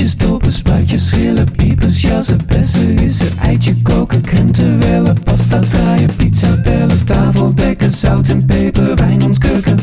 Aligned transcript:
Boontjes, 0.00 0.28
dopen, 0.28 0.52
spuitjes, 0.52 1.08
schillen, 1.08 1.52
piepers, 1.56 2.00
jassen, 2.00 2.40
bessen, 2.46 2.96
rissen, 2.96 3.38
eitje 3.38 3.74
koken, 3.82 4.20
krenten 4.20 4.78
wellen, 4.78 5.22
pasta 5.22 5.58
draaien, 5.58 6.14
pizza 6.16 6.60
bellen, 6.62 7.04
tafel 7.04 7.54
dekken, 7.54 7.90
zout 7.90 8.28
en 8.28 8.46
peper, 8.46 8.94
wijn 8.94 9.22
ontkurken. 9.22 9.78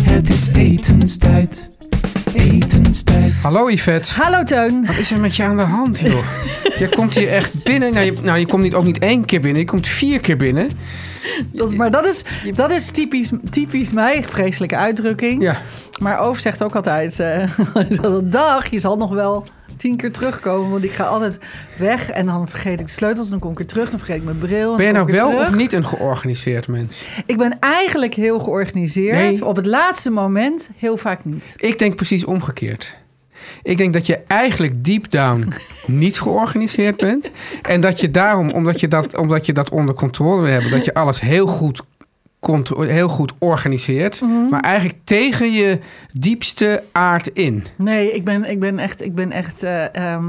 Het 0.00 0.28
is 0.28 0.48
etenstijd, 0.54 1.70
etenstijd. 2.34 3.32
Hallo 3.42 3.70
Yvette. 3.70 4.12
Hallo 4.14 4.42
Teun. 4.42 4.86
Wat 4.86 4.96
is 4.96 5.10
er 5.10 5.18
met 5.18 5.36
je 5.36 5.42
aan 5.42 5.56
de 5.56 5.62
hand, 5.62 5.98
joh? 5.98 6.24
je 6.78 6.88
komt 6.88 7.14
hier 7.14 7.28
echt 7.28 7.64
binnen. 7.64 7.92
Nou 7.94 8.04
je, 8.04 8.12
nou, 8.22 8.38
je 8.38 8.46
komt 8.46 8.62
niet, 8.62 8.74
ook 8.74 8.84
niet 8.84 8.98
één 8.98 9.24
keer 9.24 9.40
binnen. 9.40 9.60
Je 9.60 9.68
komt 9.68 9.86
vier 9.86 10.20
keer 10.20 10.36
binnen. 10.36 10.70
Dat, 11.52 11.74
maar 11.74 11.90
dat 11.90 12.06
is, 12.06 12.24
dat 12.54 12.70
is 12.70 12.90
typisch, 12.90 13.30
typisch 13.50 13.92
mij, 13.92 14.24
vreselijke 14.24 14.76
uitdrukking. 14.76 15.42
Ja. 15.42 15.56
Maar 16.00 16.20
Oof 16.20 16.38
zegt 16.38 16.62
ook 16.62 16.76
altijd, 16.76 17.20
eh, 17.20 17.50
dag, 18.24 18.70
je 18.70 18.78
zal 18.78 18.96
nog 18.96 19.10
wel 19.10 19.44
tien 19.76 19.96
keer 19.96 20.12
terugkomen. 20.12 20.70
Want 20.70 20.84
ik 20.84 20.92
ga 20.92 21.04
altijd 21.04 21.38
weg 21.78 22.10
en 22.10 22.26
dan 22.26 22.48
vergeet 22.48 22.80
ik 22.80 22.86
de 22.86 22.92
sleutels. 22.92 23.28
Dan 23.28 23.38
kom 23.38 23.50
ik 23.50 23.58
weer 23.58 23.66
terug, 23.66 23.90
dan 23.90 23.98
vergeet 23.98 24.16
ik 24.16 24.24
mijn 24.24 24.38
bril. 24.38 24.70
en 24.70 24.76
Ben 24.76 24.86
je 24.86 24.92
nou 24.92 25.12
wel 25.12 25.36
of 25.36 25.54
niet 25.54 25.72
een 25.72 25.86
georganiseerd 25.86 26.68
mens? 26.68 27.04
Ik 27.26 27.38
ben 27.38 27.58
eigenlijk 27.58 28.14
heel 28.14 28.38
georganiseerd. 28.38 29.16
Nee. 29.16 29.46
Op 29.46 29.56
het 29.56 29.66
laatste 29.66 30.10
moment 30.10 30.70
heel 30.76 30.96
vaak 30.96 31.24
niet. 31.24 31.54
Ik 31.56 31.78
denk 31.78 31.96
precies 31.96 32.24
omgekeerd. 32.24 32.96
Ik 33.62 33.78
denk 33.78 33.92
dat 33.92 34.06
je 34.06 34.18
eigenlijk 34.26 34.84
deep 34.84 35.10
down 35.10 35.52
niet 35.86 36.20
georganiseerd 36.20 36.96
bent. 36.96 37.30
En 37.62 37.80
dat 37.80 38.00
je 38.00 38.10
daarom, 38.10 38.50
omdat 38.50 38.80
je 38.80 38.88
dat, 38.88 39.16
omdat 39.16 39.46
je 39.46 39.52
dat 39.52 39.70
onder 39.70 39.94
controle 39.94 40.42
wil 40.42 40.52
hebben, 40.52 40.70
dat 40.70 40.84
je 40.84 40.94
alles 40.94 41.20
heel 41.20 41.46
goed, 41.46 41.82
heel 42.76 43.08
goed 43.08 43.32
organiseert. 43.38 44.20
Mhm. 44.20 44.48
Maar 44.50 44.60
eigenlijk 44.60 44.98
tegen 45.04 45.52
je 45.52 45.78
diepste 46.12 46.82
aard 46.92 47.26
in. 47.26 47.64
Nee, 47.76 48.12
ik 48.12 48.24
ben, 48.24 48.50
ik 48.50 48.60
ben 48.60 48.78
echt, 48.78 49.02
ik 49.02 49.14
ben 49.14 49.30
echt 49.30 49.62
eh, 49.62 49.94
ehm, 49.94 50.28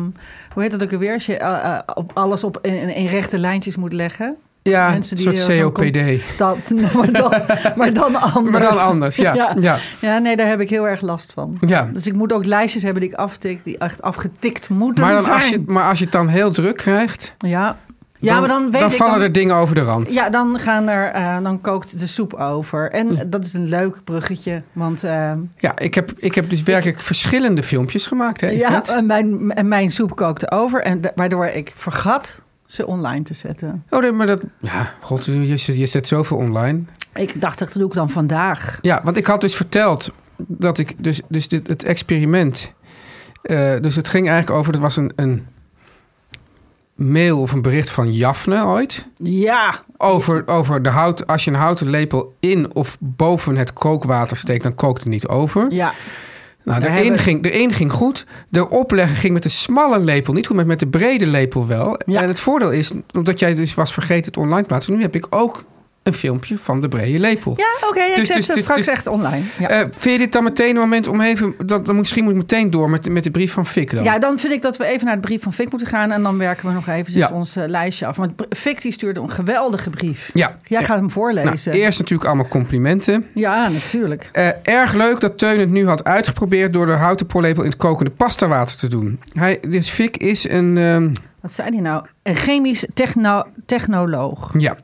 hoe 0.54 0.62
heet 0.62 0.72
dat 0.72 0.84
ook 0.84 0.94
alweer? 0.94 1.14
Als 1.14 1.26
je 1.26 1.38
eh, 1.38 1.74
eh, 1.74 1.80
op 1.96 2.12
alles 2.14 2.44
op 2.44 2.60
in, 2.62 2.96
in 2.96 3.08
rechte 3.08 3.38
lijntjes 3.38 3.76
moet 3.76 3.94
leggen. 3.94 4.36
Ja, 4.64 4.90
Mensen 4.90 5.18
een 5.18 5.24
soort 5.38 5.48
eh, 5.58 5.62
COPD. 5.62 6.38
Dat, 6.38 6.58
maar, 6.96 7.12
dan, 7.12 7.34
maar 7.76 7.94
dan 7.94 8.16
anders. 8.16 8.52
Maar 8.52 8.62
dan 8.62 8.82
anders, 8.82 9.16
ja. 9.16 9.34
ja. 9.42 9.56
ja. 9.60 9.78
Ja, 10.02 10.18
nee, 10.18 10.36
daar 10.36 10.48
heb 10.48 10.60
ik 10.60 10.70
heel 10.70 10.88
erg 10.88 11.02
last 11.02 11.34
van. 11.34 11.58
Ja. 11.68 11.90
Dus 11.94 12.08
ik 12.08 12.14
moet 12.14 12.34
ook 12.34 12.46
lijstjes 12.46 12.84
hebben 12.84 13.02
die 13.02 13.12
ik 13.12 13.16
aftik, 13.18 13.64
die 13.64 13.78
echt 13.78 14.02
afgetikt 14.02 14.70
moeten 14.70 15.04
Maar, 15.04 15.14
dan 15.14 15.24
zijn. 15.24 15.36
als 15.36 15.50
je, 15.50 15.64
maar 15.68 15.90
als 15.90 15.98
je 15.98 16.04
het 16.04 16.14
dan 16.14 16.28
heel 16.28 16.52
druk 16.52 16.78
krijgt, 16.78 17.36
Ja, 17.38 17.78
ja 18.20 18.40
maar 18.40 18.48
dan 18.48 18.72
weet 18.72 18.82
dan 18.82 18.90
ik... 18.92 18.96
vallen 18.98 19.14
dan, 19.14 19.22
er 19.24 19.32
dingen 19.32 19.56
over 19.56 19.76
de 19.76 19.82
rand. 19.82 20.14
Ja, 20.14 20.30
dan, 20.30 20.60
gaan 20.60 20.88
er, 20.88 21.12
eh, 21.12 21.38
dan 21.44 21.62
kookt 21.62 22.00
de 22.00 22.08
soep 22.08 22.34
over. 22.34 22.92
En 22.92 23.08
Hm. 23.08 23.30
dat 23.30 23.46
is 23.46 23.54
een 23.54 23.68
leuk 23.70 24.04
bruggetje, 24.04 24.62
want... 24.74 25.04
eh, 25.04 25.32
Ja, 25.58 25.78
ik 25.78 25.94
heb, 25.96 26.12
ik 26.18 26.36
heb 26.36 26.50
dus 26.50 26.64
werkelijk 26.64 27.00
verschillende 27.00 27.64
filmpjes 27.64 28.06
gemaakt. 28.06 28.42
Hè, 28.42 28.48
ja, 28.50 28.84
en 28.84 29.06
mijn, 29.06 29.52
en 29.52 29.68
mijn 29.68 29.92
soep 29.92 30.16
kookte 30.16 30.52
over. 30.52 30.82
En 30.84 31.02
waardoor 31.16 31.46
ik 31.46 31.72
vergat 31.76 32.42
ze 32.74 32.88
online 32.88 33.24
te 33.24 33.34
zetten. 33.34 33.84
Oh, 33.90 34.00
nee, 34.02 34.12
maar 34.12 34.28
dat... 34.28 34.44
Ja, 34.60 34.94
god, 35.02 35.26
je, 35.26 35.58
zet- 35.58 35.76
je 35.76 35.86
zet 35.86 36.08
zoveel 36.08 36.38
online. 36.38 36.82
Ik 37.14 37.42
dacht, 37.42 37.60
dat 37.60 37.74
doe 37.74 37.88
ik 37.88 37.94
dan 37.94 38.10
vandaag. 38.10 38.80
Ja, 38.82 39.02
want 39.04 39.18
ik 39.18 39.26
had 39.26 39.42
dus 39.42 39.56
verteld 39.56 40.12
dat 40.38 40.78
ik... 40.78 41.04
Dus, 41.04 41.22
dus 41.28 41.48
dit, 41.48 41.68
het 41.68 41.84
experiment... 41.84 42.74
eh, 43.42 43.74
dus 43.82 43.96
het 43.96 44.08
ging 44.08 44.28
eigenlijk 44.30 44.60
over... 44.60 44.72
Het 44.74 44.82
was 44.82 44.98
een, 44.98 45.12
een 45.16 45.48
mail 46.96 47.40
of 47.42 47.52
een 47.52 47.62
bericht 47.62 47.90
van 47.92 48.14
Jafne 48.14 48.66
ooit. 48.66 49.08
Ja, 49.18 49.80
Over, 49.98 50.48
over 50.48 50.82
de 50.82 50.90
hout... 50.90 51.28
Als 51.28 51.44
je 51.44 51.52
een 51.52 51.58
houten 51.58 51.90
lepel 51.90 52.36
in 52.40 52.76
of 52.76 52.98
boven 53.00 53.56
het 53.58 53.74
kookwater 53.74 54.38
steekt... 54.38 54.64
dan 54.64 54.76
kookt 54.76 55.00
het 55.00 55.10
niet 55.10 55.28
over. 55.28 55.72
ja. 55.72 55.94
Nou, 56.64 56.82
de 56.82 56.88
een, 56.88 56.94
hebben- 56.94 57.20
ging, 57.20 57.44
de 57.44 57.60
een 57.60 57.72
ging 57.72 57.92
goed. 57.92 58.26
De 58.50 58.70
opleggen 58.70 59.16
ging 59.16 59.34
met 59.34 59.44
de 59.44 59.50
smalle 59.50 60.00
lepel 60.00 60.34
niet 60.34 60.48
goed, 60.48 60.56
maar 60.56 60.66
met 60.66 60.80
de 60.80 60.88
brede 60.88 61.28
lepel 61.28 61.68
wel. 61.68 62.00
Ja. 62.06 62.22
En 62.22 62.28
het 62.28 62.40
voordeel 62.40 62.72
is, 62.72 62.92
omdat 63.18 63.40
jij 63.40 63.54
dus 63.56 63.74
was 63.74 63.94
vergeten 63.94 64.26
het 64.26 64.38
online 64.38 64.68
plaatsen... 64.68 64.94
nu 64.94 65.02
heb 65.02 65.16
ik 65.16 65.26
ook 65.30 65.64
een 66.04 66.14
filmpje 66.14 66.58
van 66.58 66.82
de 66.82 66.88
brede 66.88 67.20
lepel. 67.20 67.54
Ja, 67.58 67.88
oké, 67.88 68.00
ik 68.04 68.16
Dus- 68.16 68.28
zet 68.28 68.38
dus- 68.38 68.46
dus- 68.48 68.60
straks 68.60 68.88
echt 68.88 69.08
online. 69.08 69.42
Ja. 69.60 69.68
Eh, 69.70 69.80
vind 69.80 70.14
je 70.14 70.18
dit 70.18 70.32
dan 70.34 70.44
meteen 70.44 70.70
een 70.70 70.82
moment 70.82 71.08
om 71.08 71.22
even... 71.22 71.54
Dat, 71.66 71.86
dan 71.86 71.96
misschien 71.96 72.24
moet 72.24 72.32
ik 72.34 72.38
meteen 72.38 72.70
door 72.70 72.90
met, 72.90 73.10
met 73.10 73.24
de 73.24 73.32
brief 73.32 73.52
van 73.52 73.66
Fik 73.68 73.92
dan. 73.96 74.04
Ja, 74.04 74.20
dan 74.20 74.40
vind 74.40 74.54
ik 74.54 74.62
dat 74.62 74.78
we 74.78 74.86
even 74.86 75.06
naar 75.06 75.16
de 75.16 75.22
brief 75.22 75.42
van 75.44 75.54
Fik 75.54 75.70
moeten 75.70 75.88
gaan. 75.88 76.12
En 76.12 76.24
dan 76.24 76.38
werken 76.38 76.68
we 76.68 76.74
nog 76.74 76.88
even 76.88 77.14
Ja. 77.14 77.30
ons 77.34 77.56
eh, 77.56 77.64
lijstje 77.68 78.06
af. 78.06 78.16
Want 78.16 78.32
Fik 78.50 78.82
die 78.82 78.92
stuurde 78.92 79.20
een 79.20 79.32
geweldige 79.32 79.90
brief. 79.90 80.30
Ja. 80.34 80.58
Jij 80.68 80.80
Ja. 80.80 80.86
gaat 80.86 80.88
hem 80.96 81.00
Nou, 81.00 81.12
voorlezen. 81.12 81.74
eerst 81.74 82.00
natuurlijk 82.00 82.30
allemaal 82.30 82.48
complimenten. 82.48 83.26
Ja, 83.34 83.70
natuurlijk. 83.70 84.30
Eh, 84.32 84.48
erg 84.64 84.94
leuk 84.94 85.20
dat 85.20 85.38
Teun 85.38 85.60
het 85.60 85.70
nu 85.70 85.88
had 85.88 86.04
uitgeprobeerd... 86.04 86.74
door 86.74 86.86
de 86.86 86.92
houten 86.92 87.26
pollepel 87.26 87.64
in 87.64 87.70
het 87.70 87.78
kokende 87.80 88.12
pastawater 88.12 88.78
te 88.78 88.88
doen. 88.88 89.20
Hij, 89.34 89.60
dus 89.68 89.90
Fik 89.90 90.18
is 90.18 90.50
een... 90.50 90.78
ehm, 90.78 91.14
Wat 91.42 91.54
zei 91.54 91.70
hij 91.70 91.80
nou? 91.82 92.06
Een 92.24 92.36
chemisch 92.36 92.86
techno 92.94 93.44
technoloog. 93.66 94.54
Ja. 94.58 94.76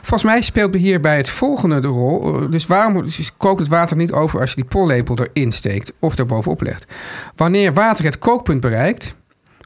Volgens 0.00 0.22
mij 0.22 0.40
speelt 0.40 0.74
hierbij 0.74 1.16
het 1.16 1.28
volgende 1.30 1.78
de 1.78 1.88
rol. 1.88 2.42
Uh, 2.42 2.50
Dus 2.50 2.66
waarom 2.66 3.02
dus 3.02 3.32
kookt 3.36 3.60
het 3.60 3.68
water 3.68 3.96
niet 3.96 4.12
over 4.12 4.40
als 4.40 4.50
je 4.50 4.56
die 4.56 4.64
pollepel 4.64 5.18
erin 5.18 5.52
steekt 5.52 5.92
of 5.98 6.18
er 6.18 6.26
bovenop 6.26 6.62
legt? 6.62 6.84
Wanneer 7.36 7.72
water 7.74 8.04
het 8.04 8.18
kookpunt 8.18 8.60
bereikt, 8.60 9.14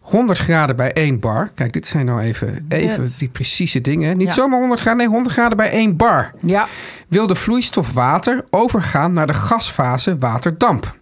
100 0.02 0.38
graden 0.38 0.76
bij 0.76 0.92
1 0.92 1.20
bar. 1.20 1.50
Kijk, 1.54 1.72
dit 1.72 1.86
zijn 1.86 2.06
nou 2.06 2.20
even, 2.20 2.66
even 2.68 3.12
die 3.18 3.28
precieze 3.28 3.80
dingen. 3.80 4.16
Niet 4.16 4.26
Ja. 4.28 4.32
zomaar 4.34 4.58
100 4.58 4.80
graden, 4.80 4.98
nee, 4.98 5.08
100 5.08 5.34
graden 5.34 5.56
bij 5.56 5.70
1 5.72 5.96
bar. 5.96 6.32
Ja, 6.46 6.66
Wil 7.08 7.26
de 7.26 7.34
vloeistof 7.34 7.92
water 7.92 8.44
overgaan 8.50 9.12
naar 9.12 9.26
de 9.26 9.34
gasfase 9.34 10.18
waterdamp? 10.18 10.96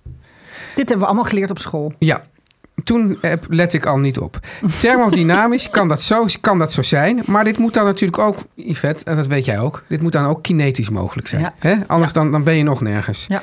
dit 0.74 0.88
hebben 0.88 0.98
we 0.98 1.04
allemaal 1.06 1.24
geleerd 1.30 1.50
op 1.50 1.58
school. 1.58 1.92
Ja, 1.98 2.22
toen 2.86 3.18
heb- 3.20 3.44
let 3.48 3.72
ik 3.72 3.86
al 3.86 3.98
niet 3.98 4.18
op. 4.18 4.38
Thermodynamisch 4.78 5.70
kan 5.76 5.88
dat, 5.88 6.02
zo, 6.02 6.24
kan 6.40 6.58
dat 6.58 6.72
zo 6.72 6.82
zijn. 6.82 7.22
Maar 7.26 7.44
dit 7.44 7.58
moet 7.58 7.74
dan 7.74 7.84
natuurlijk 7.84 8.18
ook, 8.18 8.38
Yvette, 8.54 9.04
en 9.04 9.16
dat 9.16 9.26
weet 9.26 9.44
jij 9.44 9.58
ook... 9.60 9.84
dit 9.88 10.02
moet 10.02 10.12
dan 10.12 10.24
ook 10.24 10.42
kinetisch 10.42 10.90
mogelijk 10.90 11.28
zijn. 11.28 11.42
Ja. 11.42 11.54
Hè? 11.58 11.74
Anders 11.86 12.12
dan, 12.12 12.30
dan 12.32 12.42
ben 12.44 12.54
je 12.54 12.62
nog 12.62 12.80
nergens. 12.80 13.24
Ja. 13.28 13.42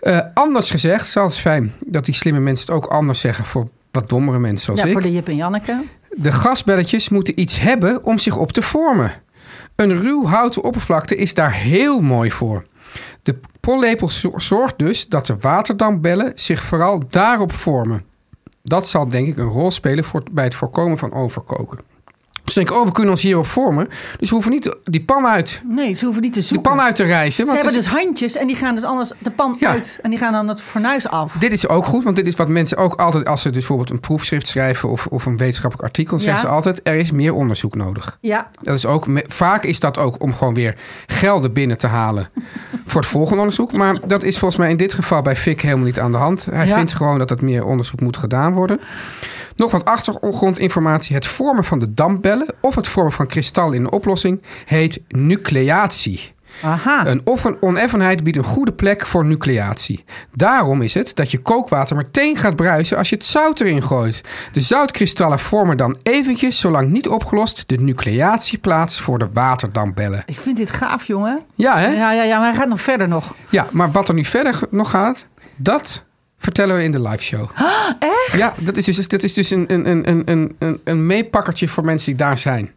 Eh, 0.00 0.18
anders 0.34 0.70
gezegd, 0.70 1.14
het 1.14 1.30
is 1.32 1.38
fijn 1.38 1.72
dat 1.86 2.04
die 2.04 2.14
slimme 2.14 2.40
mensen 2.40 2.66
het 2.66 2.74
ook 2.84 2.90
anders 2.90 3.20
zeggen... 3.20 3.44
voor 3.44 3.68
wat 3.90 4.08
dommere 4.08 4.38
mensen 4.38 4.64
zoals 4.64 4.80
Ja, 4.80 4.86
ik. 4.86 4.92
voor 4.92 5.02
de 5.02 5.12
Jip 5.12 5.28
en 5.28 5.36
Janneke. 5.36 5.82
De 6.16 6.32
gasbelletjes 6.32 7.08
moeten 7.08 7.40
iets 7.40 7.60
hebben 7.60 8.04
om 8.04 8.18
zich 8.18 8.36
op 8.36 8.52
te 8.52 8.62
vormen. 8.62 9.12
Een 9.76 10.00
ruw 10.00 10.26
houten 10.26 10.62
oppervlakte 10.62 11.16
is 11.16 11.34
daar 11.34 11.52
heel 11.52 12.00
mooi 12.00 12.30
voor. 12.30 12.62
De 13.22 13.36
pollepel 13.60 14.08
zo- 14.08 14.32
zorgt 14.38 14.78
dus 14.78 15.08
dat 15.08 15.26
de 15.26 15.36
waterdampbellen 15.40 16.32
zich 16.34 16.62
vooral 16.62 17.02
daarop 17.08 17.52
vormen. 17.52 18.04
Dat 18.66 18.88
zal 18.88 19.08
denk 19.08 19.26
ik 19.26 19.38
een 19.38 19.48
rol 19.48 19.70
spelen 19.70 20.04
voor, 20.04 20.22
bij 20.32 20.44
het 20.44 20.54
voorkomen 20.54 20.98
van 20.98 21.12
overkoken. 21.12 21.78
Dus 22.44 22.54
denk 22.54 22.70
ik, 22.70 22.76
oh, 22.76 22.84
we 22.86 22.92
kunnen 22.92 23.10
ons 23.12 23.22
hierop 23.22 23.46
vormen. 23.46 23.88
Dus 24.18 24.28
we 24.28 24.34
hoeven 24.34 24.52
niet 24.52 24.76
die 24.84 25.04
pan 25.04 25.26
uit, 25.26 25.62
Nee, 25.68 25.94
ze 25.94 26.04
hoeven 26.04 26.22
niet 26.22 26.32
te 26.32 26.42
zoeken. 26.42 26.70
pan 26.70 26.80
uit 26.80 26.96
te 26.96 27.04
reizen. 27.04 27.32
Ze 27.46 27.52
hebben 27.52 27.66
het 27.72 27.76
is- 27.84 27.90
dus 27.90 28.00
handjes 28.00 28.36
en 28.36 28.46
die 28.46 28.56
gaan 28.56 28.74
dus 28.74 28.84
anders 28.84 29.12
de 29.18 29.30
pan 29.30 29.56
Ja. 29.60 29.68
uit. 29.70 29.98
En 30.02 30.10
die 30.10 30.18
gaan 30.18 30.32
dan 30.32 30.48
het 30.48 30.62
fornuis 30.62 31.08
af. 31.08 31.32
Dit 31.32 31.52
is 31.52 31.68
ook 31.68 31.84
goed, 31.84 32.04
want 32.04 32.16
dit 32.16 32.26
is 32.26 32.34
wat 32.36 32.48
mensen 32.48 32.76
ook 32.76 32.94
altijd... 32.94 33.24
als 33.26 33.40
ze 33.42 33.48
dus 33.48 33.56
bijvoorbeeld 33.58 33.90
een 33.90 34.00
proefschrift 34.00 34.46
schrijven... 34.46 34.88
of, 34.88 35.06
of 35.06 35.26
een 35.26 35.36
wetenschappelijk 35.36 35.86
artikel... 35.88 36.18
zeggen 36.18 36.40
Ja. 36.42 36.48
ze 36.48 36.54
altijd, 36.54 36.80
er 36.82 36.94
is 36.94 37.10
meer 37.12 37.34
onderzoek 37.34 37.74
nodig. 37.74 38.18
Ja, 38.20 38.50
Dat 38.62 38.74
is 38.74 38.86
ook, 38.86 39.06
vaak 39.26 39.64
is 39.64 39.80
dat 39.80 39.98
ook 39.98 40.22
om 40.22 40.34
gewoon 40.34 40.54
weer 40.54 40.76
gelden 41.06 41.52
binnen 41.52 41.78
te 41.78 41.86
halen... 41.86 42.28
voor 42.86 43.00
het 43.00 43.10
volgende 43.10 43.38
onderzoek. 43.38 43.72
Maar 43.72 44.06
dat 44.06 44.22
is 44.22 44.38
volgens 44.38 44.60
mij 44.60 44.70
in 44.70 44.76
dit 44.76 44.94
geval 44.94 45.22
bij 45.22 45.36
Fik 45.36 45.60
helemaal 45.60 45.84
niet 45.84 46.00
aan 46.00 46.12
de 46.12 46.18
hand. 46.18 46.44
Hij 46.50 46.66
Ja. 46.66 46.76
vindt 46.76 46.92
gewoon 46.92 47.18
dat 47.18 47.30
er 47.30 47.38
meer 47.44 47.64
onderzoek 47.64 48.00
moet 48.00 48.16
gedaan 48.16 48.52
worden. 48.52 48.80
Nog 49.56 49.70
wat 49.70 49.84
achtergrondinformatie. 49.84 51.14
Het 51.14 51.26
vormen 51.26 51.64
van 51.64 51.78
de 51.78 51.94
dampbellen... 51.94 52.54
of 52.60 52.74
het 52.74 52.88
vormen 52.88 53.12
van 53.12 53.26
kristallen 53.26 53.74
in 53.74 53.80
een 53.84 53.92
oplossing... 53.92 54.42
heet 54.64 55.02
nucleatie. 55.08 56.32
aha. 56.62 57.06
Een 57.06 57.20
offen- 57.24 57.56
oneffenheid 57.60 58.24
biedt 58.24 58.36
een 58.36 58.44
goede 58.44 58.72
plek 58.72 59.06
voor 59.06 59.24
nucleatie. 59.24 60.04
Daarom 60.32 60.82
is 60.82 60.94
het 60.94 61.14
dat 61.14 61.30
je 61.30 61.38
kookwater 61.38 61.96
meteen 61.96 62.36
gaat 62.36 62.56
bruisen 62.56 62.96
als 62.96 63.08
je 63.08 63.14
het 63.14 63.24
zout 63.24 63.60
erin 63.60 63.82
gooit. 63.82 64.20
De 64.52 64.60
zoutkristallen 64.60 65.38
vormen 65.38 65.76
dan 65.76 65.96
eventjes, 66.02 66.58
zolang 66.60 66.90
niet 66.90 67.08
opgelost, 67.08 67.68
de 67.68 67.76
nucleatie 67.80 68.58
plaats 68.58 69.00
voor 69.00 69.18
de 69.18 69.28
waterdampbellen. 69.32 70.22
Ik 70.26 70.38
vind 70.38 70.56
dit 70.56 70.70
gaaf, 70.70 71.04
jongen. 71.04 71.40
Ja, 71.54 71.78
hè? 71.78 71.88
Ja, 71.88 72.12
ja, 72.12 72.22
ja, 72.22 72.38
maar 72.38 72.48
hij 72.48 72.58
gaat 72.58 72.68
nog 72.68 72.80
verder 72.80 73.08
nog. 73.08 73.34
Ja, 73.48 73.66
maar 73.70 73.90
wat 73.92 74.08
er 74.08 74.14
nu 74.14 74.24
verder 74.24 74.60
nog 74.70 74.90
gaat, 74.90 75.26
dat 75.56 76.04
vertellen 76.44 76.76
we 76.76 76.82
in 76.82 76.92
de 76.92 77.00
live 77.00 77.22
show. 77.22 77.50
echt? 77.98 78.32
Ja, 78.36 78.52
dat 78.64 78.76
is 78.76 78.84
dus, 78.84 79.08
dat 79.08 79.22
is 79.22 79.32
dus 79.34 79.50
een, 79.50 79.64
een, 79.68 79.88
een, 79.90 80.22
een, 80.24 80.56
een, 80.58 80.80
een 80.84 81.06
meepakkertje 81.06 81.68
voor 81.68 81.84
mensen 81.84 82.06
die 82.06 82.16
daar 82.24 82.38
zijn. 82.38 82.72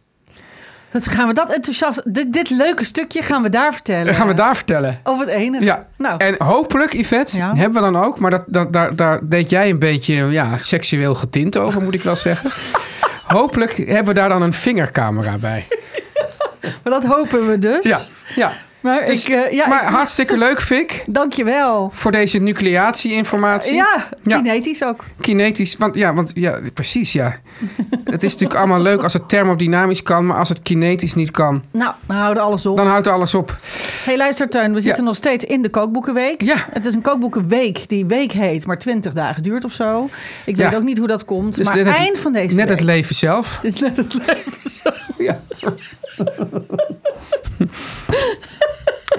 Dat 0.90 1.08
gaan 1.08 1.28
we 1.28 1.34
dat 1.34 1.52
enthousiast, 1.52 2.00
dit, 2.04 2.32
dit 2.32 2.50
leuke 2.50 2.84
stukje 2.84 3.22
gaan 3.22 3.42
we 3.42 3.48
daar 3.48 3.72
vertellen. 3.72 4.14
Gaan 4.14 4.26
we 4.26 4.34
daar 4.34 4.56
vertellen. 4.56 5.00
Over 5.02 5.26
het 5.26 5.34
ene. 5.34 5.60
Ja, 5.60 5.86
Nou, 5.96 6.18
en 6.18 6.34
hopelijk, 6.38 6.92
Yvette, 6.92 7.36
Ja. 7.36 7.54
hebben 7.56 7.82
we 7.82 7.90
dan 7.92 8.04
ook... 8.04 8.18
maar 8.18 8.30
dat, 8.30 8.44
dat, 8.46 8.72
daar, 8.72 8.96
daar 8.96 9.20
deed 9.22 9.50
jij 9.50 9.70
een 9.70 9.78
beetje 9.78 10.14
ja, 10.14 10.58
seksueel 10.58 11.14
getint 11.14 11.58
over, 11.58 11.82
moet 11.82 11.94
ik 11.94 12.02
wel 12.02 12.16
zeggen. 12.16 12.50
hopelijk 13.38 13.76
hebben 13.76 14.04
we 14.14 14.20
daar 14.20 14.28
dan 14.28 14.42
een 14.42 14.52
vingercamera 14.52 15.36
bij. 15.38 15.66
maar 16.82 16.92
dat 16.92 17.04
hopen 17.04 17.48
we 17.50 17.58
dus. 17.58 17.84
Ja, 17.84 17.98
ja. 18.34 18.52
Maar 18.80 19.06
Dus- 19.06 19.24
ik, 19.26 19.34
eh, 19.34 19.52
ja, 19.52 19.68
maar 19.68 19.82
ik- 19.82 19.88
hartstikke 19.88 20.36
leuk, 20.46 20.60
Fik, 20.62 21.04
dank 21.06 21.32
je 21.32 21.44
wel. 21.44 21.90
voor 21.94 22.10
deze 22.12 22.38
nucleatie-informatie. 22.38 23.74
Ja, 23.74 24.08
Ja. 24.22 24.36
kinetisch 24.36 24.82
ook. 24.84 25.04
Kinetisch, 25.20 25.76
want 25.76 25.94
ja, 25.94 26.14
want, 26.14 26.30
ja, 26.34 26.60
precies, 26.74 27.12
ja. 27.12 27.36
het 28.04 28.22
is 28.22 28.32
natuurlijk 28.32 28.58
allemaal 28.58 28.80
leuk 28.80 29.02
als 29.02 29.12
het 29.12 29.28
thermodynamisch 29.28 30.02
kan... 30.02 30.26
maar 30.26 30.36
als 30.36 30.48
het 30.48 30.62
kinetisch 30.62 31.14
niet 31.14 31.30
kan, 31.30 31.62
Nou, 31.70 31.92
we 32.06 32.12
houden 32.14 32.42
alles 32.42 32.66
op. 32.66 32.76
dan 32.76 32.86
houdt 32.86 33.06
alles 33.06 33.34
op. 33.34 33.56
Hey, 34.04 34.16
luister 34.16 34.48
Teun, 34.48 34.74
we 34.74 34.80
zitten 34.80 35.04
nog 35.04 35.16
steeds 35.16 35.44
in 35.44 35.62
de 35.62 35.68
kookboekenweek. 35.68 36.42
Ja. 36.42 36.66
Het 36.72 36.86
is 36.86 36.94
een 36.94 37.02
kookboekenweek 37.02 37.88
die 37.88 38.06
week 38.06 38.32
heet, 38.32 38.66
maar 38.66 38.78
20 38.78 39.12
dagen 39.12 39.42
duurt 39.42 39.64
of 39.64 39.72
zo. 39.72 40.08
Ik 40.44 40.56
weet 40.56 40.74
ook 40.74 40.82
niet 40.82 40.98
hoe 40.98 41.06
dat 41.06 41.24
komt. 41.24 41.54
Dus 41.54 41.66
maar 41.66 41.76
net 41.76 41.86
het- 41.86 41.96
eind 41.96 42.18
van 42.18 42.32
deze 42.32 42.56
Net 42.56 42.68
week. 42.68 42.78
het 42.78 42.86
leven 42.86 43.14
zelf. 43.14 43.54
Het 43.62 43.64
is 43.74 43.80
net 43.80 43.96
het 43.96 44.14
leven 44.26 44.70
zo. 44.70 44.90
Ja. 45.18 45.40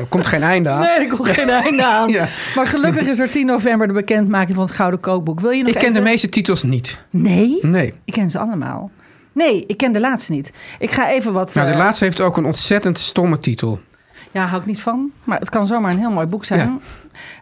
Er 0.10 0.16
komt 0.16 0.28
geen 0.28 0.44
einde 0.44 0.70
aan. 0.70 0.80
Nee, 0.80 0.90
er 0.90 1.08
komt 1.08 1.30
geen 1.30 1.50
einde 1.50 1.86
aan. 1.86 2.10
Ja. 2.20 2.28
Maar 2.56 2.68
gelukkig 2.68 3.08
is 3.08 3.20
er 3.20 3.30
10 3.30 3.46
november 3.46 3.88
de 3.88 3.94
bekendmaking 3.94 4.56
van 4.56 4.66
het 4.66 4.76
Gouden 4.76 5.00
Kookboek. 5.00 5.40
Wil 5.40 5.50
je 5.50 5.64
nog 5.64 5.72
Ik 5.74 5.80
ken 5.80 5.94
de 5.94 6.02
meeste 6.02 6.30
titels 6.30 6.64
niet. 6.64 7.04
Nee, 7.10 7.60
Nee. 7.62 7.94
ik 8.06 8.14
ken 8.14 8.30
ze 8.30 8.40
allemaal. 8.40 8.92
Nee, 9.32 9.64
ik 9.68 9.78
ken 9.78 9.92
de 9.92 10.00
laatste 10.00 10.32
niet. 10.32 10.52
Ik 10.80 10.92
ga 10.92 11.10
even 11.10 11.34
wat... 11.34 11.54
Nou, 11.54 11.68
de 11.68 11.74
eh, 11.74 11.80
laatste 11.80 12.04
heeft 12.04 12.22
ook 12.22 12.38
een 12.38 12.46
ontzettend 12.46 13.00
stomme 13.00 13.40
titel. 13.40 13.80
Ja, 14.32 14.46
hou 14.46 14.62
ik 14.62 14.68
niet 14.68 14.82
van. 14.82 15.12
Maar 15.24 15.40
het 15.40 15.50
kan 15.50 15.68
zomaar 15.68 15.92
een 15.92 16.00
heel 16.00 16.12
mooi 16.12 16.28
boek 16.28 16.46
zijn. 16.46 16.82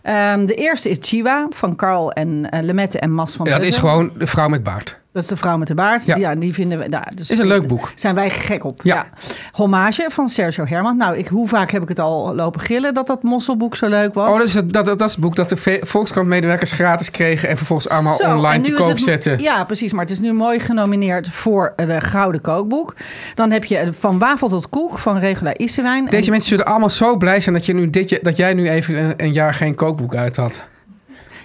Ehm, 0.01 0.45
de 0.45 0.53
eerste 0.53 0.89
is 0.89 0.97
Chiwa 1.01 1.47
van 1.49 1.75
Carl 1.75 2.11
en 2.11 2.49
eh, 2.49 2.63
Lemette 2.63 2.99
en 2.99 3.11
Mas 3.11 3.35
van 3.35 3.45
Ja, 3.45 3.51
dat 3.51 3.63
is 3.63 3.77
gewoon 3.77 4.11
de 4.17 4.27
vrouw 4.27 4.47
met 4.47 4.63
baard. 4.63 4.99
Dat 5.17 5.25
is 5.25 5.31
de 5.31 5.37
vrouw 5.37 5.57
met 5.57 5.67
de 5.67 5.75
baard. 5.75 6.05
Ja. 6.05 6.15
Ja, 6.15 6.35
die 6.35 6.53
vinden 6.53 6.77
we. 6.77 6.89
daar. 6.89 7.11
dus 7.15 7.29
Is 7.29 7.39
een 7.39 7.47
leuk 7.47 7.67
boek. 7.67 7.91
Zijn 7.95 8.15
wij 8.15 8.29
gek 8.29 8.63
op. 8.63 8.79
Ja. 8.83 8.95
Ja. 8.95 9.07
Hommage 9.51 10.05
van 10.09 10.29
Sergio 10.29 10.65
Herman. 10.65 10.97
Nou, 10.97 11.17
ik, 11.17 11.27
hoe 11.27 11.47
vaak 11.47 11.71
heb 11.71 11.81
ik 11.81 11.87
het 11.87 11.99
al 11.99 12.35
lopen 12.35 12.61
gillen 12.61 12.93
dat 12.93 13.07
dat 13.07 13.23
mosselboek 13.23 13.75
zo 13.75 13.87
leuk 13.87 14.13
was? 14.13 14.29
Oh, 14.29 14.37
dat 14.37 14.47
is 14.47 14.53
het, 14.53 14.73
dat, 14.73 14.85
dat, 14.85 15.01
is 15.01 15.11
het 15.11 15.19
boek 15.19 15.35
dat 15.35 15.49
de 15.49 15.79
Volkskrant-medewerkers 15.81 16.71
gratis 16.71 17.11
kregen... 17.11 17.49
en 17.49 17.57
vervolgens 17.57 17.89
allemaal 17.89 18.15
Zo, 18.17 18.35
online 18.35 18.63
te 18.63 18.71
koop 18.71 18.87
het- 18.87 18.99
zetten. 19.01 19.39
Ja, 19.41 19.63
precies. 19.63 19.91
Maar 19.91 20.01
het 20.01 20.11
is 20.11 20.19
nu 20.19 20.33
mooi 20.33 20.59
genomineerd 20.59 21.29
voor 21.29 21.73
de 21.75 22.01
Gouden 22.01 22.41
Kookboek. 22.41 22.95
Dan 23.35 23.51
heb 23.51 23.63
je 23.65 23.89
Van 23.99 24.19
Wafel 24.19 24.47
tot 24.47 24.69
Koek 24.69 24.97
van 24.99 25.17
Regula 25.17 25.53
Issewijn. 25.57 26.05
Deze 26.05 26.25
En- 26.25 26.31
mensen 26.31 26.49
zullen 26.49 26.65
allemaal 26.65 26.89
zo 26.89 27.17
blij 27.17 27.39
zijn 27.39 27.55
dat, 27.55 27.65
je 27.65 27.73
nu 27.73 27.89
dit, 27.89 28.19
dat 28.21 28.37
jij 28.37 28.53
nu 28.53 28.69
even 28.69 28.97
een, 28.97 29.13
een 29.17 29.33
jaar 29.33 29.53
geen 29.53 29.75
kookboek 29.75 30.15
uit 30.15 30.35
had. 30.35 30.67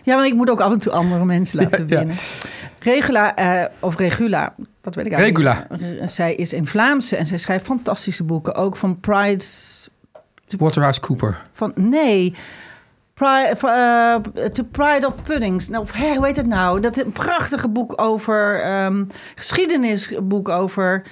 Ja, 0.02 0.14
want 0.14 0.26
ik 0.26 0.34
moet 0.34 0.50
ook 0.50 0.60
af 0.60 0.72
en 0.72 0.78
toe 0.78 0.92
andere 0.92 1.24
mensen 1.24 1.58
laten 1.62 1.86
winnen. 1.86 2.16
Regula, 2.78 3.34
eh, 3.34 3.64
of 3.78 3.96
Regula, 3.96 4.54
dat 4.80 4.94
weet 4.94 5.06
ik 5.06 5.12
eigenlijk 5.12 5.68
Regula. 5.70 6.00
niet. 6.00 6.10
Zij 6.10 6.34
is 6.34 6.52
in 6.52 6.66
Vlaamse 6.66 7.16
en 7.16 7.26
zij 7.26 7.38
schrijft 7.38 7.64
fantastische 7.64 8.24
boeken. 8.24 8.54
Ook 8.54 8.76
van 8.76 9.00
Pride's... 9.00 9.88
Waterhouse 10.58 11.00
Cooper. 11.00 11.42
Van, 11.52 11.72
nee, 11.74 12.34
Pride, 13.14 13.56
eh, 14.34 14.44
To 14.44 14.62
Pride 14.62 15.06
of 15.06 15.22
Puddings. 15.22 15.68
Nou, 15.68 15.82
of, 15.82 15.92
hoe 15.92 16.26
heet 16.26 16.36
het 16.36 16.46
nou? 16.46 16.80
Dat 16.80 16.96
is 16.96 17.04
een 17.04 17.12
prachtige 17.12 17.68
boek 17.68 18.00
over... 18.00 18.60
ehm, 18.60 19.04
geschiedenisboek 19.34 20.48
over... 20.48 21.02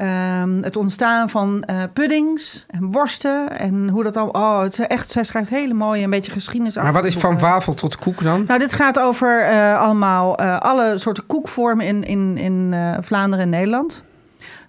ehm, 0.00 0.62
het 0.62 0.76
ontstaan 0.76 1.30
van 1.30 1.62
eh, 1.62 1.82
puddings 1.92 2.64
en 2.68 2.90
worsten 2.92 3.58
en 3.58 3.88
hoe 3.88 4.02
dat 4.02 4.16
al. 4.16 4.28
Oh, 4.28 4.60
het 4.60 4.72
is 4.78 4.86
echt. 4.86 5.10
Zij 5.10 5.24
schrijft 5.24 5.50
hele 5.50 5.74
mooie, 5.74 6.04
een 6.04 6.10
beetje 6.10 6.32
geschiedenis. 6.32 6.76
Maar 6.76 6.92
wat 6.92 7.04
is 7.04 7.16
van 7.16 7.38
wafel 7.38 7.74
tot 7.74 7.96
koek 7.96 8.22
dan? 8.22 8.44
Nou, 8.46 8.58
dit 8.60 8.72
gaat 8.72 8.98
over 8.98 9.42
eh, 9.44 9.80
allemaal 9.80 10.36
eh, 10.38 10.58
alle 10.58 10.98
soorten 10.98 11.26
koekvormen 11.26 11.86
in, 11.86 12.04
in, 12.04 12.36
in 12.38 12.74
Vlaanderen 13.00 13.44
en 13.44 13.50
Nederland. 13.50 14.02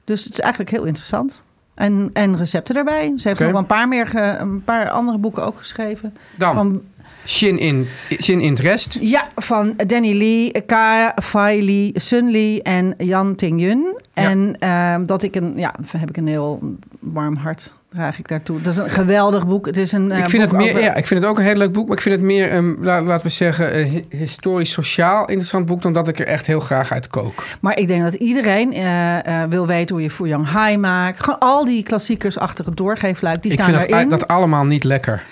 Dus 0.05 0.23
het 0.23 0.33
is 0.33 0.39
eigenlijk 0.39 0.71
heel 0.71 0.83
interessant. 0.85 1.43
En, 1.75 2.09
en 2.13 2.37
recepten 2.37 2.75
daarbij. 2.75 3.13
Ze 3.17 3.27
heeft 3.27 3.41
Oké. 3.41 3.43
nog 3.43 3.51
wel 3.51 3.61
een 3.61 3.65
paar, 3.77 3.87
meer 3.87 4.07
ge- 4.07 4.35
een 4.39 4.63
paar 4.63 4.89
andere 4.89 5.17
boeken 5.17 5.45
ook 5.45 5.57
geschreven. 5.57 6.15
Dan, 6.37 6.53
Van, 6.55 6.81
Shin 7.25 7.57
in, 7.59 7.88
Shin 8.21 8.41
in 8.41 8.50
het 8.50 8.59
rest. 8.59 8.97
ja, 9.01 9.27
van 9.35 9.73
Danny 9.88 10.18
Lee, 10.18 10.62
Ka, 10.65 11.15
Fai 11.23 11.65
Lee, 11.65 11.91
Sun 11.95 12.31
Lee 12.31 12.62
en 12.63 12.94
Jan 12.97 13.35
Ting 13.35 13.62
Yun. 13.62 14.00
En 14.13 14.56
ehm, 14.59 15.06
dat 15.06 15.23
ik 15.23 15.35
een, 15.35 15.53
ja, 15.56 15.73
heb 15.97 16.09
ik 16.09 16.18
een 16.18 16.27
heel 16.27 16.59
warm 17.00 17.35
hart 17.35 17.71
draag 17.89 18.19
ik 18.19 18.27
daartoe. 18.27 18.62
Dat 18.62 18.73
is 18.73 18.79
een 18.79 18.89
geweldig 18.89 19.47
boek. 19.47 19.65
Het 19.65 19.77
is 19.77 19.91
een 19.91 20.12
eh, 20.12 20.18
ik, 20.19 20.29
vind 20.29 20.44
het 20.44 20.51
meer, 20.51 20.69
over- 20.69 20.81
ja, 20.81 20.95
ik 20.95 21.06
vind 21.07 21.21
het 21.21 21.29
ook 21.29 21.38
een 21.38 21.44
heel 21.44 21.56
leuk 21.56 21.71
boek. 21.71 21.88
Maar 21.88 21.97
ik 21.97 22.03
vind 22.03 22.15
het 22.15 22.23
meer, 22.23 22.53
um, 22.56 22.77
la- 22.81 23.01
laten 23.01 23.25
we 23.25 23.31
zeggen, 23.31 24.03
historisch-sociaal 24.09 25.21
interessant 25.25 25.65
boek... 25.65 25.81
dan 25.81 25.94
dat 25.94 26.07
ik 26.07 26.19
er 26.19 26.25
echt 26.25 26.47
heel 26.47 26.59
graag 26.59 26.91
uit 26.91 27.07
kook. 27.07 27.44
Maar 27.62 27.77
ik 27.77 27.88
denk 27.88 28.03
dat 28.03 28.13
iedereen 28.13 28.74
eh, 28.74 29.44
eh, 29.44 29.50
wil 29.50 29.67
weten 29.67 29.95
hoe 29.95 30.03
je 30.03 30.09
Fu 30.09 30.27
Yang 30.27 30.47
Hai 30.51 30.77
maakt. 30.77 31.24
Gewoon 31.24 31.39
al 31.39 31.65
die 31.65 31.83
klassiekers 31.83 32.38
achter 32.38 32.65
het 32.65 32.77
doorgeefluik, 32.77 33.41
die 33.41 33.51
ik 33.51 33.59
staan 33.59 33.69
vind 33.74 33.81
dat, 33.81 33.91
erin. 33.97 34.09
dat 34.09 34.27
allemaal 34.27 34.65
niet 34.65 34.83
lekker. 34.83 35.24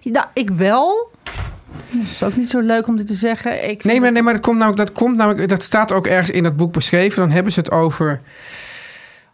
Ja, 0.00 0.30
ik 0.34 0.50
wel. 0.50 1.10
Het 1.98 2.10
is 2.10 2.22
ook 2.22 2.36
niet 2.36 2.48
zo 2.48 2.60
leuk 2.60 2.86
om 2.86 2.96
dit 2.96 3.06
te 3.06 3.14
zeggen. 3.14 3.70
Ik 3.70 3.84
Nee, 3.84 4.00
maar, 4.00 4.12
nee, 4.12 4.22
maar 4.22 4.32
dat, 4.32 4.42
komt 4.42 4.58
namelijk, 4.58 4.86
dat, 4.86 4.96
komt 4.96 5.16
namelijk, 5.16 5.48
dat 5.48 5.62
staat 5.62 5.92
ook 5.92 6.06
ergens 6.06 6.30
in 6.30 6.42
dat 6.42 6.56
boek 6.56 6.72
beschreven. 6.72 7.20
Dan 7.20 7.30
hebben 7.30 7.52
ze 7.52 7.58
het 7.58 7.70
over... 7.70 8.20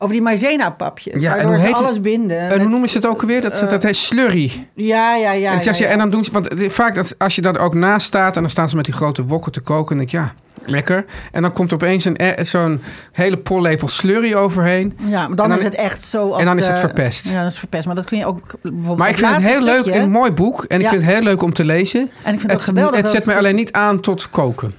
Over 0.02 0.14
die 0.14 0.22
maizena-papjes. 0.24 1.20
Ja, 1.22 1.36
en 1.36 1.46
hoe 1.46 1.56
het? 1.58 1.72
alles 1.72 2.00
binden. 2.00 2.38
En 2.38 2.48
met- 2.48 2.58
hoe 2.60 2.68
noemen 2.68 2.88
ze 2.88 2.96
het 2.96 3.06
ook 3.06 3.22
weer? 3.22 3.40
Dat, 3.40 3.60
eh, 3.62 3.68
dat 3.68 3.82
heet 3.82 3.96
slurry. 3.96 4.66
Ja, 4.74 5.14
ja, 5.14 5.32
ja. 5.32 5.52
en, 5.52 5.74
ja, 5.74 5.86
en 5.86 5.98
dan 5.98 6.10
doen 6.10 6.24
ze, 6.24 6.32
want 6.32 6.48
vaak 6.56 6.94
dat, 6.94 7.14
als 7.18 7.34
je 7.34 7.42
dat 7.42 7.58
ook 7.58 7.74
naast 7.74 8.06
staat 8.06 8.36
en 8.36 8.42
dan 8.42 8.50
staan 8.50 8.68
ze 8.68 8.76
met 8.76 8.84
die 8.84 8.94
grote 8.94 9.24
wokken 9.24 9.52
te 9.52 9.60
koken, 9.60 9.96
dan 9.96 10.06
denk 10.06 10.08
ik 10.08 10.14
ja, 10.14 10.32
lekker. 10.70 11.04
En 11.32 11.42
dan 11.42 11.52
komt 11.52 11.70
er 11.70 11.74
opeens 11.76 12.04
een, 12.04 12.16
eh, 12.16 12.44
zo'n 12.44 12.80
hele 13.12 13.36
pollepel 13.36 13.88
slurry 13.88 14.34
overheen. 14.34 14.98
Ja, 15.06 15.26
maar 15.28 15.36
dan, 15.36 15.44
en 15.44 15.50
dan- 15.50 15.58
is 15.58 15.64
het 15.64 15.74
echt 15.74 16.02
zo 16.02 16.30
als 16.30 16.40
en 16.40 16.46
dan 16.46 16.58
is 16.58 16.66
het 16.66 16.78
verpest. 16.78 17.28
Ja, 17.30 17.42
dat 17.42 17.50
is 17.50 17.58
verpest. 17.58 17.86
Maar 17.86 17.94
dat 17.94 18.04
kun 18.04 18.18
je 18.18 18.26
ook 18.26 18.40
bijvoorbeeld 18.62 18.98
Maar 18.98 19.08
ik 19.08 19.16
vind 19.18 19.30
het 19.34 19.44
heel 19.46 19.62
leuk, 19.62 19.86
een 19.86 20.10
mooi 20.10 20.30
boek. 20.32 20.64
En 20.64 20.80
ik 20.80 20.88
vind 20.88 21.02
het 21.02 21.12
heel 21.12 21.22
leuk 21.22 21.42
om 21.42 21.52
te 21.52 21.64
lezen. 21.64 22.00
En 22.22 22.34
ik 22.34 22.40
vind 22.40 22.52
het 22.52 22.62
geweldig 22.64 22.96
het 22.96 23.08
zet 23.08 23.16
het- 23.16 23.26
me 23.26 23.34
alleen 23.36 23.54
niet 23.54 23.72
aan 23.72 24.00
tot 24.00 24.30
koken. 24.30 24.74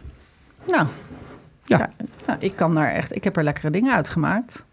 Nou, 0.67 0.85
Ja. 1.65 1.77
ja. 1.77 1.89
nou, 2.27 2.39
ik 2.41 2.55
kan 2.55 2.75
daar 2.75 2.91
echt... 2.91 3.15
Ik 3.15 3.23
heb 3.23 3.37
er 3.37 3.43
lekkere 3.43 3.69
dingen 3.69 3.93
uitgemaakt. 3.93 4.65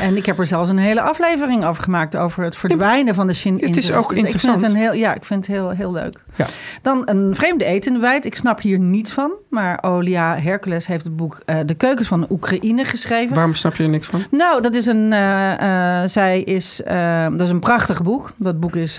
En 0.00 0.16
ik 0.16 0.26
heb 0.26 0.38
er 0.38 0.46
zelfs 0.46 0.70
een 0.70 0.78
hele 0.78 1.00
aflevering 1.00 1.64
over 1.64 1.82
gemaakt... 1.82 2.16
over 2.16 2.42
het 2.44 2.56
verdwijnen 2.56 3.14
van 3.14 3.26
de 3.26 3.34
Shin 3.34 3.58
Het 3.60 3.76
is 3.76 3.92
ook 3.92 4.02
Ik 4.02 4.08
vind 4.10 4.24
interessant. 4.24 4.60
het 4.60 4.70
een 4.70 4.76
heel, 4.76 4.92
ja, 4.92 5.14
ik 5.14 5.24
vind 5.24 5.46
het 5.46 5.56
heel, 5.56 5.70
heel 5.70 5.92
leuk. 5.92 6.18
Ja. 6.36 6.46
Dan 6.82 7.02
een 7.04 7.34
vreemde 7.34 7.64
etenwijd. 7.64 8.24
Ik 8.24 8.34
snap 8.36 8.60
hier 8.60 8.78
niets 8.78 9.12
van. 9.12 9.32
Maar 9.50 9.78
Olia 9.82 10.36
Hercules 10.38 10.86
heeft 10.86 11.04
het 11.04 11.16
boek 11.16 11.40
eh, 11.44 11.56
De 11.66 11.74
Keukens 11.74 12.08
van 12.08 12.26
Oekraïne 12.30 12.84
geschreven. 12.84 13.34
Waarom 13.34 13.54
snap 13.54 13.74
je 13.74 13.82
er 13.82 13.88
niks 13.88 14.06
van? 14.06 14.24
Nou, 14.30 14.62
dat 14.62 14.74
is 14.74 14.86
een. 14.86 15.12
eh, 15.12 16.02
eh, 16.02 16.08
zij 16.08 16.40
is. 16.40 16.82
dat 17.30 17.40
is 17.40 17.50
een 17.50 17.60
prachtig 17.60 18.02
boek. 18.02 18.32
Dat 18.36 18.60
boek 18.60 18.76
is 18.76 18.98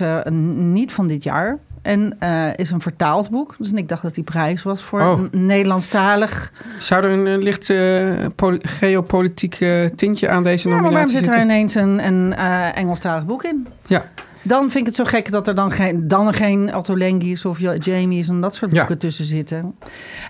niet 0.54 0.92
van 0.92 1.06
dit 1.06 1.22
jaar. 1.24 1.58
En 1.86 2.16
eh, 2.18 2.48
is 2.56 2.70
een 2.70 2.80
vertaald 2.80 3.30
boek. 3.30 3.54
Dus 3.58 3.72
ik 3.72 3.88
dacht 3.88 4.02
dat 4.02 4.14
die 4.14 4.24
prijs 4.24 4.62
was 4.62 4.82
voor 4.82 5.00
Oh. 5.00 5.20
Nederlandstalig. 5.30 6.52
Zou 6.78 7.04
er 7.04 7.10
een, 7.10 7.26
eh, 7.26 7.36
licht 7.36 7.70
eh, 7.70 8.14
poli- 8.34 8.58
geopolitiek 8.62 9.58
tintje 9.96 10.28
aan 10.28 10.42
deze 10.42 10.68
Ja, 10.68 10.74
maar 10.74 10.82
waarom 10.82 10.98
nominatie 11.00 11.16
zit 11.16 11.26
er 11.26 11.32
zitten? 11.32 11.50
ineens 11.50 11.74
een, 11.74 12.06
een 12.06 12.32
Engelstalig 12.74 13.26
boek 13.26 13.44
in? 13.44 13.66
Ja, 13.86 14.04
Dan 14.46 14.60
vind 14.62 14.74
ik 14.74 14.86
het 14.86 14.94
zo 14.94 15.04
gek 15.04 15.30
dat 15.30 15.48
er 15.48 15.54
dan 15.54 15.70
geen, 15.70 16.08
dan 16.08 16.34
geen 16.34 16.74
Otto 16.74 16.96
Lengi's 16.96 17.44
of 17.44 17.58
Jamie's 17.84 18.28
en 18.28 18.40
dat 18.40 18.54
soort 18.54 18.70
Ja. 18.70 18.78
boeken 18.78 18.98
tussen 18.98 19.24
zitten. 19.24 19.74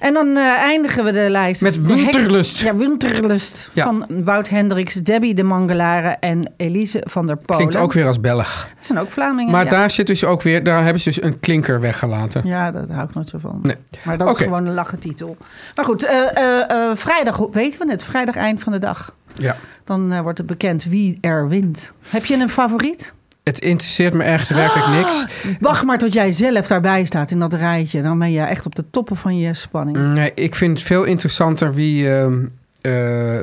En 0.00 0.12
dan 0.14 0.36
eh, 0.36 0.42
eindigen 0.44 1.04
we 1.04 1.12
de 1.12 1.30
lijst. 1.30 1.62
Met 1.62 1.76
hek- 1.76 1.86
Winterlust. 1.86 2.58
Ja, 2.60 2.74
Winterlust. 2.76 3.70
Ja. 3.72 3.84
Van 3.84 4.06
Wout 4.08 4.48
Hendricks, 4.48 4.94
Debbie 4.94 5.34
de 5.34 5.42
Mangelare 5.42 6.08
en 6.20 6.52
Elise 6.56 7.02
van 7.08 7.26
der 7.26 7.36
Polen. 7.36 7.56
klinkt 7.56 7.76
ook 7.86 7.92
weer 7.92 8.06
als 8.06 8.20
Belg. 8.20 8.68
Dat 8.76 8.86
zijn 8.86 8.98
ook 8.98 9.10
Vlamingen. 9.10 9.52
Maar 9.52 9.64
ja. 9.64 9.70
daar 9.70 9.90
zit 9.90 10.06
dus 10.06 10.24
ook 10.24 10.42
weer, 10.42 10.64
daar 10.64 10.82
hebben 10.84 11.02
ze 11.02 11.08
dus 11.08 11.22
een 11.22 11.40
klinker 11.40 11.80
weggelaten. 11.80 12.46
Ja, 12.46 12.70
dat 12.70 12.88
hou 12.90 13.04
ik 13.08 13.14
nooit 13.14 13.28
zo 13.28 13.38
van. 13.38 13.58
Nee. 13.62 13.76
Maar 14.02 14.18
dat 14.18 14.28
is 14.30 14.44
gewoon 14.44 14.66
een 14.66 14.74
lachen 14.74 14.98
titel. 14.98 15.36
Maar 15.74 15.84
goed, 15.84 16.04
eh, 16.04 16.60
eh, 16.70 16.96
vrijdag 16.96 17.38
weten 17.52 17.86
we 17.86 17.90
het. 17.92 18.04
Vrijdag 18.04 18.36
eind 18.36 18.62
van 18.62 18.72
de 18.72 18.78
dag. 18.78 19.14
Ja. 19.34 19.56
Dan 19.84 20.22
wordt 20.22 20.38
het 20.38 20.46
bekend 20.46 20.84
wie 20.84 21.18
er 21.20 21.48
wint. 21.48 21.92
Heb 22.08 22.24
je 22.24 22.34
een 22.36 22.48
favoriet? 22.50 23.14
Het 23.46 23.58
interesseert 23.58 24.14
me 24.14 24.22
echt 24.22 24.48
werkelijk 24.48 24.88
niks. 24.88 25.24
Wacht 25.60 25.84
maar 25.84 25.98
tot 25.98 26.12
jij 26.12 26.32
zelf 26.32 26.66
daarbij 26.66 27.04
staat 27.04 27.30
in 27.30 27.38
dat 27.38 27.54
rijtje. 27.54 28.02
Dan 28.02 28.18
ben 28.18 28.32
je 28.32 28.40
echt 28.40 28.66
op 28.66 28.74
de 28.74 28.84
toppen 28.90 29.16
van 29.16 29.38
je 29.38 29.54
spanning. 29.54 30.14
Nee, 30.14 30.32
ik 30.34 30.54
vind 30.54 30.78
het 30.78 30.86
veel 30.86 31.04
interessanter 31.04 31.74
wie 31.74 32.14
ehm, 32.14 32.44
eh, 32.80 32.92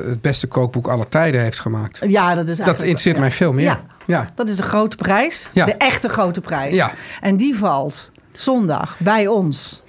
het 0.04 0.20
beste 0.20 0.46
kookboek 0.46 0.88
aller 0.88 1.08
tijden 1.08 1.40
heeft 1.40 1.60
gemaakt. 1.60 2.00
Ja, 2.06 2.34
dat 2.34 2.48
is 2.48 2.56
Dat 2.56 2.82
interesseert 2.82 3.14
ja. 3.14 3.20
mij 3.20 3.30
veel 3.30 3.52
meer. 3.52 3.64
Ja. 3.64 3.80
Ja. 4.06 4.28
Dat 4.34 4.48
is 4.48 4.56
de 4.56 4.62
grote 4.62 4.96
prijs. 4.96 5.48
Ja. 5.52 5.64
De 5.64 5.74
echte 5.74 6.08
grote 6.08 6.40
prijs. 6.40 6.74
Ja. 6.74 6.92
En 7.20 7.36
die 7.36 7.56
valt 7.56 8.10
zondag 8.32 8.96
bij 8.98 9.26
ons 9.26 9.82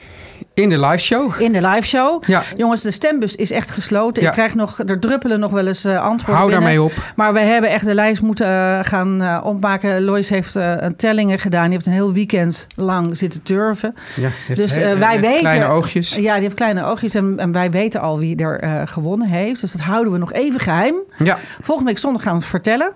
In 0.53 0.69
de 0.69 0.79
live 0.79 0.97
show. 0.97 1.41
in 1.41 1.51
de 1.51 1.67
live 1.67 1.87
show. 1.87 2.23
Ja. 2.25 2.43
Jongens, 2.55 2.81
de 2.81 2.91
stembus 2.91 3.35
is 3.35 3.51
echt 3.51 3.71
gesloten. 3.71 4.23
Ja. 4.23 4.29
Ik 4.29 4.33
krijg 4.33 4.55
nog, 4.55 4.79
er 4.79 4.99
druppelen 4.99 5.39
nog 5.39 5.51
wel 5.51 5.67
eens 5.67 5.85
eh, 5.85 6.01
antwoorden 6.01 6.35
Hou 6.35 6.49
binnen. 6.49 6.65
daarmee 6.65 6.81
op. 6.81 7.13
Maar 7.15 7.33
we 7.33 7.39
hebben 7.39 7.69
echt 7.69 7.85
de 7.85 7.93
lijst 7.93 8.21
moeten 8.21 8.47
eh, 8.47 8.79
gaan 8.81 9.21
eh, 9.21 9.41
opmaken. 9.43 10.03
Lois 10.03 10.29
heeft 10.29 10.55
een 10.55 10.95
tellingen 10.95 11.39
gedaan. 11.39 11.63
Die 11.63 11.73
heeft 11.73 11.85
een 11.85 11.93
heel 11.93 12.13
weekend 12.13 12.67
lang 12.75 13.17
zitten 13.17 13.43
turven. 13.43 13.95
Ja, 14.15 14.29
Dus 14.55 14.75
wij 14.77 15.19
weten... 15.19 15.39
Kleine 15.39 15.65
oogjes. 15.67 16.15
Ja, 16.15 16.33
die 16.33 16.43
heeft 16.43 16.55
kleine 16.55 16.83
oogjes. 16.83 17.15
En, 17.15 17.39
en 17.39 17.51
wij 17.51 17.71
weten 17.71 18.01
al 18.01 18.19
wie 18.19 18.35
er 18.35 18.87
gewonnen 18.87 19.27
heeft. 19.27 19.61
Dus 19.61 19.71
dat 19.71 19.81
houden 19.81 20.11
we 20.13 20.17
nog 20.19 20.33
even 20.33 20.59
geheim. 20.59 20.95
Ja, 21.17 21.37
Volgende 21.61 21.89
week 21.89 21.99
zondag 21.99 22.23
gaan 22.23 22.33
we 22.33 22.39
het 22.39 22.49
vertellen. 22.49 22.93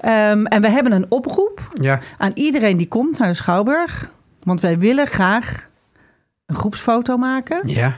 Ehm, 0.00 0.44
en 0.44 0.60
we 0.60 0.70
hebben 0.70 0.92
een 0.92 1.06
oproep 1.08 1.60
ja. 1.80 1.98
aan 2.18 2.30
iedereen 2.34 2.76
die 2.76 2.88
komt 2.88 3.18
naar 3.18 3.28
de 3.28 3.34
Schouwburg. 3.34 4.10
Want 4.42 4.60
wij 4.60 4.78
willen 4.78 5.06
graag 5.06 5.70
een 6.52 6.58
groepsfoto 6.58 7.16
maken. 7.16 7.60
ja. 7.68 7.96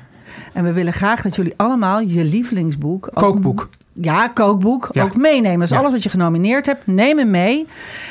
En 0.53 0.65
we 0.65 0.73
willen 0.73 0.93
graag 0.93 1.23
dat 1.23 1.37
jullie 1.37 1.55
allemaal 1.57 2.01
je 2.01 2.25
lievelingsboek... 2.25 3.07
ook- 3.07 3.15
Kookboek. 3.15 3.69
ja, 3.93 4.29
kookboek. 4.29 4.89
Ja. 4.93 5.03
Ook 5.03 5.17
meenemen. 5.17 5.59
Dus 5.59 5.71
Ja. 5.71 5.79
alles 5.79 5.93
wat 5.93 6.03
je 6.03 6.09
genomineerd 6.09 6.67
hebt, 6.67 6.87
neem 6.87 7.19
hem 7.19 7.31
mee. 7.31 7.59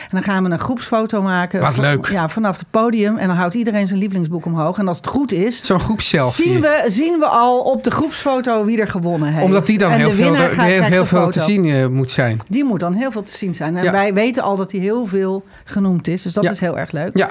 En 0.04 0.10
dan 0.12 0.24
gaan 0.24 0.44
we 0.44 0.50
een 0.50 0.60
groepsfoto 0.60 1.22
maken. 1.22 1.62
Wat 1.62 1.74
van- 1.74 1.84
leuk. 1.84 2.08
Ja, 2.10 2.30
vanaf 2.30 2.58
het 2.58 2.66
podium. 2.72 3.18
En 3.18 3.28
dan 3.28 3.36
houdt 3.36 3.54
iedereen 3.56 3.88
zijn 3.88 4.00
lievelingsboek 4.00 4.46
omhoog. 4.46 4.78
En 4.78 4.88
als 4.88 4.98
het 4.98 5.08
goed 5.08 5.32
is, 5.32 5.66
Zo'n 5.66 5.80
groep 5.80 6.02
selfie. 6.02 6.46
zien 6.46 6.62
we, 6.62 6.84
zien 6.88 7.20
we 7.20 7.26
al 7.26 7.60
op 7.60 7.84
de 7.84 7.92
groepsfoto 7.92 8.66
wie 8.66 8.82
er 8.82 8.88
gewonnen 8.88 9.30
heeft. 9.34 9.46
Omdat 9.46 9.66
die 9.66 9.78
dan 9.78 9.92
En 9.92 9.98
heel 9.98 10.10
de 10.10 10.16
veel, 10.16 10.34
gaat- 10.34 10.54
heel, 10.90 11.06
veel 11.06 11.30
te 11.30 11.40
zien 11.40 11.66
eh, 11.66 11.88
moet 11.88 12.12
zijn. 12.12 12.40
Die 12.48 12.64
moet 12.64 12.80
dan 12.80 12.94
heel 12.94 13.12
veel 13.12 13.24
te 13.24 13.38
zien 13.38 13.54
zijn. 13.56 13.78
En 13.78 13.84
Ja. 13.84 13.92
wij 13.92 14.14
weten 14.14 14.44
al 14.44 14.56
dat 14.56 14.72
hij 14.72 14.82
heel 14.82 15.06
veel 15.06 15.44
genoemd 15.64 16.08
is. 16.08 16.22
Dus 16.22 16.34
dat 16.34 16.44
is 16.44 16.60
heel 16.60 16.78
erg 16.78 16.92
leuk. 16.92 17.18
Ja, 17.18 17.30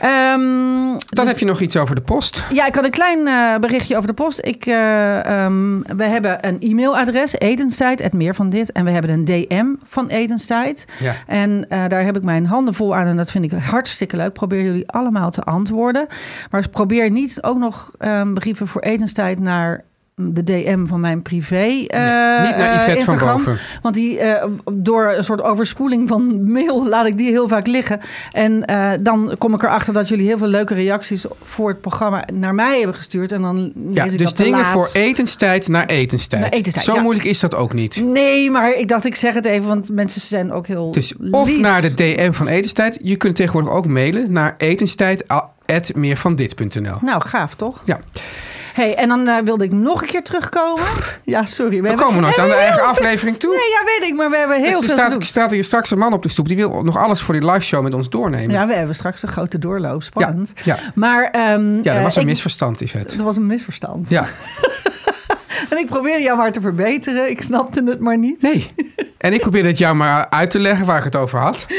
Ehm, 0.00 0.88
dan 0.88 0.98
dus- 1.08 1.24
heb 1.24 1.38
je 1.38 1.44
nog 1.44 1.60
iets 1.60 1.76
over 1.76 1.94
de 1.94 2.00
post. 2.00 2.44
Ja, 2.52 2.66
ik 2.66 2.74
had 2.74 2.84
een 2.84 2.90
klein 2.90 3.26
eh, 3.26 3.58
berichtje 3.58 3.96
over 3.96 4.08
de 4.08 4.14
post. 4.14 4.40
Ik, 4.42 4.66
eh, 4.66 5.44
ehm, 5.44 5.80
we 5.96 6.04
hebben 6.04 6.46
een 6.46 6.56
e-mailadres, 6.60 7.38
etenstijd, 7.38 8.12
meer 8.12 8.34
van 8.34 8.50
dit. 8.50 8.72
En 8.72 8.84
we 8.84 8.90
hebben 8.90 9.10
een 9.10 9.24
DM 9.24 9.66
van 9.82 10.08
etenstijd. 10.08 10.84
Ja. 10.98 11.14
En 11.26 11.68
eh, 11.68 11.88
daar 11.88 12.04
heb 12.04 12.16
ik 12.16 12.24
mijn 12.24 12.46
handen 12.46 12.74
vol 12.74 12.96
aan 12.96 13.06
en 13.06 13.16
dat 13.16 13.30
vind 13.30 13.44
ik 13.44 13.52
hartstikke 13.52 14.16
leuk. 14.16 14.32
Probeer 14.32 14.62
jullie 14.62 14.90
allemaal 14.90 15.30
te 15.30 15.42
antwoorden. 15.42 16.06
Maar 16.50 16.68
probeer 16.68 17.10
niet 17.10 17.42
ook 17.42 17.58
nog 17.58 17.92
ehm, 17.98 18.34
brieven 18.34 18.66
voor 18.66 18.80
etenstijd 18.80 19.40
naar 19.40 19.84
de 20.18 20.44
DM 20.44 20.86
van 20.86 21.00
mijn 21.00 21.22
privé 21.22 21.56
eh 21.56 21.78
niet 21.78 21.92
naar 22.56 22.70
eh, 22.70 22.74
Yvette 22.74 23.04
van 23.04 23.14
Instagram. 23.14 23.36
boven. 23.36 23.58
Want 23.82 23.94
die, 23.94 24.18
eh, 24.18 24.44
door 24.72 25.12
een 25.16 25.24
soort 25.24 25.42
overspoeling 25.42 26.08
van 26.08 26.52
mail 26.52 26.88
laat 26.88 27.06
ik 27.06 27.18
die 27.18 27.30
heel 27.30 27.48
vaak 27.48 27.66
liggen. 27.66 28.00
En 28.32 28.64
eh, 28.64 28.90
dan 29.00 29.34
kom 29.38 29.54
ik 29.54 29.62
erachter 29.62 29.92
dat 29.92 30.08
jullie 30.08 30.26
heel 30.26 30.38
veel 30.38 30.46
leuke 30.46 30.74
reacties 30.74 31.24
voor 31.42 31.68
het 31.68 31.80
programma 31.80 32.24
naar 32.32 32.54
mij 32.54 32.76
hebben 32.78 32.96
gestuurd. 32.96 33.32
En 33.32 33.42
dan 33.42 33.56
lees 33.56 33.72
Ja, 33.94 34.04
ik 34.04 34.18
dus 34.18 34.34
dat 34.34 34.46
dingen 34.46 34.64
voor 34.66 34.88
etenstijd 34.92 35.68
naar 35.68 35.86
etenstijd. 35.86 36.42
Naar 36.42 36.50
etenstijd, 36.50 36.86
Zo 36.86 36.94
ja. 36.94 37.00
moeilijk 37.02 37.26
is 37.26 37.40
dat 37.40 37.54
ook 37.54 37.72
niet. 37.72 38.02
Nee, 38.04 38.50
maar 38.50 38.72
ik 38.74 38.88
dacht 38.88 39.04
ik 39.04 39.14
zeg 39.14 39.34
het 39.34 39.46
even, 39.46 39.68
want 39.68 39.92
mensen 39.92 40.20
zijn 40.20 40.52
ook 40.52 40.66
heel 40.66 40.92
Dus 40.92 41.12
of 41.30 41.48
lief. 41.48 41.60
naar 41.60 41.82
de 41.82 41.94
DM 41.94 42.32
van 42.32 42.48
etenstijd. 42.48 42.98
Je 43.02 43.16
kunt 43.16 43.36
tegenwoordig 43.36 43.72
ook 43.72 43.86
mailen 43.86 44.32
naar 44.32 44.54
etenstijd.meervandit.nl. 44.58 46.96
Nou, 47.00 47.22
gaaf 47.24 47.54
toch? 47.54 47.82
Ja, 47.84 48.00
Hey, 48.78 48.94
en 48.96 49.08
dan 49.08 49.28
eh, 49.28 49.42
wilde 49.44 49.64
ik 49.64 49.72
nog 49.72 50.02
een 50.02 50.08
keer 50.08 50.22
terugkomen. 50.22 50.84
Ja, 51.24 51.44
sorry. 51.44 51.82
we 51.82 51.94
komen 51.94 52.20
nooit 52.20 52.38
aan 52.38 52.48
de 52.48 52.52
hebben 52.54 52.58
eigen 52.58 52.82
aflevering 52.86 53.36
toe. 53.38 53.50
Nee, 53.50 53.70
ja, 53.70 53.98
weet 53.98 54.10
ik, 54.10 54.16
maar 54.16 54.30
we 54.30 54.36
hebben 54.36 54.56
heel 54.56 54.66
Dus 54.66 54.80
er 54.80 54.86
veel 54.86 54.96
staat, 54.96 55.14
er 55.14 55.24
staat 55.26 55.50
hier 55.50 55.64
straks 55.64 55.90
een 55.90 55.98
man 55.98 56.12
op 56.12 56.22
de 56.22 56.28
stoep. 56.28 56.48
Die 56.48 56.56
wil 56.56 56.82
nog 56.82 56.96
alles 56.96 57.20
voor 57.20 57.34
die 57.34 57.44
live 57.50 57.60
show 57.60 57.82
met 57.82 57.94
ons 57.94 58.08
doornemen. 58.10 58.50
Ja, 58.54 58.66
we 58.66 58.74
hebben 58.74 58.94
straks 58.94 59.22
een 59.22 59.28
grote 59.28 59.58
doorloop. 59.58 60.02
Spannend. 60.02 60.52
Ja, 60.64 60.76
Maar, 60.94 61.30
ehm, 61.30 61.74
Ja, 61.76 61.82
dat 61.82 61.94
eh, 61.94 62.02
was 62.02 62.14
een 62.16 62.20
ik- 62.22 62.28
misverstand, 62.28 62.80
Yvette. 62.80 63.16
Dat 63.16 63.24
was 63.24 63.36
een 63.36 63.46
misverstand. 63.46 64.08
Ja, 64.10 64.26
En 65.70 65.78
ik 65.78 65.86
probeerde 65.86 66.22
jou 66.22 66.36
maar 66.36 66.52
te 66.52 66.60
verbeteren. 66.60 67.30
Ik 67.30 67.42
snapte 67.42 67.82
het 67.84 68.00
maar 68.00 68.18
niet. 68.18 68.42
nee. 68.42 68.66
En 69.18 69.32
ik 69.32 69.40
probeerde 69.40 69.68
het 69.68 69.78
jou 69.78 69.94
maar 69.96 70.26
uit 70.30 70.50
te 70.50 70.58
leggen 70.58 70.86
waar 70.86 70.98
ik 70.98 71.04
het 71.04 71.16
over 71.16 71.38
had. 71.38 71.66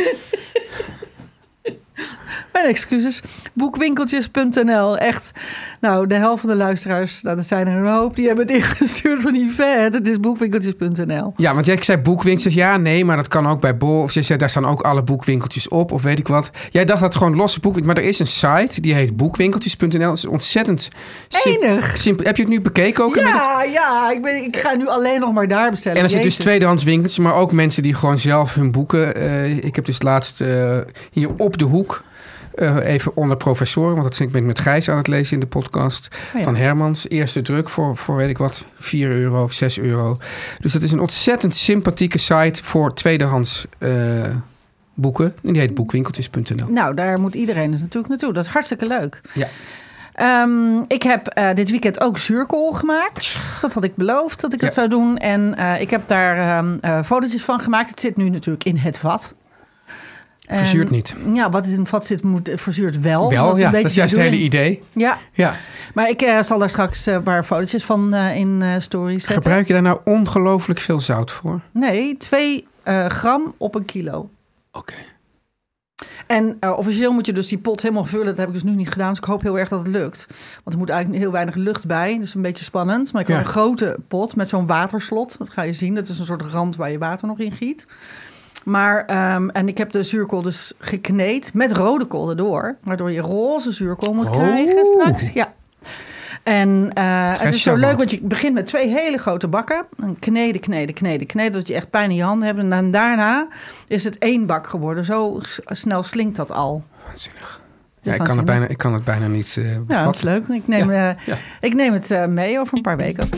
Mijn 2.61 2.71
excuses. 2.71 3.21
Boekwinkeltjes.nl. 3.53 4.97
Echt. 4.97 5.31
Nou, 5.81 6.07
de 6.07 6.15
helft 6.15 6.41
van 6.41 6.49
de 6.49 6.55
luisteraars, 6.55 7.21
nou, 7.21 7.35
dat 7.35 7.45
zijn 7.45 7.67
er 7.67 7.75
een 7.75 7.87
hoop, 7.87 8.15
die 8.15 8.27
hebben 8.27 8.47
het 8.47 8.55
ingestuurd 8.55 9.21
van 9.21 9.33
die 9.33 9.51
vet. 9.51 9.93
Het 9.93 10.07
is 10.07 10.19
boekwinkeltjes.nl. 10.19 11.33
Ja, 11.37 11.53
want 11.53 11.65
jij 11.65 11.77
zei 11.83 11.97
boekwinkeltjes. 11.97 12.53
Ja, 12.53 12.77
nee, 12.77 13.05
maar 13.05 13.15
dat 13.15 13.27
kan 13.27 13.47
ook 13.47 13.61
bij 13.61 13.77
Bol. 13.77 14.01
Of 14.01 14.13
je 14.13 14.21
zei, 14.21 14.39
daar 14.39 14.49
staan 14.49 14.65
ook 14.65 14.81
alle 14.81 15.03
boekwinkeltjes 15.03 15.67
op. 15.67 15.91
Of 15.91 16.01
weet 16.01 16.19
ik 16.19 16.27
wat. 16.27 16.51
Jij 16.71 16.85
dacht 16.85 16.99
dat 16.99 17.13
het 17.13 17.17
gewoon 17.23 17.35
losse 17.37 17.59
boekwinkeltjes... 17.59 18.03
Maar 18.03 18.03
er 18.03 18.09
is 18.09 18.19
een 18.43 18.61
site, 18.67 18.81
die 18.81 18.93
heet 18.93 19.17
boekwinkeltjes.nl. 19.17 19.99
Dat 19.99 20.17
is 20.17 20.25
ontzettend 20.25 20.89
Enig. 21.43 21.97
simpel. 21.97 22.25
Heb 22.25 22.35
je 22.35 22.41
het 22.41 22.51
nu 22.51 22.61
bekeken 22.61 23.03
ook? 23.03 23.15
Ja, 23.15 23.63
ja. 23.73 24.11
Ik, 24.11 24.21
ben, 24.21 24.43
ik 24.43 24.57
ga 24.57 24.75
nu 24.75 24.87
alleen 24.87 25.19
nog 25.19 25.33
maar 25.33 25.47
daar 25.47 25.69
bestellen. 25.69 25.97
En 25.97 26.03
er 26.03 26.09
zitten 26.09 26.29
dus 26.29 26.37
tweedehands 26.39 26.83
winkels, 26.83 27.19
maar 27.19 27.33
ook 27.35 27.51
mensen 27.51 27.83
die 27.83 27.93
gewoon 27.93 28.19
zelf 28.19 28.55
hun 28.55 28.71
boeken. 28.71 29.15
eh, 29.15 29.57
ik 29.63 29.75
heb 29.75 29.85
dus 29.85 30.01
laatst 30.01 30.41
eh, 30.41 30.77
hier 31.11 31.29
op 31.37 31.57
de 31.57 31.65
hoek. 31.65 32.03
Eh, 32.59 32.93
even 32.93 33.15
onder 33.15 33.37
professoren, 33.37 33.91
want 33.91 34.03
dat 34.03 34.15
vind 34.15 34.27
ik 34.29 34.33
ben 34.33 34.41
ik 34.41 34.47
met 34.47 34.59
Gijs 34.59 34.89
aan 34.89 34.97
het 34.97 35.07
lezen 35.07 35.33
in 35.33 35.39
de 35.39 35.47
podcast. 35.47 36.07
Oh 36.33 36.39
ja. 36.39 36.43
Van 36.43 36.55
Hermans. 36.55 37.09
Eerste 37.09 37.41
druk 37.41 37.69
voor, 37.69 37.95
voor 37.95 38.15
weet 38.15 38.29
ik 38.29 38.37
wat, 38.37 38.65
4 38.77 39.11
euro 39.11 39.43
of 39.43 39.53
6 39.53 39.79
euro. 39.79 40.17
Dus 40.59 40.73
dat 40.73 40.81
is 40.81 40.91
een 40.91 40.99
ontzettend 40.99 41.55
sympathieke 41.55 42.17
site 42.17 42.63
voor 42.63 42.93
tweedehands 42.93 43.65
eh, 43.77 43.91
boeken. 44.93 45.35
En 45.43 45.51
die 45.53 45.61
heet 45.61 45.73
boekwinkeltjes.nl. 45.73 46.67
Nou, 46.69 46.95
daar 46.95 47.19
moet 47.19 47.35
iedereen 47.35 47.71
dus 47.71 47.81
natuurlijk 47.81 48.09
naartoe. 48.09 48.33
Dat 48.33 48.45
is 48.45 48.51
hartstikke 48.51 48.87
leuk. 48.87 49.21
Ja. 49.33 49.47
Ehm, 50.13 50.83
ik 50.87 51.03
heb 51.03 51.27
eh, 51.27 51.53
dit 51.53 51.69
weekend 51.69 52.01
ook 52.01 52.17
zuurkool 52.17 52.71
gemaakt. 52.71 53.37
Dat 53.61 53.73
had 53.73 53.83
ik 53.83 53.95
beloofd 53.95 54.41
dat 54.41 54.53
ik 54.53 54.61
het 54.61 54.73
zou 54.73 54.87
doen. 54.87 55.17
En 55.17 55.57
ik 55.79 55.89
heb 55.89 56.07
daar 56.07 56.63
eh, 56.81 57.03
fotootjes 57.03 57.43
van 57.43 57.59
gemaakt. 57.59 57.89
Het 57.89 57.99
zit 57.99 58.17
nu 58.17 58.29
natuurlijk 58.29 58.63
in 58.63 58.77
het 58.77 58.99
vat. 58.99 59.33
Verzuurt 60.57 60.89
niet. 60.89 61.15
Ja, 61.33 61.49
wat 61.49 61.65
in 61.65 61.79
het 61.79 61.89
vat 61.89 62.05
zit, 62.05 62.23
moet, 62.23 62.51
verzuurt 62.55 62.99
wel. 63.01 63.29
Wel, 63.29 63.51
is 63.51 63.57
een 63.57 63.63
ja, 63.63 63.71
dat 63.71 63.83
is 63.83 63.95
juist 63.95 64.13
het 64.15 64.21
hele 64.23 64.37
idee. 64.37 64.81
Ja, 64.93 65.17
Ja. 65.33 65.55
maar 65.93 66.09
ik 66.09 66.21
eh, 66.21 66.41
zal 66.41 66.59
daar 66.59 66.69
straks 66.69 67.07
eh, 67.07 67.13
een 67.13 67.23
paar 67.23 67.43
fotootjes 67.43 67.83
van 67.83 68.13
eh, 68.13 68.35
in 68.35 68.61
eh 68.61 68.69
stories 68.77 69.23
zetten. 69.25 69.43
Gebruik 69.43 69.67
je 69.67 69.73
daar 69.73 69.81
nou 69.81 69.99
ongelooflijk 70.03 70.79
veel 70.79 70.99
zout 70.99 71.31
voor? 71.31 71.59
Nee, 71.71 72.17
2 72.17 72.67
gram 73.07 73.53
op 73.57 73.75
een 73.75 73.85
kilo. 73.85 74.29
Oké. 74.71 74.93
En 76.27 76.57
eh, 76.59 76.77
officieel 76.77 77.11
moet 77.11 77.25
je 77.25 77.33
dus 77.33 77.47
die 77.47 77.57
pot 77.57 77.81
helemaal 77.81 78.05
vullen. 78.05 78.25
Dat 78.25 78.37
heb 78.37 78.47
ik 78.47 78.53
dus 78.53 78.63
nu 78.63 78.71
niet 78.75 78.89
gedaan. 78.91 79.09
Dus 79.09 79.17
ik 79.17 79.23
hoop 79.23 79.41
heel 79.41 79.59
erg 79.59 79.69
dat 79.69 79.79
het 79.79 79.87
lukt. 79.87 80.25
Want 80.63 80.73
er 80.73 80.77
moet 80.77 80.89
eigenlijk 80.89 81.21
heel 81.23 81.31
weinig 81.31 81.55
lucht 81.55 81.87
bij. 81.87 82.19
Dus 82.19 82.35
een 82.35 82.41
beetje 82.41 82.63
spannend. 82.63 83.13
Maar 83.13 83.21
ik 83.21 83.27
heb 83.27 83.37
Ja. 83.37 83.43
een 83.43 83.49
grote 83.49 83.97
pot 84.07 84.35
met 84.35 84.49
zo'n 84.49 84.67
waterslot. 84.67 85.35
Dat 85.37 85.49
ga 85.49 85.61
je 85.61 85.73
zien. 85.73 85.95
Dat 85.95 86.07
is 86.07 86.19
een 86.19 86.25
soort 86.25 86.41
rand 86.41 86.75
waar 86.75 86.91
je 86.91 86.97
water 86.97 87.27
nog 87.27 87.39
in 87.39 87.51
giet. 87.51 87.87
Maar, 88.63 89.05
ehm, 89.05 89.49
en 89.49 89.67
ik 89.67 89.77
heb 89.77 89.91
de 89.91 90.03
zuurkool 90.03 90.41
dus 90.41 90.73
gekneed 90.79 91.53
met 91.53 91.71
rode 91.71 92.05
kool 92.05 92.29
erdoor. 92.29 92.75
Waardoor 92.83 93.11
je 93.11 93.21
roze 93.21 93.71
zuurkool 93.71 94.13
moet 94.13 94.27
Oh. 94.27 94.33
krijgen 94.33 94.85
straks. 94.85 95.31
Ja. 95.33 95.53
En 96.43 96.91
eh, 96.93 97.31
het 97.39 97.53
is 97.53 97.61
zo 97.61 97.75
leuk, 97.75 97.97
want 97.97 98.11
je 98.11 98.19
begint 98.21 98.53
met 98.53 98.65
twee 98.65 98.87
hele 98.87 99.17
grote 99.17 99.47
bakken. 99.47 99.85
En 100.01 100.19
kneden, 100.19 100.61
kneden, 100.61 100.95
kneden, 100.95 101.27
kneden, 101.27 101.51
dat 101.53 101.67
je 101.67 101.73
echt 101.73 101.89
pijn 101.89 102.09
in 102.09 102.15
je 102.15 102.23
handen 102.23 102.47
hebt. 102.47 102.59
En 102.59 102.69
dan 102.69 102.91
daarna 102.91 103.47
is 103.87 104.03
het 104.03 104.17
één 104.17 104.45
bak 104.45 104.67
geworden. 104.67 105.05
Zo 105.05 105.39
snel 105.65 106.03
slinkt 106.03 106.35
dat 106.35 106.51
al. 106.51 106.83
Waanzinnig. 107.07 107.61
Ja, 108.01 108.13
ik, 108.13 108.23
kan 108.23 108.37
het 108.37 108.45
bijna, 108.45 108.67
ik 108.67 108.77
kan 108.77 108.93
het 108.93 109.03
bijna 109.03 109.27
niet 109.27 109.55
eh 109.57 109.63
Ja, 109.65 109.71
dat 109.73 109.81
is 109.81 109.85
bevatten. 109.87 110.25
leuk. 110.25 110.47
Ik 110.47 110.67
neem, 110.67 110.91
Ja, 110.91 111.09
eh, 111.09 111.25
ja. 111.25 111.37
ik 111.61 111.73
neem 111.73 111.93
het 111.93 112.27
mee 112.29 112.59
over 112.59 112.77
een 112.77 112.81
paar 112.83 112.97
weken. 112.97 113.29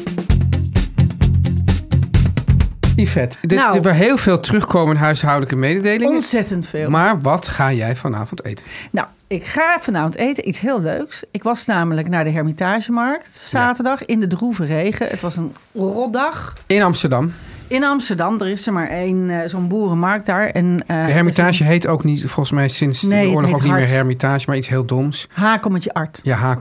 Nou. 3.41 3.75
er 3.75 3.81
waren 3.81 4.00
heel 4.00 4.17
veel 4.17 4.39
terugkomende 4.39 5.01
huishoudelijke 5.01 5.55
mededelingen. 5.55 6.13
Ontzettend 6.13 6.67
veel. 6.67 6.89
Maar 6.89 7.22
wat 7.22 7.48
ga 7.48 7.74
jij 7.74 7.96
vanavond 7.96 8.46
eten? 8.46 8.65
Nou, 8.91 9.08
ik 9.27 9.46
ga 9.46 9.77
vanavond 9.81 10.15
eten 10.15 10.48
iets 10.48 10.60
heel 10.60 10.81
leuks. 10.81 11.24
Ik 11.31 11.43
was 11.43 11.65
namelijk 11.65 12.10
naar 12.10 12.24
de 12.24 12.29
Hermitagemarkt 12.29 13.34
zaterdag 13.34 14.05
in 14.05 14.20
de 14.20 14.27
droeve 14.27 14.65
regen. 14.65 15.08
Het 15.08 15.22
was 15.22 15.36
een 15.36 15.53
rotdag. 15.74 16.53
In 16.67 16.81
Amsterdam. 16.81 17.34
In 17.67 17.84
Amsterdam, 17.84 18.41
er 18.41 18.48
is 18.48 18.67
er 18.67 18.74
maar 18.74 18.89
één, 18.89 19.29
eh, 19.29 19.50
zo'n 19.50 19.67
boerenmarkt 19.67 20.25
daar. 20.25 20.46
En, 20.46 20.84
eh, 20.88 21.05
De 21.05 21.12
Hermitage 21.12 21.63
heet 21.63 21.88
ook 21.88 22.03
niet, 22.03 22.20
volgens 22.20 22.51
mij 22.51 22.67
sinds 22.67 23.01
Nee, 23.01 23.27
de 23.27 23.34
oorlog 23.34 23.51
ook 23.51 23.63
niet 23.63 23.72
meer. 23.72 23.88
Hermitage, 23.88 24.46
maar 24.48 24.58
iets 24.58 24.67
heel 24.67 24.86
doms. 24.86 25.27
Hakommetje 25.34 25.93
Art. 25.93 26.20
Ja, 26.24 26.36
haak. 26.36 26.60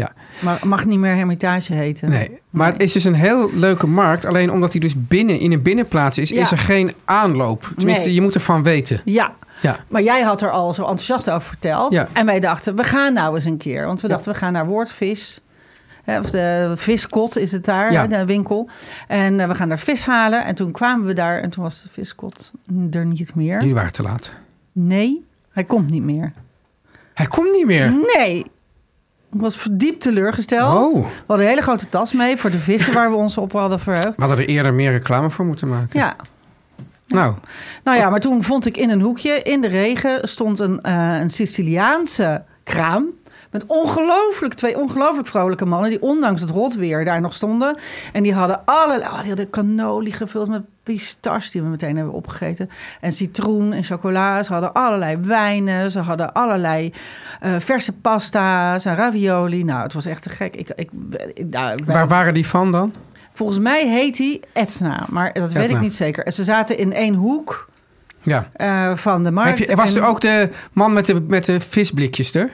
Ja. 0.00 0.12
Maar 0.40 0.58
mag 0.64 0.84
niet 0.84 0.98
meer 0.98 1.14
Hermitage 1.14 1.72
heten. 1.74 2.10
Nee. 2.10 2.38
Maar 2.50 2.72
het 2.72 2.82
is 2.82 2.92
dus 2.92 3.04
een 3.04 3.14
heel 3.14 3.50
leuke 3.54 3.86
markt. 3.86 4.24
Alleen 4.24 4.52
omdat 4.52 4.72
hij 4.72 4.80
dus 4.80 4.94
binnen 5.06 5.38
in 5.40 5.52
een 5.52 5.62
binnenplaats 5.62 6.18
is, 6.18 6.28
Ja. 6.28 6.40
is 6.40 6.50
er 6.50 6.58
geen 6.58 6.92
aanloop. 7.04 7.72
Tenminste, 7.76 8.04
Nee. 8.04 8.14
je 8.14 8.20
moet 8.20 8.34
ervan 8.34 8.62
weten. 8.62 9.00
Ja, 9.04 9.32
Ja. 9.62 9.76
maar 9.88 10.02
jij 10.02 10.22
had 10.22 10.42
er 10.42 10.50
al 10.50 10.72
zo 10.74 10.80
enthousiast 10.82 11.30
over 11.30 11.48
verteld. 11.48 11.92
Ja. 11.92 12.08
En 12.12 12.26
wij 12.26 12.40
dachten, 12.40 12.76
we 12.76 12.84
gaan 12.84 13.12
nou 13.12 13.34
eens 13.34 13.44
een 13.44 13.56
keer. 13.56 13.86
Want 13.86 14.00
we 14.00 14.08
dachten, 14.08 14.32
we 14.32 14.38
gaan 14.38 14.52
naar 14.52 14.66
Woordvis. 14.66 15.40
Of 16.06 16.30
de 16.30 16.72
viskot 16.76 17.36
is 17.38 17.52
het 17.52 17.64
daar, 17.64 17.92
Ja. 17.92 18.06
de 18.06 18.24
winkel. 18.26 18.68
En 19.08 19.40
eh, 19.40 19.48
we 19.48 19.54
gaan 19.54 19.68
daar 19.68 19.78
vis 19.78 20.02
halen. 20.04 20.44
En 20.44 20.54
toen 20.54 20.70
kwamen 20.70 21.06
we 21.06 21.12
daar 21.12 21.40
en 21.40 21.50
toen 21.50 21.62
was 21.62 21.82
de 21.82 21.88
viskot 21.92 22.50
er 22.90 23.06
niet 23.06 23.34
meer. 23.34 23.58
Jullie 23.58 23.74
waren 23.74 23.92
te 23.92 24.02
laat. 24.02 24.30
Nee, 24.72 25.24
hij 25.52 25.64
komt 25.64 25.90
niet 25.90 26.02
meer. 26.02 26.32
Hij 27.14 27.26
komt 27.26 27.52
niet 27.52 27.66
meer. 27.66 27.94
Nee. 28.16 28.46
Ik 29.32 29.40
was 29.40 29.66
diep 29.72 30.00
teleurgesteld. 30.00 30.92
Oh. 30.92 31.02
We 31.02 31.08
hadden 31.26 31.46
een 31.46 31.50
hele 31.52 31.62
grote 31.62 31.88
tas 31.88 32.12
mee 32.12 32.36
voor 32.36 32.50
de 32.50 32.58
vissen 32.58 32.94
waar 32.94 33.10
we 33.10 33.16
ons 33.16 33.38
op 33.38 33.52
hadden 33.52 33.80
verheugd. 33.80 34.16
We 34.16 34.24
hadden 34.24 34.38
er 34.38 34.48
eerder 34.48 34.74
meer 34.74 34.90
reclame 34.90 35.30
voor 35.30 35.44
moeten 35.44 35.68
maken. 35.68 35.98
Ja, 36.00 36.16
Nou, 37.06 37.34
nou 37.84 37.98
ja, 37.98 38.08
maar 38.10 38.20
toen 38.20 38.44
vond 38.44 38.66
ik 38.66 38.76
in 38.76 38.90
een 38.90 39.00
hoekje 39.00 39.42
in 39.42 39.60
de 39.60 39.68
regen 39.68 40.28
stond 40.28 40.58
een, 40.58 40.80
eh, 40.82 41.18
een 41.20 41.30
Siciliaanse 41.30 42.44
kraam. 42.64 43.06
Met 43.50 43.64
ongelooflijk, 43.66 44.54
twee 44.54 44.78
ongelooflijk 44.78 45.28
vrolijke 45.28 45.64
mannen 45.64 45.90
die 45.90 46.02
ondanks 46.02 46.40
het 46.40 46.50
rotweer 46.50 47.04
daar 47.04 47.20
nog 47.20 47.34
stonden. 47.34 47.76
En 48.12 48.22
die 48.22 48.34
hadden 48.34 48.60
allerlei, 48.64 49.10
oh, 49.10 49.18
die 49.18 49.28
hadden 49.28 49.50
cannoli 49.50 50.12
gevuld 50.12 50.48
met 50.48 50.62
pistache 50.82 51.50
die 51.50 51.62
we 51.62 51.68
meteen 51.68 51.96
hebben 51.96 52.14
opgegeten. 52.14 52.70
En 53.00 53.12
citroen 53.12 53.72
en 53.72 53.82
chocola. 53.82 54.42
Ze 54.42 54.52
hadden 54.52 54.72
allerlei 54.72 55.16
wijnen. 55.16 55.90
Ze 55.90 56.00
hadden 56.00 56.32
allerlei 56.32 56.92
eh, 57.40 57.50
verse 57.58 57.92
pasta's 57.92 58.84
en 58.84 58.94
ravioli. 58.96 59.64
Nou, 59.64 59.82
het 59.82 59.92
was 59.92 60.06
echt 60.06 60.22
te 60.22 60.28
gek. 60.30 60.54
Ik, 60.56 60.68
ik, 60.76 60.90
ik- 61.34 61.46
nou, 61.50 61.82
waar 61.86 62.08
waren 62.08 62.34
die 62.34 62.46
van 62.46 62.72
dan? 62.72 62.94
Volgens 63.32 63.58
mij 63.58 63.88
heet 63.88 64.18
hij 64.18 64.40
Etna, 64.52 65.06
maar 65.08 65.32
dat 65.32 65.52
weet 65.52 65.70
ik 65.70 65.80
niet 65.80 65.94
zeker. 65.94 66.24
En 66.24 66.32
Ze 66.32 66.44
zaten 66.44 66.78
in 66.78 66.92
één 66.92 67.14
hoek 67.14 67.68
Ja. 68.22 68.48
eh, 68.52 68.94
van 68.96 69.22
de 69.22 69.30
markt. 69.30 69.58
Heb 69.58 69.68
je, 69.68 69.76
was 69.76 69.94
en- 69.94 70.02
er 70.02 70.08
ook 70.08 70.20
de 70.20 70.48
man 70.72 70.92
met 70.92 71.06
de, 71.06 71.20
met 71.20 71.44
de 71.44 71.60
visblikjes 71.60 72.34
er? 72.34 72.50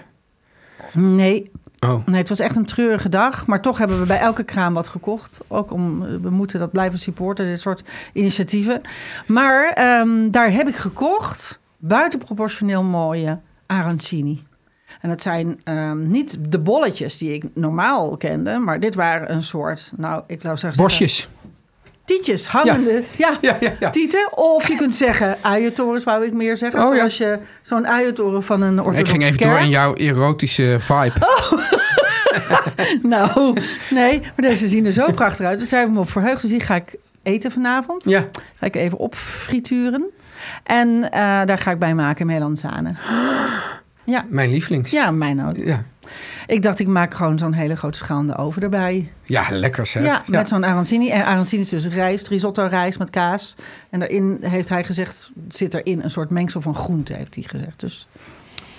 Nee, 0.96 1.50
Oh. 1.84 2.06
nee, 2.06 2.18
het 2.18 2.28
was 2.28 2.40
echt 2.40 2.56
een 2.56 2.64
treurige 2.64 3.08
dag. 3.08 3.46
Maar 3.46 3.62
toch 3.62 3.78
hebben 3.78 4.00
we 4.00 4.06
bij 4.06 4.18
elke 4.18 4.42
kraam 4.44 4.74
wat 4.74 4.88
gekocht. 4.88 5.40
Ook 5.48 5.72
om, 5.72 6.00
we 6.22 6.30
moeten 6.30 6.58
dat 6.58 6.70
blijven 6.70 6.98
supporten, 6.98 7.46
dit 7.46 7.60
soort 7.60 7.82
initiatieven. 8.12 8.80
Maar 9.26 9.68
ehm, 9.68 10.30
daar 10.30 10.52
heb 10.52 10.68
ik 10.68 10.76
gekocht 10.76 11.60
buitenproportioneel 11.78 12.82
mooie 12.82 13.40
arancini. 13.66 14.42
En 15.00 15.08
dat 15.08 15.22
zijn 15.22 15.58
ehm, 15.62 16.10
niet 16.10 16.36
de 16.48 16.58
bolletjes 16.58 17.18
die 17.18 17.32
ik 17.32 17.44
normaal 17.54 18.16
kende, 18.16 18.58
maar 18.58 18.80
dit 18.80 18.94
waren 18.94 19.32
een 19.32 19.42
soort, 19.42 19.92
nou, 19.96 20.22
ik 20.26 20.40
zou 20.42 20.56
zeggen... 20.56 20.82
Bosjes. 20.82 21.28
Tietjes, 22.06 22.46
hangende, 22.46 23.02
ja, 23.16 23.36
Ja, 23.40 23.56
ja, 23.60 23.72
ja. 23.80 23.90
tieten. 23.90 24.28
Of 24.38 24.68
je 24.68 24.76
kunt 24.76 24.94
zeggen 24.94 25.36
uientorens, 25.40 26.04
wou 26.04 26.26
ik 26.26 26.32
meer 26.32 26.56
zeggen. 26.56 26.80
Oh. 26.84 26.94
Zoals 26.94 27.16
je 27.16 27.38
zo'n 27.62 27.86
uientoren 27.86 28.42
van 28.42 28.62
een 28.62 28.78
orthodoxe 28.78 29.00
Ik 29.00 29.08
ging 29.08 29.22
even 29.22 29.36
kerk. 29.36 29.50
door 29.50 29.60
in 29.60 29.68
jouw 29.68 29.94
erotische 29.94 30.76
vibe. 30.80 31.12
Nou, 33.02 33.56
nee, 33.90 34.20
maar 34.20 34.50
deze 34.50 34.68
zien 34.68 34.86
er 34.86 34.92
zo 34.92 35.12
prachtig 35.12 35.46
uit. 35.46 35.58
Dus 35.58 35.68
daar 35.68 35.80
heb 35.80 35.88
ik 35.88 35.94
me 35.94 36.00
op 36.00 36.10
verheugd. 36.10 36.40
Dus 36.40 36.50
die 36.50 36.60
ga 36.60 36.74
ik 36.74 36.94
eten 37.22 37.50
vanavond. 37.50 38.04
Ja. 38.04 38.24
Ga 38.58 38.66
ik 38.66 38.76
even 38.76 38.98
opfrituren. 38.98 40.04
En 40.62 41.10
eh, 41.10 41.20
daar 41.44 41.58
ga 41.58 41.70
ik 41.70 41.78
bij 41.78 41.94
maken 41.94 42.26
melanzane. 42.26 42.92
Ja, 44.04 44.24
Mijn 44.28 44.50
lievelings. 44.50 44.90
ja, 44.90 45.10
mijn 45.10 45.46
ook. 45.46 45.56
Ja, 45.56 45.84
Ik 46.46 46.62
dacht, 46.62 46.78
ik 46.78 46.88
maak 46.88 47.14
gewoon 47.14 47.38
zo'n 47.38 47.52
hele 47.52 47.76
grote 47.76 47.98
schaal 47.98 48.20
in 48.20 48.26
de 48.26 48.36
oven 48.36 48.62
erbij. 48.62 49.08
ja 49.22 49.46
lekker 49.50 49.86
zeg. 49.86 50.04
Ja, 50.04 50.22
met 50.26 50.48
zo'n 50.48 50.64
arancini. 50.64 51.10
En 51.10 51.24
arancini 51.24 51.62
is 51.62 51.68
dus 51.68 51.86
rijst, 51.86 52.28
risotto 52.28 52.66
rijst 52.70 52.98
met 52.98 53.10
kaas. 53.10 53.54
En 53.90 53.98
daarin 53.98 54.38
heeft 54.40 54.68
hij 54.68 54.84
gezegd, 54.84 55.30
zit 55.48 55.74
erin 55.74 56.02
een 56.02 56.10
soort 56.10 56.30
mengsel 56.30 56.60
van 56.60 56.74
groente, 56.74 57.12
heeft 57.12 57.34
hij 57.34 57.44
gezegd. 57.44 57.80
Dus 57.80 58.08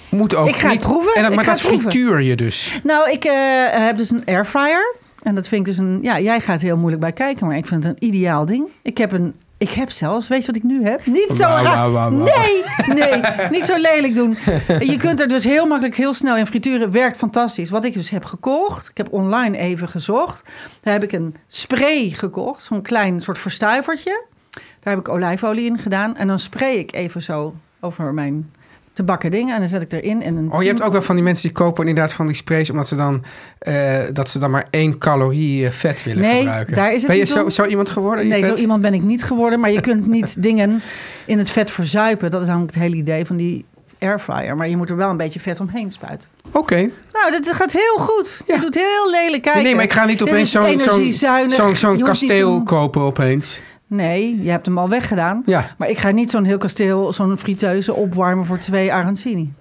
Moet 0.09 0.35
ook 0.35 0.47
Ik 0.47 0.55
ga 0.55 0.69
het 0.69 0.77
niet. 0.79 0.87
proeven. 0.87 1.13
En 1.15 1.23
dat, 1.23 1.35
maar 1.35 1.45
dat 1.45 1.61
frituur 1.61 2.21
je 2.21 2.35
dus. 2.35 2.79
Nou, 2.83 3.11
ik 3.11 3.23
eh, 3.23 3.33
heb 3.69 3.97
dus 3.97 4.09
een 4.11 4.23
airfryer. 4.25 4.95
En 5.23 5.35
dat 5.35 5.47
vind 5.47 5.61
ik 5.61 5.67
dus 5.67 5.77
een... 5.77 5.99
Ja, 6.01 6.19
jij 6.19 6.39
gaat 6.39 6.61
heel 6.61 6.77
moeilijk 6.77 7.01
bij 7.01 7.11
kijken, 7.11 7.47
maar 7.47 7.57
ik 7.57 7.65
vind 7.65 7.83
het 7.83 7.93
een 7.93 8.07
ideaal 8.07 8.45
ding. 8.45 8.69
Ik 8.81 8.97
heb 8.97 9.11
een... 9.11 9.33
Ik 9.57 9.71
heb 9.71 9.91
zelfs, 9.91 10.27
weet 10.27 10.39
je 10.39 10.47
wat 10.47 10.55
ik 10.55 10.63
nu 10.63 10.83
heb? 10.83 11.05
Niet 11.05 11.33
zo 11.33 11.43
raar. 11.43 12.11
Nee, 12.11 12.63
nee, 12.87 13.21
niet 13.49 13.65
zo 13.65 13.77
lelijk 13.77 14.15
doen. 14.15 14.37
Je 14.79 14.97
kunt 14.97 15.21
er 15.21 15.27
dus 15.27 15.43
heel 15.43 15.65
makkelijk, 15.65 15.95
heel 15.95 16.13
snel 16.13 16.37
in 16.37 16.47
frituren. 16.47 16.91
Werkt 16.91 17.17
fantastisch. 17.17 17.69
Wat 17.69 17.85
ik 17.85 17.93
dus 17.93 18.09
heb 18.09 18.25
gekocht, 18.25 18.89
ik 18.89 18.97
heb 18.97 19.13
online 19.13 19.57
even 19.57 19.89
gezocht. 19.89 20.43
Daar 20.81 20.93
heb 20.93 21.03
ik 21.03 21.11
een 21.11 21.35
spray 21.47 22.09
gekocht, 22.09 22.63
zo'n 22.63 22.81
klein 22.81 23.21
soort 23.21 23.37
verstuivertje. 23.37 24.23
Daar 24.51 24.95
heb 24.95 24.99
ik 24.99 25.09
olijfolie 25.09 25.65
in 25.65 25.77
gedaan. 25.77 26.15
En 26.15 26.27
dan 26.27 26.39
spray 26.39 26.75
ik 26.75 26.93
even 26.93 27.21
zo 27.21 27.55
over 27.79 28.13
mijn 28.13 28.51
te 28.97 29.03
bakken 29.03 29.31
dingen. 29.31 29.53
En 29.53 29.59
dan 29.59 29.69
zet 29.69 29.81
ik 29.81 29.91
erin. 29.91 30.21
En 30.21 30.35
een 30.35 30.51
Oh, 30.51 30.61
je 30.61 30.67
hebt 30.67 30.81
ook 30.81 30.91
wel 30.91 31.01
van 31.01 31.15
die 31.15 31.23
mensen 31.23 31.43
die 31.43 31.57
kopen 31.57 31.87
inderdaad 31.87 32.13
van 32.13 32.25
die 32.25 32.35
sprays... 32.35 32.69
omdat 32.69 32.87
ze 32.87 32.95
dan, 32.95 33.23
eh, 33.59 33.99
dat 34.13 34.29
ze 34.29 34.39
dan 34.39 34.51
maar 34.51 34.67
één 34.69 34.97
calorie 34.97 35.65
eh, 35.65 35.71
vet 35.71 36.03
willen 36.03 36.21
Nee, 36.21 36.37
gebruiken. 36.39 36.75
daar 36.75 36.93
is 36.93 37.01
het 37.01 37.07
ben 37.07 37.17
je 37.17 37.25
zo, 37.25 37.49
zo 37.49 37.65
iemand 37.65 37.91
geworden? 37.91 38.27
Nee, 38.27 38.43
zo 38.43 38.53
iemand 38.53 38.81
ben 38.81 38.93
ik 38.93 39.01
niet 39.03 39.23
geworden. 39.23 39.59
Maar 39.59 39.71
je 39.71 39.81
kunt 39.81 40.07
niet 40.17 40.43
dingen 40.43 40.81
in 41.25 41.37
het 41.37 41.49
vet 41.49 41.71
verzuipen. 41.71 42.31
Dat 42.31 42.41
is 42.41 42.47
namelijk 42.47 42.73
het 42.73 42.83
hele 42.83 42.95
idee 42.95 43.25
van 43.25 43.35
die 43.37 43.65
airfryer. 43.99 44.55
Maar 44.55 44.69
je 44.69 44.77
moet 44.77 44.89
er 44.89 44.95
wel 44.95 45.09
een 45.09 45.17
beetje 45.17 45.39
vet 45.39 45.59
omheen 45.59 45.91
spuiten. 45.91 46.29
Oké. 46.51 46.89
Nou, 47.13 47.31
dat 47.31 47.51
gaat 47.55 47.71
heel 47.71 47.95
goed. 47.97 48.41
Ja. 48.45 48.55
Je 48.55 48.61
doet 48.61 48.75
heel 48.75 49.11
lelijk 49.11 49.43
kijken. 49.43 49.63
Nee, 49.63 49.75
maar 49.75 49.83
ik 49.83 49.93
ga 49.93 50.05
niet 50.05 50.21
opeens 50.21 50.51
zo'n 50.51 50.65
hoeft 50.65 51.87
niet 51.93 52.03
kasteel 52.03 52.63
kopen 52.63 53.01
opeens. 53.01 53.61
Nee, 53.87 54.43
je 54.43 54.49
hebt 54.49 54.65
hem 54.65 54.77
al 54.77 54.89
weggedaan. 54.89 55.41
Ja. 55.45 55.75
Maar 55.77 55.89
ik 55.89 55.97
ga 55.97 56.11
niet 56.11 56.31
zo'n 56.31 56.43
heel 56.43 56.57
kasteel, 56.57 57.13
zo'n 57.13 57.37
friteuse 57.37 57.93
opwarmen 57.93 58.45
voor 58.45 58.57
twee 58.57 58.93
arancini. 58.93 59.53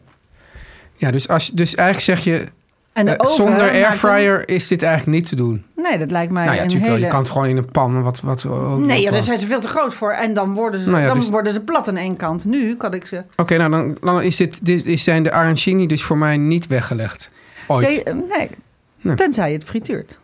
Ja, 0.97 1.11
dus, 1.11 1.29
als, 1.29 1.51
dus 1.51 1.75
eigenlijk 1.75 2.07
zeg 2.19 2.25
je... 2.25 2.47
En 2.93 3.05
de 3.07 3.17
eh, 3.17 3.31
zonder 3.31 3.71
airfryer 3.71 4.49
is 4.49 4.69
dit 4.69 4.83
eigenlijk 4.83 5.17
niet 5.19 5.29
te 5.29 5.37
doen. 5.37 5.65
Nee, 5.77 5.99
dat 5.99 6.11
lijkt 6.11 6.33
mij 6.33 6.45
nou 6.45 6.57
ja, 6.57 6.63
een 6.63 6.67
natuurlijk 6.67 6.93
hele... 6.93 6.95
wel. 6.95 7.05
Je 7.05 7.15
kan 7.15 7.23
het 7.23 7.31
gewoon 7.31 7.49
in 7.49 7.57
een 7.57 7.71
pan. 7.71 8.03
Wat, 8.03 8.21
wat, 8.21 8.43
wat- 8.43 8.79
Nee, 8.79 9.01
ja, 9.01 9.11
daar 9.11 9.23
zijn 9.23 9.39
ze 9.39 9.47
veel 9.47 9.61
te 9.61 9.69
groot 9.69 9.95
voor. 9.95 10.13
En 10.13 10.35
dan 10.35 10.55
worden 10.55 10.81
ze, 10.81 10.91
Nou 10.91 11.01
ja, 11.01 11.07
dan 11.07 11.17
dus- 11.19 11.29
worden 11.31 11.53
ze 11.53 11.61
plat 11.61 11.89
aan 11.89 11.97
één 11.97 12.17
kant. 12.17 12.45
Nu 12.45 12.77
kan 12.77 12.95
ik 12.95 13.07
ze... 13.07 13.23
Oké, 13.37 13.57
nou 13.57 13.71
dan, 13.71 13.97
dan 14.01 14.23
is 14.23 14.37
dit, 14.37 14.65
dit 14.65 14.87
is, 14.87 15.05
zijn 15.05 15.23
de 15.23 15.33
arancini 15.33 15.87
dus 15.87 16.03
voor 16.03 16.19
mij 16.19 16.37
niet 16.37 16.67
weggelegd. 16.67 17.31
Ooit. 17.67 17.89
Nee, 17.89 18.03
eh, 18.03 18.15
nee. 18.15 18.51
Nee. 19.01 19.15
Tenzij 19.17 19.49
je 19.49 19.55
het 19.55 19.65
frituurt. 19.65 20.19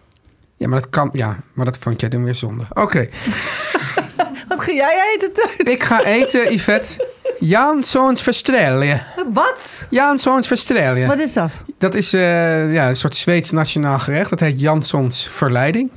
Ja, 0.62 0.68
maar 0.68 0.80
dat 0.80 0.90
kan. 0.90 1.08
Ja, 1.12 1.36
maar 1.52 1.64
dat 1.64 1.78
vond 1.78 2.00
jij 2.00 2.08
dan 2.08 2.24
weer 2.24 2.34
zonde. 2.34 2.64
Oké, 2.74 3.08
Wat 4.48 4.64
ga 4.64 4.72
jij 4.72 5.12
eten, 5.14 5.32
Teun? 5.32 5.72
ik 5.72 5.82
ga 5.82 6.04
eten, 6.04 6.52
Yvette. 6.52 7.06
Janssons 7.38 8.22
Verstrelje. 8.22 9.00
Wat? 9.32 9.86
Janssons 9.90 10.46
Verstrelje. 10.46 11.06
Wat 11.06 11.18
is 11.20 11.32
dat? 11.32 11.64
Dat 11.78 11.94
is 11.94 12.12
eh, 12.12 12.72
ja, 12.72 12.88
een 12.88 12.96
soort 12.96 13.16
Zweeds 13.16 13.50
nationaal 13.50 13.98
gerecht. 13.98 14.30
Dat 14.30 14.40
heet 14.40 14.60
Janssons 14.60 15.28
Verleiding. 15.30 15.90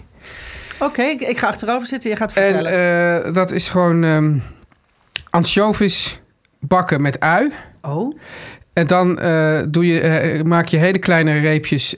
Oké, 0.80 1.01
ik, 1.01 1.21
ik 1.21 1.38
ga 1.38 1.47
achterover 1.47 1.88
zitten. 1.88 2.10
Je 2.10 2.15
gaat 2.15 2.34
En 2.34 2.54
vertellen. 2.54 3.25
eh, 3.25 3.34
dat 3.34 3.51
is 3.51 3.69
gewoon 3.69 4.41
ansjovis 5.30 6.19
bakken 6.60 7.01
met 7.01 7.19
ui. 7.19 7.51
oh, 7.82 8.15
En 8.73 8.88
dan 8.88 9.19
eh, 9.19 9.62
doe 9.67 9.86
je, 9.88 10.41
maak 10.45 10.67
je 10.67 10.78
hele 10.78 10.99
kleine 10.99 11.39
reepjes, 11.39 11.95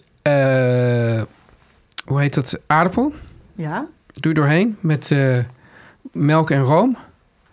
hoe 2.07 2.19
heet 2.19 2.33
dat, 2.33 2.57
aardappel. 2.67 3.13
ja. 3.55 3.85
Doe 4.11 4.33
je 4.33 4.39
doorheen 4.39 4.77
met 4.79 5.11
eh, 5.11 5.37
melk 6.11 6.49
en 6.51 6.61
room. 6.61 6.97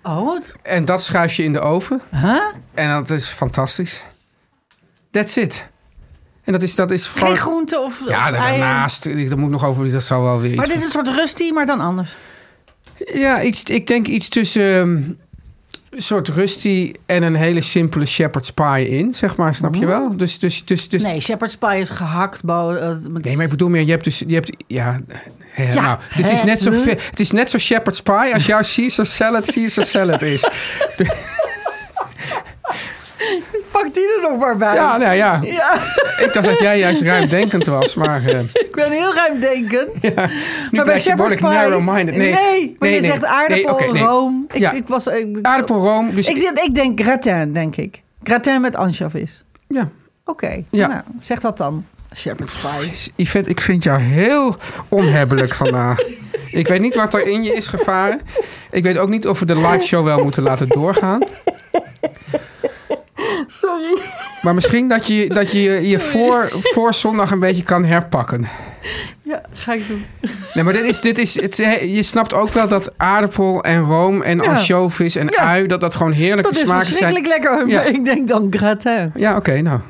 Oh, 0.02 0.24
wat? 0.24 0.56
En 0.62 0.84
dat 0.84 1.02
schuif 1.02 1.34
je 1.34 1.42
in 1.42 1.52
de 1.52 1.60
oven. 1.60 2.00
Huh? 2.10 2.40
En 2.74 2.88
dat 2.88 3.10
is 3.10 3.28
fantastisch. 3.28 4.02
That's 5.10 5.36
it. 5.36 5.68
En 6.44 6.52
dat 6.52 6.62
is, 6.62 6.74
dat 6.74 6.90
is 6.90 7.06
Geen 7.06 7.36
groente 7.36 7.80
of, 7.80 8.02
Ja, 8.06 8.22
eieren? 8.32 8.40
daarnaast. 8.58 9.06
ik- 9.06 9.28
Dat 9.28 9.38
moet 9.38 9.50
nog 9.50 9.64
over... 9.64 9.90
Dat 9.90 10.02
zal 10.04 10.22
wel 10.22 10.40
weer 10.40 10.56
Maar 10.56 10.66
dit 10.66 10.76
is 10.76 10.84
een 10.84 10.90
soort 10.90 11.08
rusty, 11.08 11.50
maar 11.50 11.66
dan 11.66 11.80
anders. 11.80 12.14
Ja, 13.12 13.42
iets, 13.42 13.62
ik 13.62 13.86
denk 13.86 14.06
iets 14.06 14.28
tussen... 14.28 15.18
soort 15.96 16.28
rusty 16.28 16.92
en 17.06 17.22
een 17.22 17.34
hele 17.34 17.60
simpele 17.60 18.06
shepherd's 18.06 18.50
pie 18.50 18.88
in, 18.88 19.14
zeg 19.14 19.36
maar. 19.36 19.54
Snap 19.54 19.74
je 19.74 19.86
wel? 19.86 20.16
Dus, 20.16 20.38
dus, 20.38 20.64
dus, 20.64 20.88
dus 20.88 21.02
Nee, 21.02 21.20
shepherd's 21.20 21.56
pie 21.56 21.78
is 21.78 21.90
gehakt. 21.90 22.40
Eh, 22.46 22.68
met- 23.10 23.24
Nee, 23.24 23.36
maar 23.36 23.44
ik 23.44 23.50
bedoel 23.50 23.68
meer, 23.68 23.82
je 23.84 23.90
hebt 23.90 24.04
dus, 24.04 24.22
je 24.26 24.34
hebt, 24.34 24.50
ja, 24.66 25.00
nou, 25.74 25.98
dit 26.16 26.30
is 26.30 26.42
net 26.42 26.62
zo, 26.62 26.70
ve- 26.72 26.96
het 27.10 27.20
is 27.20 27.30
net 27.30 27.50
zo 27.50 27.58
shepherd's 27.58 28.00
pie 28.02 28.34
als 28.34 28.46
jouw 28.46 28.60
Caesar 28.74 29.06
salad 29.06 29.52
Caesar 29.52 29.84
salad 29.84 30.22
is. 30.22 30.44
Pak 33.72 33.94
die 33.94 34.02
er 34.16 34.20
nog 34.30 34.38
maar 34.38 34.56
bij. 34.56 34.74
Ja, 34.74 34.96
nou 34.96 35.14
ja, 35.14 35.40
Ja, 35.42 35.78
ik 36.18 36.30
dacht 36.32 36.46
dat 36.46 36.58
jij 36.58 36.78
juist 36.78 37.02
ruimdenkend 37.02 37.66
was, 37.66 37.94
maar 37.94 38.24
eh, 38.24 38.38
ik 38.38 38.72
ben 38.74 38.90
heel 38.90 39.14
ruimdenkend. 39.14 40.02
nu 40.02 40.12
maar 40.70 40.84
bij 40.84 40.98
shepherd's 41.00 41.34
pie... 41.34 41.44
narrow-minded. 41.46 42.16
Nee, 42.16 42.32
Nee, 42.32 42.76
maar 42.78 42.88
nee, 42.88 42.94
je 42.94 43.00
nee. 43.00 43.10
zegt 43.10 43.24
aardappel, 43.24 43.78
Nee, 43.78 43.92
nee. 43.92 44.02
room. 44.02 44.44
Ik, 44.52 44.58
Ja. 44.58 44.72
ik 44.72 44.88
was... 44.88 45.06
Ik, 45.06 45.38
Aardappelroom, 45.42 46.14
dus 46.14 46.28
Ik, 46.28 46.74
denk 46.74 47.00
gratin, 47.02 47.52
denk 47.52 47.76
ik. 47.76 48.02
Gratin 48.22 48.60
met 48.60 48.76
anchovies. 48.76 49.44
ja. 49.68 49.90
Oké, 50.24 50.64
Ja. 50.70 50.86
nou, 50.86 51.00
zeg 51.18 51.40
dat 51.40 51.56
dan. 51.58 51.86
Shepherd's 52.16 52.54
pie. 52.60 53.12
Yvette, 53.16 53.50
ik 53.50 53.60
vind 53.60 53.82
jou 53.82 54.00
heel 54.00 54.56
onhebbelijk 54.88 55.54
vandaag. 55.54 56.00
Ik 56.50 56.66
weet 56.68 56.80
niet 56.80 56.94
wat 56.94 57.14
er 57.14 57.26
in 57.26 57.44
je 57.44 57.52
is 57.52 57.66
gevaren. 57.66 58.20
Ik 58.70 58.82
weet 58.82 58.98
ook 58.98 59.08
niet 59.08 59.26
of 59.28 59.38
we 59.38 59.44
de 59.46 59.56
live 59.56 59.78
show 59.84 60.04
wel 60.04 60.22
moeten 60.22 60.42
laten 60.42 60.68
doorgaan. 60.68 61.22
Sorry. 63.58 63.98
Maar 64.42 64.54
misschien 64.54 64.88
dat 64.88 65.06
je 65.06 65.28
dat 65.28 65.52
je, 65.52 65.88
je 65.88 66.00
voor, 66.00 66.48
voor 66.60 66.94
zondag 66.94 67.30
een 67.30 67.40
beetje 67.40 67.62
kan 67.62 67.84
herpakken. 67.84 68.48
Ja, 69.22 69.42
ga 69.52 69.72
ik 69.72 69.86
doen. 69.88 70.04
Nee, 70.54 70.64
maar 70.64 70.72
dit 70.72 70.84
is, 70.84 71.00
dit 71.00 71.18
is, 71.18 71.40
het, 71.40 71.56
je 71.82 72.02
snapt 72.02 72.34
ook 72.34 72.48
wel 72.50 72.68
dat 72.68 72.92
aardappel 72.96 73.62
en 73.62 73.80
room 73.80 74.22
en 74.22 74.38
Ja. 74.42 74.50
ansjovis 74.50 75.16
en 75.16 75.26
Ja. 75.30 75.38
ui... 75.38 75.66
dat 75.66 75.80
dat 75.80 75.96
gewoon 75.96 76.12
heerlijke 76.12 76.42
Dat 76.50 76.60
is 76.60 76.66
smaken 76.66 76.86
zijn. 76.86 76.96
verschrikkelijk 76.98 77.42
lekker. 77.42 77.68
Ja. 77.68 77.76
Maar 77.76 77.86
ik 77.86 78.04
denk 78.04 78.28
dan 78.28 78.46
gratin. 78.56 79.12
Ja, 79.14 79.36
oké, 79.36 79.60
nou. 79.60 79.80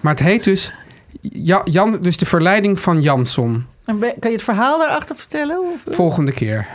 Maar 0.00 0.12
het 0.12 0.22
heet 0.22 0.44
dus... 0.44 0.72
Ja, 1.20 1.60
Jan, 1.64 1.98
dus 2.00 2.16
de 2.16 2.26
verleiding 2.26 2.80
van 2.80 3.00
Jansson. 3.00 3.66
Kan 3.84 3.98
je 4.20 4.28
het 4.30 4.42
verhaal 4.42 4.78
daarachter 4.78 5.16
vertellen? 5.16 5.60
Of? 5.60 5.94
Volgende 5.94 6.32
keer. 6.32 6.66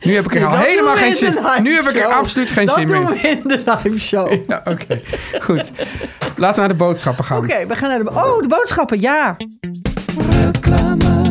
Nu 0.00 0.14
heb 0.14 0.24
ik 0.24 0.34
er 0.34 0.40
Nee, 0.40 0.48
al 0.48 0.56
dat 0.56 0.64
helemaal 0.66 0.94
doen 0.94 1.02
geen 1.02 1.10
in 1.10 1.16
zin 1.16 1.34
live 1.34 1.60
Nu 1.62 1.74
heb 1.74 1.84
ik 1.84 1.96
er 1.96 2.06
absoluut 2.06 2.50
geen 2.50 2.66
dat 2.66 2.74
zin 2.76 2.86
doen 2.86 3.02
meer 3.02 3.12
we 3.22 3.28
in 3.28 3.40
de 3.44 3.62
live 3.82 3.98
show. 3.98 4.32
in. 4.32 4.44
Ja, 4.48 4.60
oké. 4.64 5.00
Goed. 5.40 5.70
Laten 6.36 6.54
we 6.54 6.60
naar 6.60 6.68
de 6.68 6.74
boodschappen 6.74 7.24
gaan. 7.24 7.38
Oké, 7.38 7.66
we 7.66 7.74
gaan 7.74 7.88
naar 7.88 7.98
de... 8.04 8.10
Oh, 8.10 8.42
de 8.42 8.48
boodschappen, 8.48 9.00
ja. 9.00 9.36
Reclame. 10.42 11.26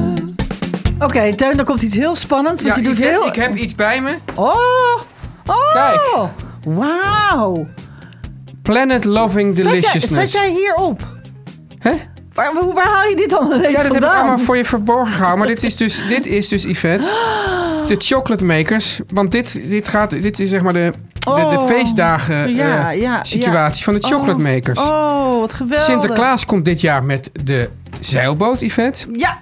Oké, 0.99 1.35
Teun, 1.35 1.57
dan 1.57 1.65
komt 1.65 1.81
iets 1.81 1.95
heel 1.95 2.15
spannends. 2.15 2.61
Want 2.61 2.75
Ja, 2.75 2.81
je 2.81 2.87
doet 2.87 2.99
heel... 2.99 3.25
ik 3.27 3.35
heb 3.35 3.55
iets 3.55 3.75
bij 3.75 4.01
me. 4.01 4.15
Oh! 4.35 4.55
Oh! 5.45 5.73
Kijk. 5.73 6.29
Wauw! 6.65 7.67
Planet 8.61 9.03
Loving 9.03 9.55
Zet 9.55 9.63
jij, 9.63 9.73
Deliciousness. 9.73 10.31
zet 10.31 10.41
jij 10.41 10.51
hierop? 10.51 11.01
Hè? 11.79 11.93
Waar, 12.37 12.73
waar 12.73 12.87
haal 12.87 13.09
je 13.09 13.15
dit 13.15 13.29
dan 13.29 13.45
ineens 13.45 13.61
Ja, 13.61 13.71
dat 13.71 13.81
heb 13.81 13.85
ik 13.85 13.91
vandaan? 13.91 14.17
allemaal 14.19 14.39
voor 14.39 14.57
je 14.57 14.65
verborgen 14.65 15.13
gehouden. 15.13 15.37
Maar 15.39 15.47
dit 15.47 15.63
is 15.63 15.75
dus, 15.75 16.01
dit 16.07 16.25
is 16.27 16.47
dus 16.47 16.63
Yvette, 16.63 17.05
de 17.87 17.95
chocolate 17.97 18.43
makers. 18.43 18.99
Want 19.13 19.31
dit, 19.31 19.69
dit, 19.69 19.87
gaat, 19.87 20.09
dit 20.09 20.39
is 20.39 20.49
zeg 20.49 20.61
maar 20.61 20.73
de, 20.73 20.93
de, 21.19 21.25
de 21.25 21.31
Oh. 21.59 21.65
feestdagen 21.65 22.45
eh, 22.45 22.99
ja, 23.01 23.23
situatie 23.23 23.83
van 23.83 23.93
de 23.93 23.99
chocolate 24.07 24.41
makers. 24.41 24.79
Oh, 24.79 25.39
wat 25.39 25.53
geweldig. 25.53 25.85
Sinterklaas 25.85 26.45
komt 26.45 26.65
dit 26.65 26.81
jaar 26.81 27.03
met 27.03 27.29
de 27.43 27.69
zeilboot, 27.99 28.61
Yvette. 28.61 29.05
Ja, 29.13 29.37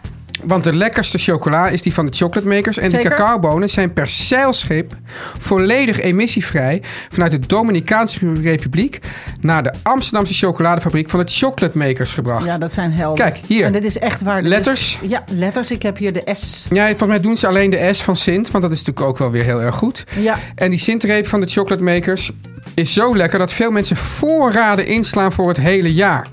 Want 0.48 0.64
de 0.64 0.76
lekkerste 0.76 1.18
chocola 1.18 1.68
is 1.70 1.82
die 1.82 1.94
van 1.94 2.06
de 2.06 2.12
chocolate 2.18 2.48
makers. 2.48 2.78
En 2.78 2.90
Zeker. 2.90 3.10
de 3.10 3.16
cacaobonen 3.16 3.70
zijn 3.70 3.94
per 3.94 4.10
zeilschip 4.10 4.94
volledig 5.38 6.00
emissievrij... 6.02 6.82
vanuit 7.10 7.32
de 7.32 7.40
Dominicaanse 7.40 8.34
Republiek... 8.42 9.00
naar 9.42 9.64
de 9.64 9.74
Amsterdamse 9.84 10.34
chocoladefabriek 10.34 11.10
van 11.10 11.20
de 11.20 11.32
chocolate 11.32 11.78
makers 11.78 12.14
gebracht. 12.14 12.46
ja, 12.46 12.58
dat 12.58 12.74
zijn 12.74 12.92
helden. 12.94 13.26
Kijk, 13.26 13.40
hier. 13.48 13.66
En 13.66 13.72
dit 13.72 13.86
is 13.86 13.98
echt 14.00 14.22
waar. 14.22 14.42
Letters. 14.42 14.98
is- 15.02 15.10
ja, 15.10 15.24
letters. 15.28 15.72
Ik 15.72 15.82
heb 15.82 15.98
hier 15.98 16.14
de 16.14 16.24
S. 16.34 16.66
Ja, 16.70 16.88
volgens 16.88 17.10
mij 17.10 17.20
doen 17.20 17.38
ze 17.38 17.48
alleen 17.48 17.70
de 17.70 17.90
S 17.94 18.02
van 18.04 18.16
Sint, 18.18 18.52
want 18.52 18.64
dat 18.64 18.72
is 18.72 18.78
natuurlijk 18.84 19.08
ook 19.08 19.18
wel 19.18 19.32
weer 19.32 19.44
heel 19.44 19.62
erg 19.62 19.76
goed. 19.76 20.04
Ja. 20.20 20.38
En 20.56 20.70
die 20.70 20.80
Sintreep 20.80 21.28
van 21.28 21.40
de 21.40 21.48
chocolate 21.48 21.84
makers 21.84 22.32
is 22.74 22.94
zo 22.94 23.16
lekker 23.18 23.40
dat 23.40 23.54
veel 23.54 23.72
mensen 23.72 23.96
voorraden 23.96 24.88
inslaan 24.88 25.32
voor 25.32 25.48
het 25.48 25.58
hele 25.58 25.94
jaar. 25.94 26.28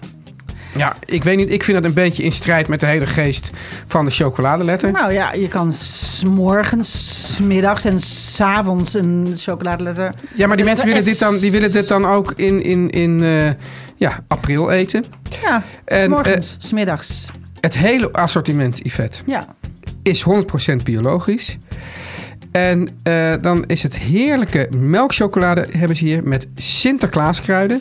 Ja, 0.77 0.97
ik 1.05 1.25
weet 1.25 1.37
niet, 1.37 1.51
ik 1.51 1.63
vind 1.63 1.77
dat 1.77 1.87
een 1.87 1.95
beetje 1.95 2.23
in 2.23 2.33
strijd 2.33 2.69
met 2.69 2.81
de 2.81 2.87
hele 2.87 3.07
geest 3.07 3.51
van 3.87 4.05
de 4.05 4.11
chocoladeletter. 4.11 4.93
Nou 4.93 5.13
ja, 5.13 5.33
je 5.33 5.49
kan 5.49 5.73
s 5.73 6.25
morgens, 6.25 7.35
s 7.35 7.41
middags 7.41 7.85
en 7.85 8.01
s'avonds 8.01 8.95
een 8.95 9.33
chocoladeletter. 9.37 10.11
Ja, 10.35 10.47
maar 10.47 10.57
die 10.57 10.65
mensen 10.65 10.87
willen 10.87 11.03
S. 11.03 11.05
dit 11.05 11.19
dan, 11.19 11.39
die 11.39 11.51
willen 11.51 11.73
dit 11.73 11.89
dan 11.89 12.07
ook 12.07 12.33
in, 12.37 12.63
in, 12.63 12.91
in 12.91 13.23
eh, 13.23 13.51
ja, 13.97 14.25
april 14.29 14.71
eten. 14.71 15.05
Ja, 15.43 15.63
En, 15.85 16.05
s 16.05 16.09
morgens, 16.09 16.55
s 16.59 16.73
middags. 16.73 17.31
Het 17.61 17.79
hele 17.79 18.13
assortiment, 18.13 18.79
Yvette, 18.83 19.19
Ja. 19.27 19.47
is 20.03 20.25
100% 20.73 20.83
biologisch. 20.85 21.59
En 22.53 22.89
eh, 23.03 23.35
dan 23.41 23.65
is 23.67 23.83
het 23.83 23.99
heerlijke 23.99 24.69
melkchocolade 24.71 25.69
hebben 25.71 25.97
ze 25.97 26.05
hier 26.05 26.23
met 26.25 26.47
Sinterklaaskruiden. 26.57 27.81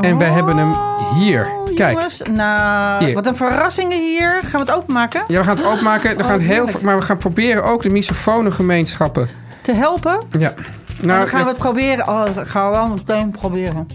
En 0.00 0.18
wij 0.18 0.28
hebben 0.30 0.56
hem 0.56 0.74
hier. 1.20 1.46
Kijk. 1.76 1.92
Jongens, 1.96 2.22
nou, 2.32 3.04
Hier. 3.04 3.14
wat 3.14 3.26
een 3.26 3.36
verrassingen 3.36 3.98
hier. 4.00 4.30
Gaan 4.42 4.50
we 4.52 4.58
het 4.58 4.72
openmaken? 4.72 5.22
Ja, 5.28 5.38
we 5.38 5.44
gaan 5.44 5.56
het 5.56 5.64
openmaken. 5.66 6.10
We 6.16 6.22
Oh, 6.22 6.28
gaan 6.28 6.38
het 6.38 6.46
heel, 6.48 6.64
heerlijk. 6.64 6.84
maar 6.84 6.96
we 6.98 7.02
gaan 7.02 7.16
proberen 7.18 7.64
ook 7.64 7.82
de 7.82 7.90
misofonegemeenschappen. 7.90 9.28
Te 9.62 9.72
helpen? 9.74 10.22
Ja. 10.30 10.38
Nou, 10.38 10.52
Nou, 11.00 11.18
dan 11.18 11.28
gaan 11.28 11.42
we 11.42 11.48
het 11.48 11.58
proberen. 11.58 12.08
Oh, 12.08 12.24
dat 12.34 12.48
gaan 12.48 12.64
we 12.70 12.76
wel 12.76 12.86
meteen 12.88 13.30
proberen. 13.30 13.88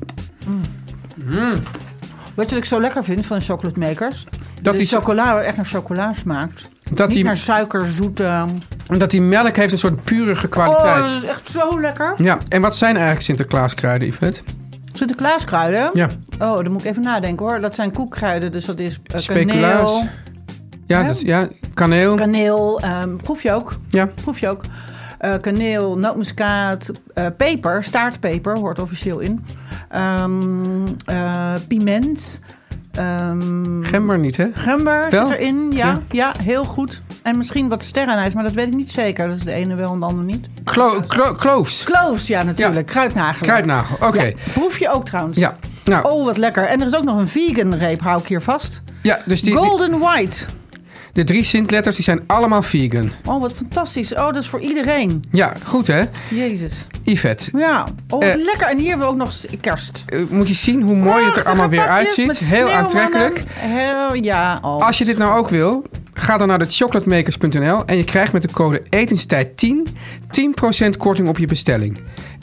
Mm. 0.45 0.61
Weet 2.35 2.49
je 2.49 2.55
wat 2.55 2.63
ik 2.63 2.65
zo 2.65 2.79
lekker 2.81 3.03
vind 3.03 3.25
van 3.25 3.41
chocolate 3.41 3.79
makers? 3.79 4.23
Dat 4.61 4.73
die 4.73 4.81
die- 4.87 4.97
chocola 4.97 5.41
echt 5.41 5.55
naar 5.55 5.65
chocola 5.65 6.13
smaakt. 6.13 6.67
dat, 6.91 7.07
Niet 7.07 7.15
die, 7.15 7.25
naar 7.25 7.37
suiker, 7.37 7.85
zoet. 7.85 8.19
eh. 8.19 8.43
dat 8.97 9.11
die 9.11 9.21
melk 9.21 9.55
heeft 9.55 9.71
een 9.71 9.77
soort 9.77 10.03
purige 10.03 10.47
kwaliteit. 10.47 11.05
Oh, 11.05 11.13
dat 11.13 11.23
is 11.23 11.29
echt 11.29 11.49
zo 11.51 11.79
lekker. 11.81 12.13
Ja, 12.17 12.37
en 12.47 12.61
wat 12.61 12.75
zijn 12.75 12.93
eigenlijk 12.95 13.25
Sinterklaaskruiden, 13.25 14.07
Yvette? 14.07 14.41
Sinterklaaskruiden? 14.93 15.89
Ja, 15.93 16.09
Oh, 16.39 16.63
dan 16.63 16.71
moet 16.71 16.83
ik 16.83 16.89
even 16.89 17.03
nadenken 17.03 17.45
hoor. 17.45 17.59
Dat 17.61 17.75
zijn 17.75 17.91
koekkruiden, 17.93 18.51
dus 18.51 18.65
dat 18.65 18.79
is 18.79 18.99
eh, 19.03 19.17
speculaas. 19.17 19.91
kaneel. 19.91 20.03
Ja, 20.87 21.03
dat 21.03 21.15
is, 21.15 21.21
ja, 21.21 21.47
kaneel. 21.73 22.15
Kaneel, 22.15 22.79
ehm, 22.81 23.15
proef 23.15 23.43
je 23.43 23.51
ook? 23.51 23.75
Ja, 23.87 24.05
Proef 24.05 24.39
je 24.39 24.47
ook? 24.49 24.61
Eh, 25.17 25.33
kaneel, 25.41 25.97
nootmuskaat, 25.97 26.91
eh, 27.13 27.25
peper, 27.37 27.83
staartpeper 27.83 28.57
hoort 28.57 28.79
officieel 28.79 29.19
in. 29.19 29.45
Ehm, 29.89 30.87
eh, 31.05 31.53
piment. 31.67 32.39
Ehm, 32.91 33.83
gember 33.83 34.19
niet, 34.19 34.37
hè? 34.37 34.47
gember 34.53 35.09
Wel? 35.09 35.27
zit 35.27 35.37
erin, 35.37 35.71
ja, 35.71 35.85
Ja. 35.87 35.99
ja. 36.11 36.33
heel 36.43 36.63
goed. 36.63 37.01
En 37.23 37.37
misschien 37.37 37.69
wat 37.69 37.83
sterrenijs, 37.83 38.33
maar 38.33 38.43
dat 38.43 38.51
weet 38.53 38.67
ik 38.67 38.73
niet 38.73 38.91
zeker. 38.91 39.27
Dat 39.27 39.37
is 39.37 39.43
de 39.43 39.51
ene 39.51 39.75
wel 39.75 39.93
en 39.93 39.99
de 39.99 40.05
ander 40.05 40.25
niet. 40.25 40.45
Klo, 40.63 41.01
klo, 41.07 41.33
kloofs. 41.33 41.83
Kloofs, 41.83 42.27
ja 42.27 42.43
natuurlijk. 42.43 42.87
Kruidnagel. 42.87 43.45
Kruidnagel, 43.47 44.07
oké. 44.07 44.21
Ja, 44.23 44.31
proef 44.53 44.77
je 44.79 44.89
ook 44.89 45.05
trouwens. 45.05 45.37
Ja, 45.37 45.55
nou, 45.83 46.05
Oh, 46.09 46.25
wat 46.25 46.37
lekker. 46.37 46.63
En 46.67 46.79
er 46.81 46.85
is 46.87 46.95
ook 46.95 47.03
nog 47.03 47.17
een 47.17 47.27
vegan 47.27 47.75
reep, 47.75 48.01
hou 48.01 48.21
ik 48.21 48.27
hier 48.27 48.41
vast. 48.41 48.81
ja, 49.01 49.19
dus 49.25 49.41
die, 49.41 49.53
die- 49.55 49.63
Golden 49.63 49.99
White. 49.99 50.45
De 51.13 51.23
drie 51.23 51.43
Sint-letters 51.43 51.95
die 51.95 52.03
zijn 52.05 52.19
allemaal 52.27 52.61
vegan. 52.61 53.11
Oh, 53.25 53.41
wat 53.41 53.53
fantastisch. 53.53 54.13
Oh, 54.13 54.25
dat 54.25 54.35
is 54.37 54.49
voor 54.49 54.59
iedereen. 54.59 55.23
Ja, 55.31 55.53
goed 55.65 55.87
hè? 55.87 56.03
Jezus. 56.29 56.73
Yvette, 57.03 57.49
Ja. 57.57 57.83
Oh, 57.83 58.19
wat 58.19 58.23
Eh, 58.23 58.35
lekker. 58.43 58.67
En 58.67 58.77
hier 58.77 58.87
hebben 58.89 59.05
we 59.07 59.11
ook 59.13 59.17
nog 59.19 59.33
kerst. 59.61 60.03
eh, 60.07 60.19
moet 60.29 60.47
je 60.47 60.53
zien 60.53 60.81
hoe 60.81 60.95
mooi 60.95 61.25
het 61.25 61.35
er 61.35 61.43
allemaal 61.45 61.69
weer 61.69 61.87
uitziet. 61.87 62.37
Heel 62.37 62.71
aantrekkelijk. 62.71 63.43
Heel, 63.55 64.13
ja. 64.13 64.59
Oh. 64.61 64.85
Als 64.85 64.97
je 64.97 65.05
dit 65.05 65.17
nou 65.17 65.39
ook 65.39 65.49
wil, 65.49 65.83
ga 66.13 66.37
dan 66.37 66.47
naar 66.47 66.59
de 66.59 66.65
chocolatemakers.nl 66.69 67.85
en 67.85 67.97
je 67.97 68.03
krijgt 68.03 68.33
met 68.33 68.41
de 68.41 68.51
code 68.51 68.83
etenstijd10 68.89 69.87
10% 70.29 70.97
korting 70.97 71.27
op 71.27 71.37
je 71.37 71.45
bestelling. 71.47 71.97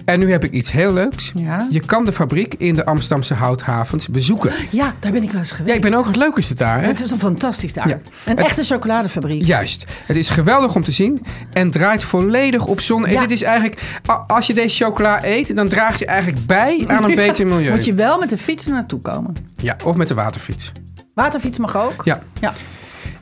En 0.09 0.19
nu 0.19 0.31
heb 0.31 0.45
ik 0.45 0.53
iets 0.53 0.73
heel 0.73 0.93
leuks. 0.93 1.33
Ja? 1.35 1.67
Je 1.71 1.81
kan 1.81 2.05
de 2.05 2.13
fabriek 2.13 2.55
in 2.59 2.75
de 2.77 2.85
Amsterdamse 2.87 3.35
houthavens 3.35 4.09
bezoeken. 4.09 4.53
Ja, 4.71 4.95
daar 5.01 5.13
ben 5.13 5.23
ik 5.23 5.31
wel 5.31 5.41
eens 5.41 5.51
geweest. 5.51 5.69
Ja, 5.71 5.75
ik 5.75 5.91
ben 5.91 5.95
ook 5.99 6.07
het 6.07 6.17
leuk 6.17 6.37
is 6.37 6.49
het 6.49 6.59
daar. 6.59 6.81
Hè? 6.81 6.87
Het 6.87 7.01
is 7.01 7.11
een 7.11 7.19
fantastisch 7.19 7.73
daar. 7.73 7.89
Ja. 7.89 7.95
Een 8.25 8.37
Het- 8.37 8.47
echte 8.47 8.63
chocoladefabriek. 8.65 9.47
Juist. 9.47 9.85
Het 10.07 10.17
is 10.17 10.31
geweldig 10.31 10.75
om 10.75 10.83
te 10.83 10.93
zien 10.93 11.23
en 11.53 11.71
draait 11.71 12.05
volledig 12.05 12.67
op 12.67 12.81
zon. 12.81 13.07
En 13.07 13.13
Ja. 13.13 13.21
dit 13.21 13.31
is 13.31 13.43
eigenlijk, 13.43 14.01
als 14.27 14.47
je 14.47 14.55
deze 14.55 14.85
chocola 14.85 15.25
eet, 15.25 15.57
dan 15.57 15.69
draag 15.69 15.99
je 15.99 16.07
eigenlijk 16.07 16.47
bij 16.47 16.85
aan 16.87 17.05
een 17.05 17.15
beter 17.27 17.47
milieu. 17.47 17.71
Moet 17.71 17.85
je 17.85 17.95
wel 17.95 18.19
met 18.19 18.31
de 18.31 18.39
fiets 18.39 18.67
naartoe 18.67 19.01
komen. 19.01 19.37
Ja, 19.63 19.77
of 19.85 19.97
met 19.97 20.09
de 20.09 20.15
waterfiets. 20.15 20.73
Waterfiets 21.15 21.59
mag 21.59 21.77
ook. 21.77 22.05
Ja. 22.05 22.21
Ja. 22.41 22.53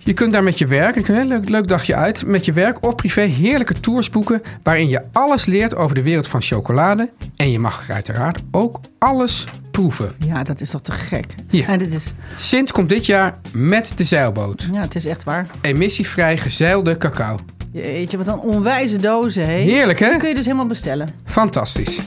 Je 0.07 0.13
kunt 0.13 0.33
daar 0.33 0.43
met 0.43 0.59
je 0.59 0.67
werk, 0.67 0.97
een 0.97 1.15
heel 1.15 1.25
leuk, 1.25 1.49
leuk 1.49 1.69
dagje 1.69 1.95
uit, 1.95 2.27
met 2.27 2.45
je 2.45 2.53
werk 2.53 2.87
of 2.87 2.95
privé 2.95 3.21
heerlijke 3.21 3.81
tours 3.81 4.11
boeken 4.11 4.43
waarin 4.63 4.89
je 4.89 5.03
alles 5.13 5.45
leert 5.47 5.77
over 5.77 5.95
de 5.95 6.03
wereld 6.03 6.29
van 6.29 6.43
chocolade. 6.43 7.11
En 7.37 7.51
je 7.51 7.59
mag 7.59 7.91
uiteraard 7.91 8.39
ook 8.51 8.81
alles 8.99 9.45
proeven. 9.71 10.13
Ja, 10.27 10.43
dat 10.43 10.61
is 10.61 10.71
toch 10.71 10.81
te 10.81 10.93
gek. 10.93 11.35
Ja. 11.49 11.67
En 11.67 11.79
dit 11.79 11.95
is, 11.95 12.13
Sint 12.37 12.73
komt 12.73 12.89
dit 12.89 13.07
jaar 13.07 13.39
met 13.53 13.93
de 13.97 14.05
zeilboot. 14.05 14.69
ja, 14.73 14.81
het 14.81 14.95
is 14.95 15.07
echt 15.07 15.25
waar. 15.25 15.47
Emissievrij 15.61 16.37
gezeilde 16.39 16.97
cacao. 16.99 17.39
Jeetje, 17.73 18.17
wat 18.17 18.29
een 18.29 18.39
onwijze 18.39 18.97
dozen, 18.97 19.47
hé. 19.47 19.59
Heerlijk, 19.59 19.99
hè? 19.99 20.09
Die 20.11 20.19
kun 20.19 20.29
je 20.29 20.35
dus 20.35 20.45
helemaal 20.45 20.67
bestellen. 20.67 21.15
Fantastisch. 21.25 21.99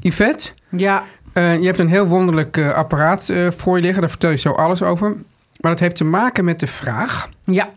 Yvette, 0.00 0.48
Ja, 0.70 1.02
eh, 1.32 1.58
je 1.60 1.66
hebt 1.66 1.78
een 1.78 1.88
heel 1.88 2.06
wonderlijk 2.06 2.56
eh, 2.56 2.72
apparaat 2.72 3.28
eh, 3.28 3.46
voor 3.56 3.76
je 3.76 3.82
liggen. 3.82 4.00
Daar 4.00 4.10
vertel 4.10 4.30
je 4.30 4.36
zo 4.36 4.50
alles 4.50 4.82
over. 4.82 5.16
Maar 5.60 5.70
dat 5.70 5.80
heeft 5.80 5.96
te 5.96 6.04
maken 6.04 6.44
met 6.44 6.60
de 6.60 6.66
vraag... 6.66 7.28
ja, 7.44 7.70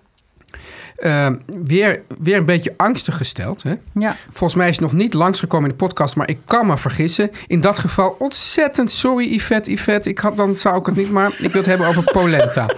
eh, 0.99 1.29
weer, 1.63 2.01
weer 2.19 2.37
een 2.37 2.45
beetje 2.45 2.73
angstig 2.77 3.17
gesteld. 3.17 3.63
Hè? 3.63 3.73
ja. 3.93 4.15
Volgens 4.25 4.55
mij 4.55 4.69
is 4.69 4.75
het 4.75 4.83
nog 4.83 4.93
niet 4.93 5.13
langsgekomen 5.13 5.69
in 5.69 5.77
de 5.77 5.83
podcast, 5.85 6.15
maar 6.15 6.29
ik 6.29 6.37
kan 6.45 6.67
me 6.67 6.77
vergissen. 6.77 7.31
In 7.47 7.61
dat 7.61 7.79
geval 7.79 8.15
ontzettend 8.19 8.91
sorry, 8.91 9.33
Yvette. 9.33 9.71
Yvette, 9.71 10.09
ik 10.09 10.19
had, 10.19 10.37
dan 10.37 10.55
zou 10.55 10.79
ik 10.79 10.85
het 10.85 10.95
niet, 10.95 11.11
maar 11.11 11.27
ik 11.27 11.51
wil 11.51 11.61
het 11.61 11.65
hebben 11.65 11.87
over 11.87 12.03
polenta. 12.03 12.69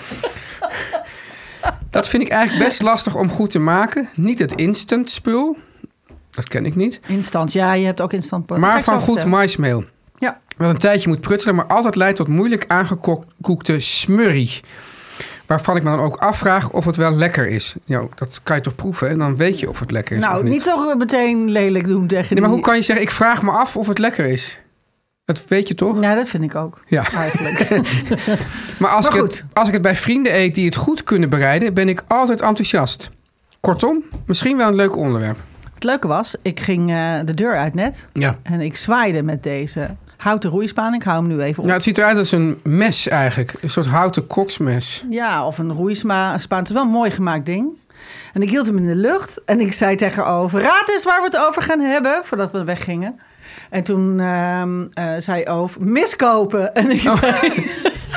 Dat 1.89 2.09
vind 2.09 2.23
ik 2.23 2.29
eigenlijk 2.29 2.65
best 2.65 2.81
lastig 2.81 3.15
om 3.15 3.29
goed 3.29 3.49
te 3.49 3.59
maken. 3.59 4.09
Niet 4.15 4.39
het 4.39 4.55
instant 4.55 5.09
spul, 5.09 5.57
dat 6.31 6.47
ken 6.47 6.65
ik 6.65 6.75
niet. 6.75 6.99
Instant. 7.07 7.53
Ja, 7.53 7.73
je 7.73 7.85
hebt 7.85 8.01
ook 8.01 8.13
instant. 8.13 8.51
Ga 8.51 8.57
Maar 8.57 8.83
van 8.83 8.95
goed 8.97 9.05
vertellen. 9.05 9.29
maismeel. 9.29 9.83
Ja. 10.17 10.39
Wat 10.57 10.69
een 10.69 10.77
tijdje 10.77 11.09
moet 11.09 11.21
prutselen, 11.21 11.55
maar 11.55 11.65
altijd 11.67 11.95
leidt 11.95 12.17
tot 12.17 12.27
moeilijk 12.27 12.65
aangekoekte 12.67 13.79
smurrie. 13.79 14.59
Waarvan 15.51 15.75
ik 15.75 15.83
me 15.83 15.89
dan 15.89 15.99
ook 15.99 16.15
afvraag 16.15 16.69
of 16.71 16.85
het 16.85 16.95
wel 16.95 17.11
lekker 17.15 17.47
is. 17.47 17.75
Ja, 17.85 18.03
dat 18.15 18.39
kan 18.43 18.55
je 18.55 18.61
toch 18.61 18.75
proeven 18.75 19.09
en 19.09 19.17
dan 19.17 19.35
weet 19.35 19.59
je 19.59 19.69
of 19.69 19.79
het 19.79 19.91
lekker 19.91 20.17
is 20.17 20.23
of 20.23 20.29
Nou, 20.29 20.43
niet. 20.43 20.53
niet 20.53 20.63
zo 20.63 20.95
meteen 20.95 21.49
lelijk 21.49 21.85
doen 21.85 22.07
tegen 22.07 22.25
Nee, 22.35 22.39
maar 22.39 22.43
die- 22.43 22.51
hoe 22.57 22.61
kan 22.61 22.75
je 22.75 22.81
zeggen, 22.81 23.05
ik 23.05 23.11
vraag 23.11 23.41
me 23.43 23.51
af 23.51 23.77
of 23.77 23.87
het 23.87 23.97
lekker 23.97 24.25
is? 24.25 24.59
Dat 25.25 25.43
weet 25.47 25.67
je 25.67 25.75
toch? 25.75 26.01
Ja, 26.01 26.15
dat 26.15 26.27
vind 26.27 26.43
ik 26.43 26.55
ook. 26.55 26.79
Ja. 26.87 27.11
Eigenlijk. 27.13 27.69
Maar 28.79 28.89
als, 28.89 29.05
Maar 29.05 29.15
ik 29.15 29.21
goed. 29.21 29.33
het, 29.37 29.45
als 29.53 29.67
ik 29.67 29.73
het 29.73 29.81
bij 29.81 29.95
vrienden 29.95 30.35
eet 30.35 30.55
die 30.55 30.65
het 30.65 30.75
goed 30.75 31.03
kunnen 31.03 31.29
bereiden, 31.29 31.73
ben 31.73 31.89
ik 31.89 32.03
altijd 32.07 32.41
enthousiast. 32.41 33.09
Kortom, 33.59 34.03
misschien 34.25 34.57
wel 34.57 34.67
een 34.67 34.75
leuk 34.75 34.95
onderwerp. 34.95 35.37
Het 35.73 35.83
leuke 35.83 36.07
was, 36.07 36.35
ik 36.41 36.59
ging 36.59 36.89
eh, 36.91 37.19
de 37.25 37.33
deur 37.33 37.57
uit 37.57 37.73
net. 37.73 38.07
Ja. 38.13 38.37
En 38.43 38.61
ik 38.61 38.75
zwaaide 38.75 39.23
met 39.23 39.43
deze 39.43 39.89
houten 40.21 40.49
roeispaan. 40.49 40.93
Ik 40.93 41.03
hou 41.03 41.17
hem 41.25 41.35
nu 41.35 41.41
even 41.41 41.57
op. 41.57 41.63
Nou, 41.63 41.73
het 41.75 41.83
ziet 41.83 41.97
eruit 41.97 42.17
als 42.17 42.31
een 42.31 42.59
mes 42.63 43.07
eigenlijk. 43.07 43.53
Een 43.61 43.69
soort 43.69 43.85
houten 43.87 44.27
koksmes. 44.27 45.03
Ja, 45.09 45.45
of 45.45 45.57
een 45.57 45.71
roeispaan. 45.71 46.31
Het 46.33 46.67
is 46.67 46.71
wel 46.71 46.83
een 46.83 46.89
mooi 46.89 47.11
gemaakt 47.11 47.45
ding. 47.45 47.73
En 48.33 48.41
ik 48.41 48.49
hield 48.49 48.65
hem 48.67 48.77
in 48.77 48.87
de 48.87 48.95
lucht. 48.95 49.41
En 49.45 49.59
ik 49.59 49.73
zei 49.73 49.95
tegenover, 49.95 50.61
raad 50.61 50.89
eens 50.89 51.03
waar 51.03 51.19
we 51.19 51.25
het 51.25 51.37
over 51.37 51.61
gaan 51.61 51.79
hebben. 51.79 52.19
Voordat 52.23 52.51
we 52.51 52.63
weggingen. 52.63 53.19
En 53.69 53.83
toen 53.83 54.19
ehm, 54.19 54.85
eh, 54.93 55.05
zei 55.19 55.45
over, 55.45 55.81
miskopen. 55.83 56.73
En 56.75 56.91
ik 56.91 57.03
Oh. 57.05 57.15
zei, 57.15 57.69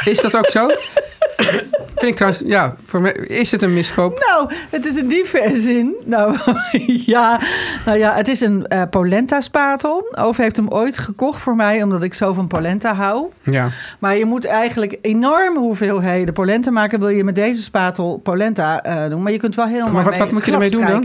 Is 0.04 0.20
dat 0.20 0.36
ook 0.36 0.48
zo? 0.48 0.66
Vind 2.04 2.20
ik 2.20 2.22
trouwens, 2.26 2.52
ja, 2.54 2.76
voor 2.84 3.00
mij, 3.00 3.12
is 3.12 3.50
het 3.50 3.62
een 3.62 3.72
miskoop? 3.74 4.24
nou, 4.28 4.52
het 4.70 4.86
is 4.86 4.96
in 4.96 5.08
die 5.08 5.24
zin. 5.54 5.94
Nou, 6.04 6.36
ja, 7.14 7.40
nou 7.84 7.98
ja, 7.98 8.14
het 8.14 8.28
is 8.28 8.40
een 8.40 8.66
eh, 8.66 8.82
polenta-spatel. 8.90 10.14
Over 10.18 10.42
heeft 10.42 10.56
hem 10.56 10.68
ooit 10.68 10.98
gekocht 10.98 11.40
voor 11.40 11.56
mij, 11.56 11.82
omdat 11.82 12.02
ik 12.02 12.14
zo 12.14 12.32
van 12.32 12.46
polenta 12.46 12.94
hou. 12.94 13.26
Ja. 13.42 13.68
Maar 13.98 14.16
je 14.16 14.24
moet 14.24 14.44
eigenlijk 14.46 14.98
enorme 15.00 15.58
hoeveelheden 15.58 16.34
polenta 16.34 16.70
maken. 16.70 16.98
Wil 16.98 17.08
je 17.08 17.24
met 17.24 17.34
deze 17.34 17.62
spatel 17.62 18.16
polenta 18.22 18.82
eh, 18.82 19.10
doen. 19.10 19.22
Maar 19.22 19.32
je 19.32 19.38
kunt 19.38 19.54
wel 19.54 19.66
heel 19.66 19.90
mooi 19.90 20.04
wat- 20.04 20.18
wat 20.18 20.30
moet 20.30 20.44
je 20.46 20.52
ermee 20.52 20.70
doen 20.70 20.86
dan? 20.86 21.02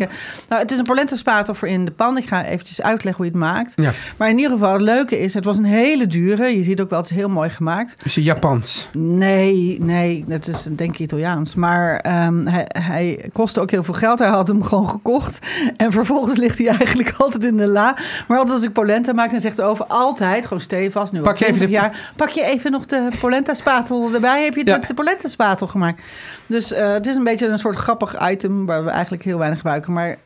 Nou, 0.50 0.62
het 0.62 0.72
is 0.72 0.78
een 0.78 0.86
polenta 0.86 1.16
spatel 1.16 1.54
voor 1.54 1.68
in 1.68 1.86
de 1.86 1.92
pan. 1.92 2.18
Ik 2.18 2.28
ga 2.28 2.46
eventjes 2.46 2.82
uitleggen 2.82 3.24
hoe 3.24 3.34
je 3.34 3.40
het 3.40 3.54
maakt. 3.54 3.74
Ja. 3.76 3.92
Maar 4.18 4.30
in 4.30 4.38
ieder 4.38 4.52
geval, 4.52 4.74
het 4.74 4.82
leuke 4.82 5.20
is, 5.20 5.34
het 5.34 5.46
was 5.46 5.58
een 5.58 5.64
hele 5.66 6.08
dure. 6.08 6.58
Je 6.58 6.64
ziet 6.64 6.82
ook 6.82 6.90
wel, 6.90 7.00
het 7.00 7.10
is 7.10 7.16
heel 7.16 7.30
mooi 7.30 7.50
gemaakt. 7.50 8.02
Is 8.06 8.16
het 8.16 8.24
Japans? 8.24 8.88
Nee, 8.98 9.78
nee, 9.82 10.24
dat 10.28 10.48
is 10.48 10.64
denk 10.64 10.89
ik 10.94 11.00
Italiaans. 11.00 11.56
Maar 11.56 11.98
ehm, 12.00 12.46
hij, 12.46 12.66
hij 12.68 13.30
kostte 13.34 13.62
ook 13.62 13.72
heel 13.72 13.84
veel 13.84 13.94
geld. 13.94 14.20
Hij 14.20 14.28
had 14.28 14.48
hem 14.48 14.64
gewoon 14.64 14.90
gekocht. 14.90 15.40
En 15.76 15.92
vervolgens 15.92 16.38
ligt 16.38 16.58
hij 16.58 16.68
eigenlijk 16.68 17.14
altijd 17.18 17.44
in 17.44 17.58
de 17.58 17.68
la. 17.68 17.96
Maar 18.28 18.38
altijd 18.38 18.56
als 18.56 18.66
ik 18.66 18.74
polenta 18.74 19.14
maak, 19.14 19.32
dan 19.32 19.40
zegt 19.40 19.56
de 19.58 19.64
over 19.64 19.86
altijd, 19.86 20.44
gewoon 20.44 20.60
stevast, 20.62 21.14
nu 21.14 21.20
Pak 21.22 21.32
al 21.34 21.38
je 21.40 21.46
even 21.46 21.58
20 21.58 21.80
de- 21.80 21.84
jaar, 21.84 22.12
pak 22.16 22.30
je 22.30 22.44
even 22.44 22.72
nog 22.72 22.86
de 22.86 23.08
polenta 23.20 23.54
spatel 23.54 24.10
erbij. 24.14 24.44
Heb 24.44 24.56
je 24.56 24.66
Ja. 24.66 24.78
de 24.78 24.94
polenta 24.94 25.28
spatel 25.28 25.68
gemaakt. 25.68 26.04
Dus 26.46 26.74
eh, 26.74 26.92
het 26.92 27.08
is 27.08 27.16
een 27.16 27.24
beetje 27.24 27.48
een 27.48 27.60
soort 27.60 27.76
grappig 27.76 28.30
item 28.30 28.66
waar 28.66 28.84
we 28.84 28.90
eigenlijk 28.90 29.24
heel 29.24 29.38
weinig 29.38 29.58
gebruiken. 29.60 29.94
Maar 29.94 30.18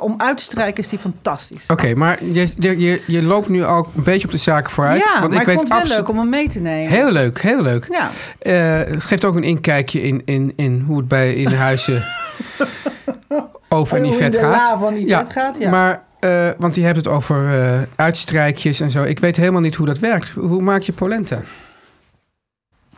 om 0.00 0.14
uit 0.16 0.36
te 0.36 0.42
strijken 0.42 0.82
is 0.82 0.88
die 0.88 0.98
fantastisch. 0.98 1.66
Oké, 1.68 1.94
maar 1.94 2.24
je, 2.24 2.48
je, 2.58 3.02
je, 3.06 3.22
loopt 3.22 3.48
nu 3.48 3.64
al 3.64 3.88
een 3.96 4.02
beetje 4.02 4.26
op 4.26 4.32
de 4.32 4.38
zaken 4.38 4.70
vooruit. 4.70 4.98
ja, 4.98 5.20
want 5.20 5.32
maar 5.32 5.40
ik, 5.40 5.46
weet 5.46 5.56
vond 5.56 5.68
het 5.68 5.88
wel 5.88 5.96
leuk 5.96 6.08
om 6.08 6.18
hem 6.18 6.28
mee 6.28 6.48
te 6.48 6.60
nemen. 6.60 6.92
Heel 6.92 7.10
leuk, 7.10 7.42
heel 7.42 7.62
leuk. 7.62 7.86
Ja. 7.90 8.10
Eh, 8.38 8.92
het 8.92 9.04
geeft 9.04 9.24
ook 9.24 9.36
een 9.36 9.44
inkijkje 9.44 10.02
in, 10.02 10.22
in, 10.24 10.52
in 10.56 10.84
hoe 10.86 10.96
het 10.96 11.08
bij 11.08 11.34
in 11.34 11.52
huizen 11.52 12.04
over 13.68 13.96
en 13.96 14.04
Yvette 14.06 14.38
de 14.38 14.44
gaat. 14.44 14.78
van 14.78 15.00
Yvette 15.00 15.32
gaat, 15.32 15.56
ja. 15.58 15.70
Maar, 15.70 16.02
eh, 16.18 16.48
want 16.58 16.74
je 16.74 16.82
hebt 16.82 16.96
het 16.96 17.08
over 17.08 17.60
eh, 17.60 17.80
uitstrijkjes 17.96 18.80
en 18.80 18.90
zo. 18.90 19.02
Ik 19.02 19.18
weet 19.18 19.36
helemaal 19.36 19.60
niet 19.60 19.74
hoe 19.74 19.86
dat 19.86 19.98
werkt. 19.98 20.30
Hoe 20.30 20.62
maak 20.62 20.82
je 20.82 20.92
polenta? 20.92 21.40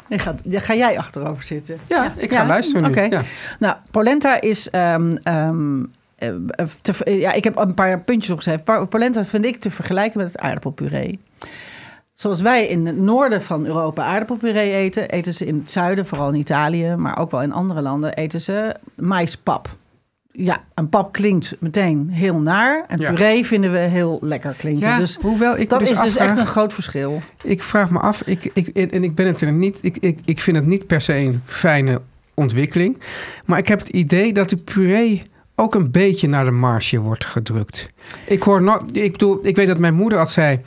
Nee, 0.08 0.18
ga, 0.18 0.34
ja, 0.44 0.60
ga 0.60 0.74
jij 0.74 0.98
achterover 0.98 1.44
zitten? 1.44 1.78
Ja, 1.86 2.14
ik 2.16 2.32
ga 2.32 2.46
luisteren 2.46 2.82
nu. 2.82 2.88
Oké. 2.88 3.02
Ja. 3.02 3.22
Nou, 3.58 3.74
polenta 3.90 4.40
is... 4.40 4.70
ehm, 4.70 5.16
ehm, 5.22 5.22
eh, 5.22 5.42
eh, 5.42 5.95
te, 6.82 6.94
ver- 6.94 7.12
ja, 7.12 7.32
ik 7.32 7.44
heb 7.44 7.56
een 7.56 7.74
paar 7.74 8.00
puntjes 8.00 8.30
opgeschreven. 8.32 8.88
Polenta 8.88 9.24
vind 9.24 9.44
ik 9.44 9.60
te 9.60 9.70
vergelijken 9.70 10.18
met 10.18 10.26
het 10.32 10.38
aardappelpuree. 10.38 11.20
Zoals 12.14 12.40
wij 12.40 12.66
in 12.66 12.86
het 12.86 12.98
noorden 12.98 13.42
van 13.42 13.66
Europa 13.66 14.04
aardappelpuree 14.04 14.72
eten... 14.72 15.08
eten 15.08 15.34
ze 15.34 15.46
in 15.46 15.58
het 15.58 15.70
zuiden, 15.70 16.06
vooral 16.06 16.28
in 16.28 16.34
Italië... 16.38 16.94
maar 16.96 17.18
ook 17.18 17.30
wel 17.30 17.42
in 17.42 17.52
andere 17.52 17.80
landen, 17.80 18.14
eten 18.14 18.40
ze 18.40 18.74
maispap. 18.96 19.76
Ja, 20.32 20.60
een 20.74 20.88
pap 20.88 21.12
klinkt 21.12 21.56
meteen 21.58 22.08
heel 22.10 22.40
naar. 22.40 22.84
En 22.88 22.98
Ja. 23.00 23.10
puree 23.12 23.46
vinden 23.46 23.72
we 23.72 23.78
heel 23.78 24.18
lekker 24.20 24.54
klinken. 24.58 24.88
Ja, 24.88 24.98
dus 24.98 25.16
hoewel 25.20 25.56
ik 25.56 25.68
dat 25.68 25.80
dus 25.80 25.90
is 25.90 26.00
dus 26.00 26.16
echt 26.16 26.36
een 26.36 26.46
groot 26.46 26.72
verschil. 26.72 27.20
Ik 27.42 27.62
vraag 27.62 27.90
me 27.90 27.98
af, 27.98 28.22
ik, 28.22 28.50
ik, 28.54 28.66
en 28.68 29.04
ik 29.04 29.14
ben 29.14 29.26
het 29.26 29.40
er 29.40 29.52
niet. 29.52 29.78
Ik, 29.82 29.96
ik, 29.96 30.18
ik 30.24 30.40
vind 30.40 30.56
het 30.56 30.66
niet 30.66 30.86
per 30.86 31.00
se 31.00 31.14
een 31.14 31.40
fijne 31.44 32.00
ontwikkeling. 32.34 32.98
Maar 33.44 33.58
ik 33.58 33.68
heb 33.68 33.78
het 33.78 33.88
idee 33.88 34.32
dat 34.32 34.50
de 34.50 34.56
puree 34.56 35.22
ook 35.56 35.74
een 35.74 35.90
beetje 35.90 36.28
naar 36.28 36.44
de 36.44 36.50
marge 36.50 37.00
wordt 37.00 37.24
gedrukt. 37.24 37.90
Ik 38.26 38.42
hoor 38.42 38.62
nog, 38.62 38.82
ik 38.92 39.12
bedoel, 39.12 39.38
ik 39.42 39.56
weet 39.56 39.66
dat 39.66 39.78
mijn 39.78 39.94
moeder 39.94 40.18
had 40.18 40.30
zei: 40.30 40.60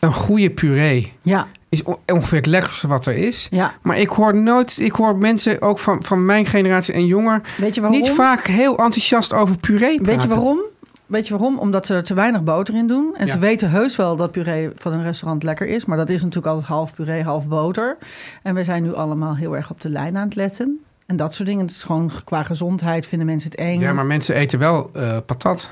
een 0.00 0.12
goede 0.12 0.50
puree 0.50 1.12
Ja, 1.22 1.46
is 1.68 1.82
on- 1.82 1.96
ongeveer 2.06 2.38
het 2.38 2.46
lekkerste 2.46 2.86
wat 2.88 3.06
er 3.06 3.16
is. 3.16 3.46
ja. 3.50 3.74
Maar 3.82 3.98
ik 3.98 4.08
hoor 4.08 4.36
nooit, 4.36 4.78
ik 4.80 4.92
hoor 4.92 5.16
mensen 5.16 5.62
ook 5.62 5.78
van, 5.78 6.02
van 6.02 6.24
mijn 6.24 6.46
generatie 6.46 6.94
en 6.94 7.06
jonger 7.06 7.40
Weet 7.56 7.74
je 7.74 7.80
waarom? 7.80 8.00
niet 8.00 8.10
vaak 8.10 8.46
heel 8.46 8.70
enthousiast 8.78 9.32
over 9.32 9.58
puree 9.58 9.96
praten. 10.00 10.04
Weet 10.04 10.22
je 10.22 10.28
waarom? 10.28 10.58
Weet 11.06 11.26
je 11.28 11.36
waarom? 11.36 11.58
Omdat 11.58 11.86
ze 11.86 11.94
er 11.94 12.02
te 12.02 12.14
weinig 12.14 12.44
boter 12.44 12.74
in 12.74 12.86
doen. 12.86 13.14
En 13.16 13.26
Ja. 13.26 13.32
ze 13.32 13.38
weten 13.38 13.70
heus 13.70 13.96
wel 13.96 14.16
dat 14.16 14.30
puree 14.30 14.70
van 14.76 14.92
een 14.92 15.02
restaurant 15.02 15.42
lekker 15.42 15.66
is. 15.66 15.84
Maar 15.84 15.96
dat 15.96 16.08
is 16.08 16.20
natuurlijk 16.22 16.46
altijd 16.46 16.66
half 16.66 16.94
puree, 16.94 17.22
half 17.22 17.48
boter. 17.48 17.96
En 18.42 18.54
we 18.54 18.64
zijn 18.64 18.82
nu 18.82 18.94
allemaal 18.94 19.36
heel 19.36 19.56
erg 19.56 19.70
op 19.70 19.80
de 19.80 19.88
lijn 19.88 20.16
aan 20.16 20.24
het 20.24 20.34
letten. 20.34 20.80
En 21.06 21.16
dat 21.16 21.34
soort 21.34 21.48
dingen. 21.48 21.62
Het 21.62 21.74
is 21.74 21.82
gewoon 21.82 22.10
qua 22.24 22.42
gezondheid 22.42 23.06
vinden 23.06 23.26
mensen 23.26 23.50
het 23.50 23.58
eng. 23.58 23.80
Ja, 23.80 23.92
maar 23.92 24.06
mensen 24.06 24.34
eten 24.34 24.58
wel 24.58 24.90
eh, 24.92 25.16
patat. 25.26 25.70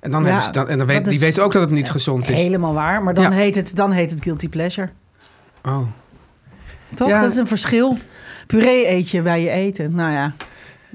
En 0.00 0.10
dan 0.10 0.20
Ja, 0.20 0.26
hebben 0.26 0.44
ze 0.44 0.50
dan, 0.52 0.68
en 0.68 0.78
dan 0.78 0.86
weet, 0.86 1.04
die 1.04 1.18
weten 1.18 1.44
ook 1.44 1.52
dat 1.52 1.62
het 1.62 1.70
niet 1.70 1.90
gezond 1.90 2.28
is. 2.28 2.34
Helemaal 2.38 2.74
waar. 2.74 3.02
Maar 3.02 3.14
dan, 3.14 3.24
Ja. 3.24 3.30
heet 3.30 3.54
het, 3.54 3.76
dan 3.76 3.92
heet 3.92 4.10
het 4.10 4.22
guilty 4.22 4.48
pleasure. 4.48 4.88
Oh. 5.62 5.78
Toch? 6.94 7.08
Ja. 7.08 7.20
Dat 7.20 7.30
is 7.30 7.36
een 7.36 7.46
verschil. 7.46 7.98
Puree 8.46 8.88
eet 8.88 9.10
je 9.10 9.22
bij 9.22 9.42
je 9.42 9.50
eten. 9.50 9.94
Nou 9.94 10.12
ja. 10.12 10.32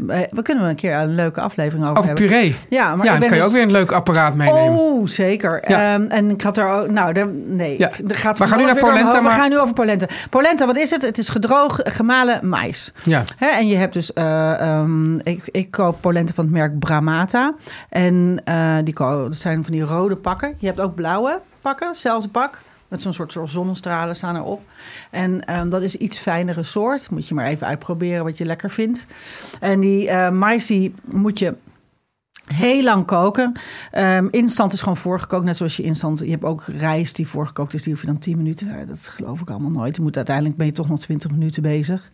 Eh, 0.08 0.20
We 0.30 0.42
kunnen 0.42 0.64
wel 0.64 0.72
een 0.72 0.78
keer 0.78 0.96
een 0.96 1.16
leuke 1.16 1.42
aflevering 1.42 1.84
over, 1.84 1.98
Over 1.98 2.10
hebben. 2.10 2.28
puree. 2.28 2.56
Ja, 2.70 2.96
maar 2.96 3.06
ja, 3.06 3.12
dan 3.12 3.20
kan 3.28 3.30
je 3.30 3.36
dus- 3.36 3.44
ook 3.46 3.52
weer 3.52 3.62
een 3.62 3.72
leuk 3.72 3.92
apparaat 3.92 4.36
meenemen. 4.36 4.80
Oh, 4.80 5.08
zeker. 5.08 5.64
Ja. 5.70 5.94
Ehm, 5.94 6.06
en 6.06 6.30
ik 6.30 6.42
had 6.42 6.58
er 6.58 6.68
ook... 6.70 6.92
Nou, 6.92 7.14
daar, 7.14 7.28
nee. 7.46 7.78
Ja. 7.80 7.92
Gaat 8.08 8.38
We 8.38 8.48
gaan 8.48 8.58
nu 8.58 8.66
naar 8.66 8.76
polenta, 8.76 9.22
maar- 9.22 9.36
We 9.36 9.40
gaan 9.42 9.50
nu 9.50 9.60
over 9.60 9.74
polenta. 9.74 10.08
Polenta, 10.30 10.66
wat 10.66 10.78
is 10.78 10.92
het? 10.92 11.02
Het 11.02 11.18
is 11.18 11.30
gedroog 11.30 11.80
gemalen 11.84 12.50
mais. 12.50 12.94
Ja. 13.04 13.24
Hè, 13.38 13.48
en 13.48 13.68
je 13.68 13.76
hebt 13.76 13.94
dus... 13.94 14.14
eh, 14.14 14.60
ehm, 14.62 15.14
ik, 15.20 15.42
ik 15.46 15.72
koop 15.72 16.02
polenta 16.02 16.34
van 16.34 16.44
het 16.44 16.54
merk 16.54 16.80
Bramata. 16.80 17.54
En 17.90 18.42
eh, 18.44 18.76
die 18.84 18.94
dat 18.94 19.36
zijn 19.36 19.64
van 19.64 19.72
die 19.72 19.82
rode 19.84 20.16
pakken. 20.16 20.56
Je 20.58 20.68
hebt 20.68 20.80
ook 20.80 20.96
blauwe 20.96 21.40
pakken, 21.62 21.88
hetzelfde 21.88 22.30
pak. 22.30 22.62
Met 22.90 23.02
zo'n 23.02 23.14
soort, 23.14 23.38
zonnestralen 23.46 24.16
staan 24.16 24.36
erop. 24.36 24.62
En 25.10 25.46
ehm, 25.46 25.70
dat 25.70 25.82
is 25.82 25.96
iets 25.96 26.20
fijnere 26.20 26.64
soort. 26.64 27.10
Moet 27.10 27.28
je 27.28 27.34
maar 27.34 27.46
even 27.46 27.68
uitproberen 27.68 28.24
wat 28.24 28.38
je 28.38 28.46
lekker 28.46 28.70
vindt. 28.70 29.06
En 29.60 29.80
die 29.80 30.10
eh 30.10 30.30
mais 30.30 30.66
die 30.66 30.94
moet 31.04 31.40
je 31.40 31.56
heel 32.54 32.84
lang 32.84 33.06
koken. 33.06 33.52
Ehm, 33.92 34.28
instant 34.32 34.74
is 34.74 34.82
gewoon 34.82 34.98
voorgekookt. 34.98 35.46
Net 35.46 35.58
zoals 35.58 35.78
je 35.78 35.84
instant... 35.84 36.20
Je 36.20 36.30
hebt 36.30 36.44
ook 36.44 36.64
rijst 36.64 37.16
die 37.16 37.28
voorgekookt 37.28 37.74
is. 37.74 37.84
Die 37.84 37.94
hoef 37.94 38.02
je 38.02 38.08
dan 38.08 38.20
10 38.20 38.38
minuten... 38.38 38.88
Dat 38.88 39.00
geloof 39.00 39.42
ik 39.42 39.50
allemaal 39.50 39.72
nooit. 39.72 39.96
Je 39.96 40.02
moet, 40.02 40.16
uiteindelijk 40.16 40.58
ben 40.58 40.66
je 40.66 40.72
toch 40.72 40.90
nog 40.90 41.00
20 41.00 41.32
minuten 41.32 41.62
bezig. 41.62 42.12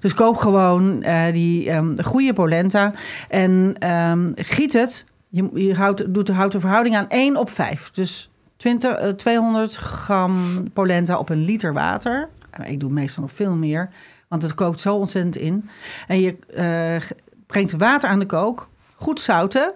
Dus 0.00 0.14
koop 0.14 0.36
gewoon 0.36 1.02
eh, 1.02 1.32
die 1.32 1.70
ehm, 1.70 2.02
goede 2.02 2.32
polenta. 2.32 2.92
En 3.28 3.76
giet 4.34 4.72
het. 4.72 5.04
Je, 5.28 5.50
je 5.54 5.74
houdt, 5.74 6.14
doet, 6.14 6.28
houdt 6.28 6.52
de 6.52 6.60
verhouding 6.60 6.96
aan 6.96 7.08
1 7.08 7.36
op 7.36 7.50
5. 7.50 7.90
Dus 7.90 8.29
20, 8.60 8.96
eh, 8.96 9.08
200 9.10 9.76
gram 9.76 10.64
polenta 10.72 11.18
op 11.18 11.28
een 11.28 11.44
liter 11.44 11.72
water. 11.72 12.28
Eh, 12.50 12.70
Ik 12.70 12.80
doe 12.80 12.90
meestal 12.90 13.22
nog 13.22 13.32
veel 13.32 13.56
meer. 13.56 13.88
Want 14.28 14.42
het 14.42 14.54
kookt 14.54 14.80
zo 14.80 14.94
ontzettend 14.94 15.36
in. 15.36 15.68
En 16.06 16.20
je 16.20 16.36
eh, 16.54 17.16
brengt 17.46 17.72
water 17.72 18.08
aan 18.10 18.18
de 18.18 18.26
kook. 18.26 18.68
goed 18.96 19.20
zouten. 19.20 19.72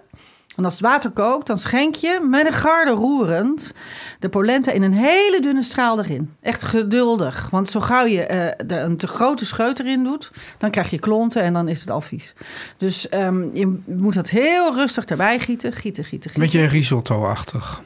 En 0.55 0.63
als 0.63 0.73
het 0.73 0.81
water 0.81 1.11
kookt, 1.11 1.47
dan 1.47 1.57
schenk 1.59 1.95
je 1.95 2.19
met 2.29 2.45
een 2.47 2.53
garde 2.53 2.91
roerend 2.91 3.73
de 4.19 4.29
polenta 4.29 4.71
in 4.71 4.81
een 4.83 4.93
hele 4.93 5.39
dunne 5.41 5.63
straal 5.63 5.99
erin. 5.99 6.33
Echt 6.41 6.63
geduldig. 6.63 7.49
Want 7.49 7.69
zo 7.69 7.79
gauw 7.79 8.05
je 8.05 8.21
eh, 8.25 8.81
een 8.83 8.97
te 8.97 9.07
grote 9.07 9.45
scheut 9.45 9.79
erin 9.79 10.03
doet, 10.03 10.31
dan 10.57 10.69
krijg 10.71 10.89
je 10.89 10.99
klonten 10.99 11.41
en 11.41 11.53
dan 11.53 11.67
is 11.67 11.79
het 11.79 11.89
al 11.89 12.01
vies. 12.01 12.33
Dus 12.77 13.09
ehm, 13.09 13.55
je 13.55 13.79
moet 13.85 14.13
dat 14.13 14.29
heel 14.29 14.73
rustig 14.73 15.05
erbij 15.05 15.39
gieten. 15.39 15.71
Gieten, 15.73 16.03
gieten, 16.03 16.29
gieten. 16.29 16.41
beetje 16.51 16.65
risotto-achtig. 16.65 17.81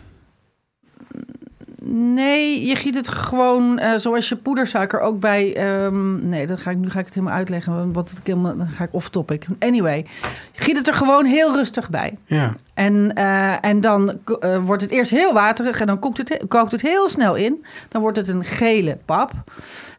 Nee, 1.83 2.65
je 2.65 2.75
giet 2.75 2.95
het 2.95 3.07
gewoon 3.09 3.79
eh, 3.79 3.97
zoals 3.97 4.29
je 4.29 4.35
poedersuiker 4.35 4.99
ook 4.99 5.19
bij. 5.19 5.55
ehm, 5.55 6.29
nee, 6.29 6.45
dan 6.47 6.57
ga 6.57 6.71
ik, 6.71 6.77
nu 6.77 6.89
ga 6.89 6.99
ik 6.99 7.05
het 7.05 7.13
helemaal 7.13 7.35
uitleggen. 7.35 7.93
Wat 7.93 8.09
het, 8.09 8.19
helemaal- 8.23 8.57
dan 8.57 8.67
ga 8.67 8.83
ik 8.83 8.93
off-topic. 8.93 9.45
Anyway, 9.59 10.05
je 10.51 10.61
giet 10.63 10.77
het 10.77 10.87
er 10.87 10.93
gewoon 10.93 11.25
heel 11.25 11.53
rustig 11.53 11.89
bij. 11.89 12.17
Ja. 12.25 12.55
En, 12.73 13.13
eh, 13.13 13.65
en 13.65 13.81
dan 13.81 14.19
eh, 14.39 14.57
wordt 14.57 14.81
het 14.81 14.91
eerst 14.91 15.11
heel 15.11 15.33
waterig 15.33 15.79
en 15.79 15.87
dan 15.87 15.99
kookt 15.99 16.17
het, 16.17 16.29
he- 16.29 16.47
kookt 16.47 16.71
het 16.71 16.81
heel 16.81 17.09
snel 17.09 17.35
in. 17.35 17.65
Dan 17.87 18.01
wordt 18.01 18.17
het 18.17 18.27
een 18.27 18.43
gele 18.43 18.97
pap. 19.05 19.31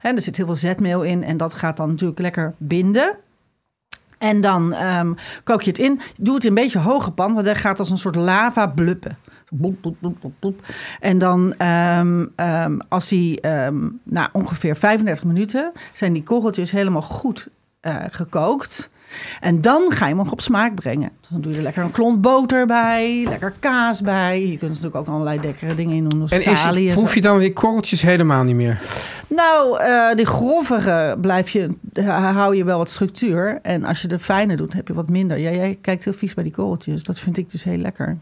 En 0.00 0.16
er 0.16 0.22
zit 0.22 0.36
heel 0.36 0.46
veel 0.46 0.54
zetmeel 0.56 1.02
in 1.02 1.24
en 1.24 1.36
dat 1.36 1.54
gaat 1.54 1.76
dan 1.76 1.88
natuurlijk 1.88 2.20
lekker 2.20 2.54
binden. 2.58 3.16
En 4.18 4.40
dan 4.40 4.72
ehm, 4.72 5.12
kook 5.44 5.62
je 5.62 5.70
het 5.70 5.78
in. 5.78 6.00
Doe 6.18 6.34
het 6.34 6.42
in 6.44 6.48
een 6.48 6.54
beetje 6.54 6.78
hoge 6.78 7.10
pan, 7.10 7.34
want 7.34 7.46
hij 7.46 7.54
gaat 7.54 7.78
als 7.78 7.90
een 7.90 7.98
soort 7.98 8.16
lava 8.16 8.66
bluppen. 8.66 9.16
En 11.00 11.18
dan, 11.18 11.54
ehm, 11.56 12.26
ehm, 12.36 12.78
als 12.88 13.08
die 13.08 13.40
ehm, 13.40 13.88
na 14.02 14.30
ongeveer 14.32 14.76
35 14.76 15.24
minuten 15.24 15.72
zijn 15.92 16.12
die 16.12 16.22
korreltjes 16.22 16.70
helemaal 16.70 17.02
goed 17.02 17.48
eh, 17.80 17.94
gekookt. 18.10 18.90
En 19.40 19.60
dan 19.60 19.90
ga 19.92 20.04
je 20.04 20.14
hem 20.14 20.16
nog 20.22 20.32
op 20.32 20.40
smaak 20.40 20.74
brengen. 20.74 21.10
Dus 21.20 21.28
dan 21.30 21.40
doe 21.40 21.50
je 21.52 21.56
er 21.58 21.64
lekker 21.64 21.82
een 21.82 21.90
klont 21.90 22.20
boter 22.20 22.66
bij, 22.66 23.24
lekker 23.28 23.52
kaas 23.58 24.00
bij. 24.00 24.40
Je 24.40 24.48
kunt 24.48 24.60
er 24.62 24.68
natuurlijk 24.68 24.96
ook 24.96 25.06
allerlei 25.06 25.40
lekkere 25.40 25.74
dingen 25.74 25.94
in 25.96 26.08
doen. 26.08 26.20
En 26.28 26.40
is, 26.52 26.94
proef 26.94 27.14
je 27.14 27.20
dan 27.20 27.38
die 27.38 27.52
korreltjes 27.52 28.02
helemaal 28.02 28.44
niet 28.44 28.54
meer? 28.54 28.80
Nou, 29.28 29.80
eh 29.82 30.14
die 30.14 30.26
grovere 30.26 31.18
blijf 31.20 31.48
je, 31.48 31.70
ha- 31.94 32.32
hou 32.32 32.56
je 32.56 32.64
wel 32.64 32.78
wat 32.78 32.88
structuur. 32.88 33.58
En 33.62 33.84
als 33.84 34.02
je 34.02 34.08
de 34.08 34.18
fijne 34.18 34.56
doet, 34.56 34.72
heb 34.72 34.88
je 34.88 34.94
wat 34.94 35.08
minder. 35.08 35.38
Ja, 35.38 35.50
jij 35.50 35.78
kijkt 35.80 36.04
heel 36.04 36.12
vies 36.12 36.34
bij 36.34 36.44
die 36.44 36.52
korreltjes. 36.52 37.04
Dat 37.04 37.18
vind 37.18 37.36
ik 37.36 37.50
dus 37.50 37.64
heel 37.64 37.78
lekker. 37.78 38.16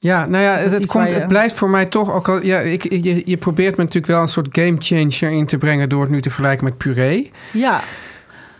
Ja, 0.00 0.26
nou 0.26 0.44
ja, 0.44 0.56
het, 0.56 0.86
komt, 0.86 1.08
je- 1.10 1.14
het 1.16 1.28
blijft 1.28 1.54
voor 1.54 1.70
mij 1.70 1.86
toch 1.86 2.12
ook 2.12 2.28
al... 2.28 2.42
Ja, 2.42 2.58
ik, 2.58 2.82
je, 3.04 3.22
je 3.24 3.36
probeert 3.36 3.76
me 3.76 3.82
natuurlijk 3.82 4.12
wel 4.12 4.22
een 4.22 4.28
soort 4.28 4.48
game 4.50 4.74
changer 4.78 5.30
in 5.36 5.46
te 5.46 5.58
brengen... 5.58 5.88
door 5.88 6.00
het 6.00 6.10
nu 6.10 6.20
te 6.20 6.28
vergelijken 6.30 6.64
met 6.64 6.76
puree. 6.76 7.30
Ja, 7.52 7.80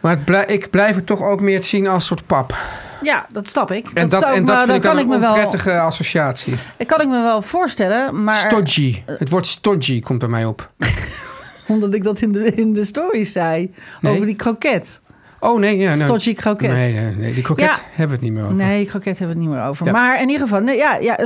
Maar 0.01 0.12
het 0.12 0.24
blij- 0.24 0.46
ik 0.46 0.70
blijf 0.70 0.94
het 0.94 1.07
toch 1.07 1.22
ook 1.22 1.40
meer 1.40 1.62
zien 1.62 1.87
als 1.87 1.94
een 1.94 2.01
soort 2.16 2.27
pap. 2.27 2.57
ja 3.03 3.27
dat 3.33 3.48
snap 3.48 3.70
ik. 3.72 3.87
En 3.94 4.09
dat, 4.09 4.22
en 4.22 4.44
dat 4.44 4.57
maar 4.57 4.64
vind 4.64 4.77
ik 4.77 4.83
kan 4.83 4.98
ik 4.98 5.05
een 5.05 5.09
me 5.11 5.18
wel, 5.18 5.29
onprettige 5.33 5.79
associatie. 5.81 6.55
Dat 6.77 6.87
kan 6.87 7.01
ik 7.01 7.09
me 7.09 7.22
wel 7.22 7.42
voorstellen. 7.42 8.24
Maar 8.24 8.37
Stodgy. 8.37 9.03
Het 9.07 9.31
woord 9.31 9.46
stodgy 9.46 10.01
komt 10.01 10.18
bij 10.18 10.29
mij 10.29 10.44
op. 10.44 10.70
omdat 11.66 11.94
ik 11.94 12.05
dat 12.05 12.20
in 12.20 12.33
de, 12.33 12.55
in 12.55 12.72
de 12.72 12.85
story 12.85 13.24
zei. 13.24 13.74
Nee. 14.01 14.12
Over 14.12 14.27
die 14.27 14.37
kroket. 14.37 15.01
Oh 15.40 15.59
nee, 15.59 15.77
ja, 15.79 15.94
nou, 15.94 16.05
Stodgy 16.05 16.35
kroket. 16.35 16.70
Nee, 16.70 16.92
nee, 16.92 17.14
nee, 17.14 17.35
die 17.35 17.42
kroket 17.42 17.64
Ja. 17.64 17.77
hebben 17.90 18.07
we 18.07 18.12
het 18.12 18.20
niet 18.20 18.33
meer 18.33 18.42
over. 18.44 18.57
Nee, 18.57 18.85
kroket 18.85 19.18
hebben 19.18 19.37
we 19.37 19.42
het 19.42 19.51
niet 19.51 19.59
meer 19.59 19.68
over. 19.68 19.87
Ja. 19.87 19.92
Maar 19.92 20.20
in 20.20 20.29
ieder 20.29 20.42
geval, 20.46 20.61
nee, 20.61 20.77
ja, 20.77 20.96
ja, 20.96 21.18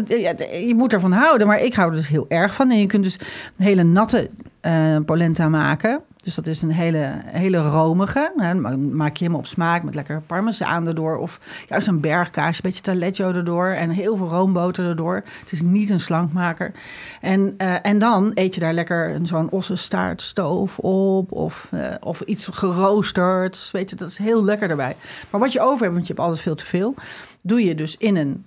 je 0.66 0.74
moet 0.76 0.92
ervan 0.92 1.12
houden. 1.12 1.46
Maar 1.46 1.60
ik 1.60 1.74
hou 1.74 1.90
er 1.90 1.96
dus 1.96 2.08
heel 2.08 2.26
erg 2.28 2.54
van. 2.54 2.70
En 2.70 2.78
je 2.78 2.86
kunt 2.86 3.04
dus 3.04 3.16
een 3.58 3.64
hele 3.64 3.82
natte 3.82 4.30
eh, 4.60 4.96
polenta 5.06 5.48
maken. 5.48 6.00
Dus 6.22 6.34
dat 6.34 6.46
is 6.46 6.62
een 6.62 6.70
hele, 6.70 7.20
hele 7.24 7.58
romige. 7.58 8.32
Hè. 8.36 8.54
Maak 8.76 9.16
je 9.16 9.24
hem 9.24 9.34
op 9.34 9.46
smaak 9.46 9.82
met 9.82 9.94
lekker 9.94 10.20
parmezaan 10.20 10.86
erdoor. 10.86 11.16
Of 11.16 11.40
juist 11.68 11.86
een 11.88 12.00
bergkaas, 12.00 12.56
een 12.56 12.62
beetje 12.62 12.80
taleggio 12.82 13.32
erdoor. 13.32 13.68
En 13.68 13.90
heel 13.90 14.16
veel 14.16 14.28
roomboter 14.28 14.84
erdoor. 14.84 15.22
Het 15.40 15.52
is 15.52 15.62
niet 15.62 15.90
een 15.90 16.00
slankmaker. 16.00 16.72
En, 17.20 17.54
eh, 17.56 17.74
en 17.82 17.98
dan 17.98 18.30
eet 18.34 18.54
je 18.54 18.60
daar 18.60 18.72
lekker 18.72 19.18
zo'n 19.22 19.50
ossenstaartstoof 19.50 20.78
op. 20.78 21.32
Of, 21.32 21.68
eh, 21.70 21.94
of 22.00 22.20
iets 22.20 22.48
geroosterd. 22.52 23.68
Weet 23.72 23.90
je, 23.90 23.96
dat 23.96 24.08
is 24.08 24.18
heel 24.18 24.44
lekker 24.44 24.70
erbij. 24.70 24.96
Maar 25.30 25.40
wat 25.40 25.52
je 25.52 25.60
over 25.60 25.80
hebt, 25.80 25.92
want 25.92 26.06
je 26.06 26.12
hebt 26.12 26.24
altijd 26.24 26.42
veel 26.42 26.54
te 26.54 26.66
veel. 26.66 26.94
Doe 27.42 27.64
je 27.64 27.74
dus 27.74 27.96
in 27.96 28.16
een... 28.16 28.44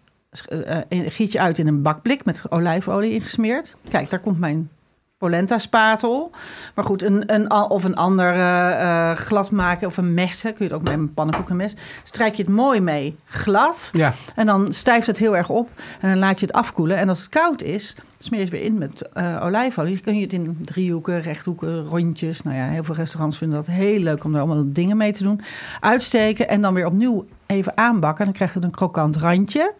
eh, 0.89 0.99
giet 1.05 1.31
je 1.31 1.39
uit 1.39 1.57
in 1.59 1.67
een 1.67 1.81
bakblik 1.81 2.25
met 2.25 2.43
olijfolie 2.49 3.13
ingesmeerd. 3.13 3.75
Kijk, 3.89 4.09
daar 4.09 4.19
komt 4.19 4.39
mijn 4.39 4.69
polenta 5.17 5.57
spatel. 5.57 6.31
Maar 6.75 6.85
goed, 6.85 7.03
een, 7.03 7.33
een, 7.33 7.51
of 7.51 7.83
een 7.83 7.95
ander 7.95 8.31
eh, 8.33 9.09
eh, 9.09 9.17
glad 9.17 9.51
maken 9.51 9.87
of 9.87 9.97
een 9.97 10.13
mes. 10.13 10.41
hè, 10.41 10.51
Kun 10.51 10.65
je 10.65 10.71
het 10.71 10.81
ook 10.81 10.87
met 10.87 10.93
een 10.93 11.13
pannenkoekenmes. 11.13 11.75
Strijk 12.03 12.35
je 12.35 12.43
het 12.43 12.51
mooi 12.51 12.81
mee 12.81 13.15
glad. 13.25 13.89
Ja, 13.91 14.13
En 14.35 14.45
dan 14.45 14.73
stijft 14.73 15.07
het 15.07 15.17
heel 15.17 15.37
erg 15.37 15.49
op. 15.49 15.69
En 15.99 16.09
dan 16.09 16.17
laat 16.17 16.39
je 16.39 16.45
het 16.45 16.55
afkoelen. 16.55 16.97
En 16.97 17.09
als 17.09 17.19
het 17.19 17.29
koud 17.29 17.61
is, 17.61 17.95
smeer 18.19 18.39
je 18.39 18.45
het 18.45 18.53
weer 18.53 18.63
in 18.63 18.77
met 18.77 19.09
eh, 19.11 19.41
olijfolie. 19.43 19.93
Dan 19.93 20.03
kun 20.03 20.15
je 20.15 20.21
het 20.21 20.33
in 20.33 20.57
driehoeken, 20.61 21.21
rechthoeken, 21.21 21.83
rondjes. 21.85 22.41
Nou 22.41 22.57
ja, 22.57 22.67
heel 22.67 22.83
veel 22.83 22.95
restaurants 22.95 23.37
vinden 23.37 23.57
dat 23.57 23.67
heel 23.75 23.99
leuk 23.99 24.23
om 24.23 24.33
er 24.33 24.39
allemaal 24.39 24.63
dingen 24.67 24.97
mee 24.97 25.11
te 25.11 25.23
doen. 25.23 25.41
Uitsteken 25.79 26.47
en 26.47 26.61
dan 26.61 26.73
weer 26.73 26.85
opnieuw 26.85 27.25
even 27.45 27.77
aanbakken. 27.77 28.25
Dan 28.25 28.33
krijgt 28.33 28.53
het 28.53 28.63
een 28.63 28.71
krokant 28.71 29.15
randje. 29.15 29.73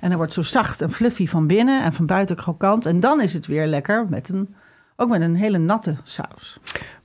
En 0.00 0.08
dan 0.08 0.18
wordt 0.18 0.32
zo 0.32 0.42
zacht 0.42 0.80
en 0.80 0.92
fluffy 0.92 1.26
van 1.26 1.46
binnen 1.46 1.82
en 1.82 1.92
van 1.92 2.06
buiten 2.06 2.36
krokant. 2.36 2.86
En 2.86 3.00
dan 3.00 3.20
is 3.20 3.32
het 3.34 3.46
weer 3.46 3.66
lekker 3.66 4.06
met 4.08 4.28
een, 4.28 4.54
ook 4.96 5.08
met 5.08 5.20
een 5.20 5.34
hele 5.36 5.58
natte 5.58 5.94
saus. 6.02 6.58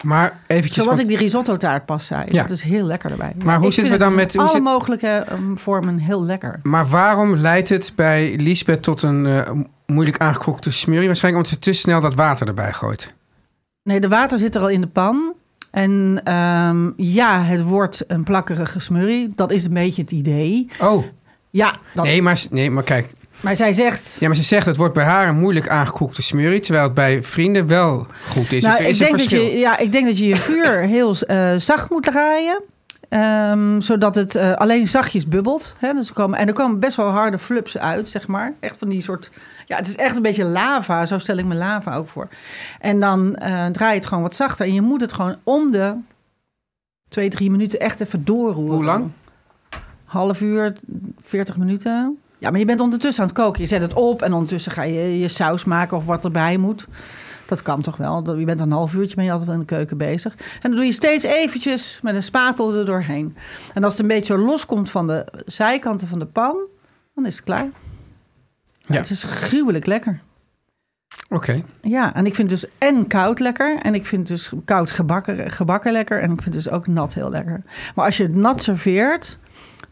maar 0.06 0.40
eventjes... 0.48 0.84
Zoals 0.84 1.00
ik 1.00 1.08
die 1.08 1.18
risotto 1.18 1.58
taart 1.58 1.86
pas 1.86 2.06
zei. 2.06 2.24
Ja. 2.28 2.42
Dat 2.42 2.52
is 2.52 2.62
heel 2.62 2.86
lekker 2.86 3.12
erbij. 3.12 3.34
Maar 3.44 3.60
hoe 3.60 3.72
zitten 3.72 3.94
we 3.94 4.00
dan 4.00 4.16
met- 4.16 4.38
alle 4.38 4.50
zit- 4.50 4.62
mogelijke 4.64 5.08
ehm, 5.08 5.56
vormen 5.56 5.98
heel 5.98 6.24
lekker. 6.24 6.60
Maar 6.64 6.88
waarom 6.88 7.36
leidt 7.36 7.70
het 7.70 7.92
bij 7.96 8.36
Lisbeth 8.38 8.84
tot 8.84 9.02
een 9.02 9.26
eh, 9.26 9.52
moeilijk 9.86 10.18
aangekookte 10.18 10.72
smurrie? 10.72 11.08
Waarschijnlijk 11.08 11.46
omdat 11.46 11.60
ze 11.64 11.72
te 11.72 11.80
snel 11.80 12.02
dat 12.02 12.14
water 12.14 12.48
erbij 12.48 12.74
gooit. 12.74 13.14
Nee, 13.84 14.00
de 14.00 14.08
water 14.08 14.40
zit 14.40 14.56
er 14.56 14.62
al 14.62 14.70
in 14.70 14.82
de 14.82 14.88
pan. 14.88 15.34
En 15.72 16.22
ehm, 16.24 16.90
ja, 16.98 17.42
het 17.44 17.62
wordt 17.62 18.04
een 18.08 18.24
plakkerige 18.24 18.80
smurrie. 18.80 19.32
Dat 19.36 19.52
is 19.52 19.66
een 19.66 19.74
beetje 19.74 20.02
het 20.02 20.12
idee. 20.12 20.68
Oh, 20.82 21.04
Ja, 21.54 21.76
dat, 21.94 22.06
nee 22.06 22.22
maar, 22.22 22.46
nee, 22.50 22.72
maar 22.72 22.84
kijk. 22.84 23.08
maar 23.44 23.56
zij 23.56 23.72
zegt... 23.72 24.18
Ja, 24.20 24.28
maar 24.28 24.36
ze 24.36 24.44
zegt 24.44 24.66
het 24.66 24.78
wordt 24.78 24.94
bij 24.94 25.04
haar 25.04 25.28
een 25.28 25.40
moeilijk 25.40 25.70
aangekookte 25.70 26.22
smurrie... 26.22 26.60
terwijl 26.60 26.86
het 26.86 26.94
bij 26.94 27.24
vrienden 27.24 27.68
wel 27.68 28.08
goed 28.28 28.52
is. 28.52 28.64
Nou, 28.64 28.78
dus 28.78 28.88
ik, 28.88 28.98
denk 28.98 29.18
dat 29.18 29.30
je, 29.30 29.42
ja, 29.42 29.78
ik 29.78 29.92
denk 29.92 30.06
dat 30.06 30.18
je 30.18 30.28
je 30.28 30.36
vuur 30.36 30.80
heel 30.98 31.16
eh, 31.16 31.56
zacht 31.58 31.90
moet 31.90 32.04
draaien. 32.04 32.62
Ehm, 33.10 33.82
zodat 33.82 34.16
het 34.16 34.36
eh, 34.36 34.54
alleen 34.54 34.88
zachtjes 34.88 35.28
bubbelt. 35.28 35.76
Hè? 35.80 35.94
Dus 35.94 36.08
er 36.08 36.14
komen, 36.14 36.40
en 36.40 36.48
er 36.48 36.54
komen 36.54 36.80
best 36.80 36.96
wel 36.96 37.10
harde 37.10 37.40
flups 37.40 37.78
uit, 37.78 38.10
zeg 38.10 38.28
maar. 38.28 38.54
Echt 38.60 38.78
van 38.78 38.90
die 38.90 39.02
soort... 39.02 39.32
Ja, 39.66 39.78
het 39.78 39.88
is 39.88 39.96
echt 39.96 40.16
een 40.16 40.22
beetje 40.22 40.44
lava. 40.46 41.06
Zo 41.06 41.18
stel 41.18 41.38
ik 41.38 41.46
me 41.46 41.56
lava 41.56 41.96
ook 41.96 42.08
voor. 42.08 42.28
En 42.80 43.00
dan 43.00 43.36
eh, 43.36 43.66
draai 43.66 43.92
je 43.92 43.98
het 43.98 44.06
gewoon 44.06 44.24
wat 44.24 44.36
zachter. 44.36 44.66
En 44.66 44.74
je 44.74 44.82
moet 44.82 45.02
het 45.02 45.14
gewoon 45.14 45.36
om 45.44 45.72
de 45.72 45.96
twee, 47.10 47.30
drie 47.30 47.52
minuten 47.52 47.80
echt 47.80 48.02
even 48.02 48.26
doorroeren. 48.26 48.76
Hoe 48.76 48.84
lang? 48.84 49.12
Half 50.14 50.42
uur, 50.42 50.74
40 51.22 51.58
minuten. 51.58 52.18
Ja, 52.38 52.50
maar 52.50 52.60
je 52.60 52.66
bent 52.66 52.80
ondertussen 52.80 53.24
aan 53.24 53.30
het 53.30 53.38
koken. 53.38 53.62
Je 53.62 53.68
zet 53.68 53.82
het 53.82 53.94
op 53.94 54.22
en 54.22 54.34
ondertussen 54.34 54.72
ga 54.72 54.84
je 54.84 55.20
je 55.20 55.28
saus 55.28 55.64
maken 55.64 55.98
of 55.98 56.06
wat 56.06 56.26
erbij 56.26 56.58
moet. 56.58 56.88
Dat 57.46 57.62
kan 57.62 57.82
toch 57.82 57.98
wel. 57.98 58.38
Je 58.38 58.46
bent 58.46 58.60
een 58.60 58.72
half 58.72 58.94
uurtje 58.94 59.16
ben 59.16 59.26
je 59.26 59.32
altijd 59.32 59.50
wel 59.50 59.60
in 59.60 59.66
de 59.68 59.76
keuken 59.76 59.98
bezig. 59.98 60.34
En 60.36 60.60
dan 60.62 60.76
doe 60.76 60.86
je 60.86 60.92
steeds 60.92 61.24
eventjes 61.24 62.00
met 62.02 62.16
een 62.16 62.24
spatel 62.24 62.76
er 62.76 62.86
doorheen. 62.86 63.36
En 63.74 63.84
als 63.84 63.94
het 63.94 64.02
een 64.02 64.08
beetje 64.08 64.38
loskomt 64.38 64.90
van 64.90 65.08
de 65.08 65.26
zijkanten 65.46 66.08
van 66.08 66.20
de 66.20 66.26
pan, 66.26 66.58
dan 67.16 67.26
is 67.26 67.36
het 67.36 67.44
klaar. 67.44 67.70
Ja. 68.80 68.96
Het 68.96 69.10
is 69.10 69.24
gruwelijk 69.24 69.86
lekker. 69.86 70.22
Oké. 71.30 71.64
Ja, 71.82 72.16
en 72.16 72.26
ik 72.26 72.36
vind 72.36 72.50
dus 72.50 72.66
en 72.78 73.08
koud 73.08 73.40
lekker. 73.40 73.78
En 73.82 73.96
ik 73.96 74.06
vind 74.06 74.28
dus 74.28 74.52
koud 74.66 74.92
gebakken, 74.92 75.52
gebakken 75.52 75.92
lekker. 75.92 76.22
En 76.22 76.32
ik 76.32 76.42
vind 76.42 76.56
dus 76.56 76.70
ook 76.70 76.88
nat 76.88 77.14
heel 77.14 77.30
lekker. 77.30 77.62
Maar 77.96 78.06
als 78.06 78.18
je 78.18 78.24
het 78.24 78.36
nat 78.36 78.62
serveert, 78.62 79.38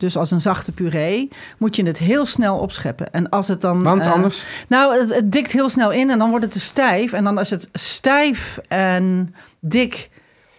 dus 0.02 0.18
als 0.18 0.32
een 0.32 0.42
zachte 0.42 0.72
puree, 0.72 1.30
moet 1.58 1.76
je 1.76 1.84
het 1.86 1.98
heel 1.98 2.26
snel 2.26 2.58
opscheppen. 2.58 3.14
En 3.14 3.30
als 3.30 3.48
het 3.48 3.62
dan. 3.62 3.84
Want 3.84 4.06
eh, 4.06 4.12
anders? 4.12 4.46
nou, 4.68 5.00
het, 5.00 5.14
het 5.14 5.32
dikt 5.32 5.52
heel 5.52 5.70
snel 5.70 5.92
in 5.92 6.10
en 6.10 6.20
dan 6.20 6.30
wordt 6.30 6.46
het 6.46 6.54
te 6.54 6.60
stijf. 6.60 7.14
En 7.14 7.24
dan 7.24 7.38
als 7.38 7.50
het 7.50 7.70
stijf 7.74 8.60
en 8.68 9.36
dik 9.60 10.10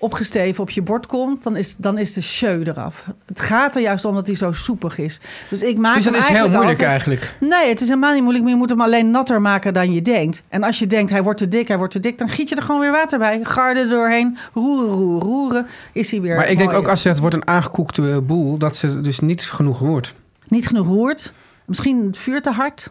opgesteven 0.02 0.62
op 0.62 0.70
je 0.70 0.82
bord 0.82 1.06
komt, 1.06 1.42
dan 1.42 1.56
is, 1.56 1.76
dan 1.76 1.98
is 1.98 2.12
de 2.12 2.22
show 2.22 2.68
eraf. 2.68 3.06
Het 3.26 3.40
gaat 3.40 3.76
er 3.76 3.82
juist 3.82 4.04
om 4.04 4.14
dat 4.14 4.26
hij 4.26 4.36
zo 4.36 4.52
soepig 4.52 4.98
is. 4.98 5.20
Dus 5.50 5.62
ik 5.62 5.78
maak 5.78 5.94
Dus 5.94 6.04
dat 6.04 6.14
is 6.14 6.26
heel 6.26 6.38
moeilijk 6.48 6.68
altijd- 6.68 6.88
eigenlijk. 6.88 7.36
Nee, 7.40 7.68
het 7.68 7.80
is 7.80 7.88
helemaal 7.88 8.12
niet 8.12 8.20
moeilijk. 8.22 8.44
Maar 8.44 8.52
je 8.52 8.58
moet 8.58 8.70
hem 8.70 8.80
alleen 8.80 9.10
natter 9.10 9.40
maken 9.40 9.72
dan 9.72 9.92
je 9.92 10.02
denkt. 10.02 10.42
En 10.48 10.62
als 10.62 10.78
je 10.78 10.86
denkt, 10.86 11.10
hij 11.10 11.22
wordt 11.22 11.38
te 11.38 11.48
dik, 11.48 11.68
hij 11.68 11.76
wordt 11.78 11.92
te 11.92 12.00
dik... 12.00 12.18
dan 12.18 12.28
giet 12.28 12.48
je 12.48 12.54
er 12.54 12.62
gewoon 12.62 12.80
weer 12.80 12.90
water 12.90 13.18
bij. 13.18 13.40
Garde 13.42 13.88
doorheen, 13.88 14.38
roeren, 14.52 14.88
roeren, 14.92 15.20
roeren. 15.20 15.66
Is 15.92 16.10
hij 16.10 16.20
weer 16.20 16.36
Maar 16.36 16.50
ik 16.50 16.56
denk 16.58 16.72
ook 16.72 16.88
als 16.88 17.04
het 17.04 17.18
wordt 17.18 17.34
een 17.34 17.46
aangekoekte 17.46 18.22
boel... 18.26 18.58
dat 18.58 18.76
ze 18.76 19.00
dus 19.00 19.20
niet 19.20 19.42
genoeg 19.42 19.78
roert. 19.78 20.14
Niet 20.48 20.66
genoeg 20.66 20.86
roert. 20.86 21.32
Misschien 21.64 22.06
het 22.06 22.18
vuur 22.18 22.42
te 22.42 22.50
hard. 22.50 22.90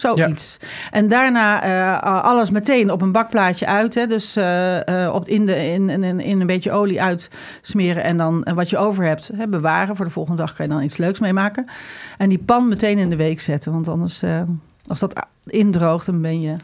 Zoiets. 0.00 0.56
En 0.90 1.08
daarna 1.08 1.62
eh, 1.62 2.22
alles 2.22 2.50
meteen 2.50 2.90
op 2.90 3.02
een 3.02 3.12
bakplaatje 3.12 3.66
uit. 3.66 3.94
Hè? 3.94 4.06
Dus 4.06 4.36
eh, 4.36 5.04
eh, 5.04 5.14
op, 5.14 5.28
in, 5.28 5.46
de, 5.46 5.66
in, 5.66 5.90
in, 5.90 6.20
in 6.20 6.40
een 6.40 6.46
beetje 6.46 6.72
olie 6.72 7.02
uitsmeren. 7.02 8.02
En 8.02 8.16
dan 8.16 8.46
wat 8.54 8.70
je 8.70 8.78
over 8.78 9.04
hebt 9.04 9.30
hè, 9.36 9.48
bewaren. 9.48 9.96
Voor 9.96 10.04
de 10.04 10.10
volgende 10.10 10.42
dag 10.42 10.54
kan 10.54 10.66
je 10.66 10.72
dan 10.72 10.82
iets 10.82 10.96
leuks 10.96 11.18
mee 11.18 11.32
maken. 11.32 11.66
En 12.18 12.28
die 12.28 12.38
pan 12.38 12.68
meteen 12.68 12.98
in 12.98 13.10
de 13.10 13.16
week 13.16 13.40
zetten. 13.40 13.72
Want 13.72 13.88
anders, 13.88 14.22
als 14.86 15.00
dat 15.00 15.26
indroogt, 15.46 16.06
dan 16.06 16.20
ben 16.20 16.40
je 16.40 16.56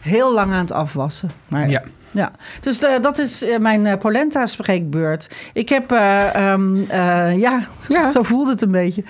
heel 0.00 0.34
lang 0.34 0.52
aan 0.52 0.58
het 0.58 0.72
afwassen. 0.72 1.30
Maar, 1.48 1.70
Ja. 1.70 1.82
ja, 2.10 2.32
dus 2.60 2.80
dat 2.80 3.18
is 3.18 3.44
mijn 3.58 3.86
eh, 3.86 3.98
polenta 3.98 4.46
spreekbeurt. 4.46 5.30
Ik 5.52 5.68
heb, 5.68 5.92
eh, 5.92 6.34
ehm, 6.34 6.82
eh, 6.88 7.38
ja, 7.38 7.66
Ja. 7.88 8.08
zo 8.14 8.22
voelde 8.22 8.50
het 8.50 8.62
een 8.62 8.70
beetje. 8.70 9.04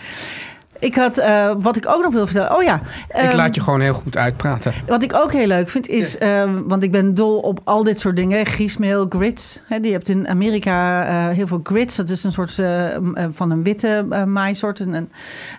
Ik 0.80 0.94
had, 0.94 1.18
eh, 1.18 1.54
wat 1.58 1.76
ik 1.76 1.88
ook 1.88 2.02
nog 2.02 2.12
wil 2.12 2.26
vertellen. 2.26 2.56
Oh 2.56 2.62
ja. 2.62 2.80
Ik 3.08 3.14
ehm, 3.14 3.36
laat 3.36 3.54
je 3.54 3.60
gewoon 3.60 3.80
heel 3.80 3.94
goed 3.94 4.16
uitpraten. 4.16 4.72
wat 4.86 5.02
ik 5.02 5.14
ook 5.14 5.32
heel 5.32 5.46
leuk 5.46 5.68
vind 5.68 5.88
is, 5.88 6.18
ehm, 6.18 6.62
want 6.62 6.82
ik 6.82 6.90
ben 6.90 7.14
dol 7.14 7.38
op 7.38 7.60
al 7.64 7.84
dit 7.84 8.00
soort 8.00 8.16
dingen. 8.16 8.46
Griesmeel, 8.46 9.06
grits. 9.08 9.62
Hè, 9.64 9.80
die 9.80 9.92
hebt 9.92 10.08
in 10.08 10.28
Amerika 10.28 11.04
eh, 11.06 11.36
heel 11.36 11.46
veel 11.46 11.60
grits. 11.62 11.96
Dat 11.96 12.08
is 12.08 12.24
een 12.24 12.32
soort 12.32 12.58
eh, 12.58 12.96
van 13.30 13.50
een 13.50 13.62
witte 13.62 14.06
uh, 14.10 14.24
maaisoort. 14.24 14.80
En, 14.80 14.94
en, 14.94 15.10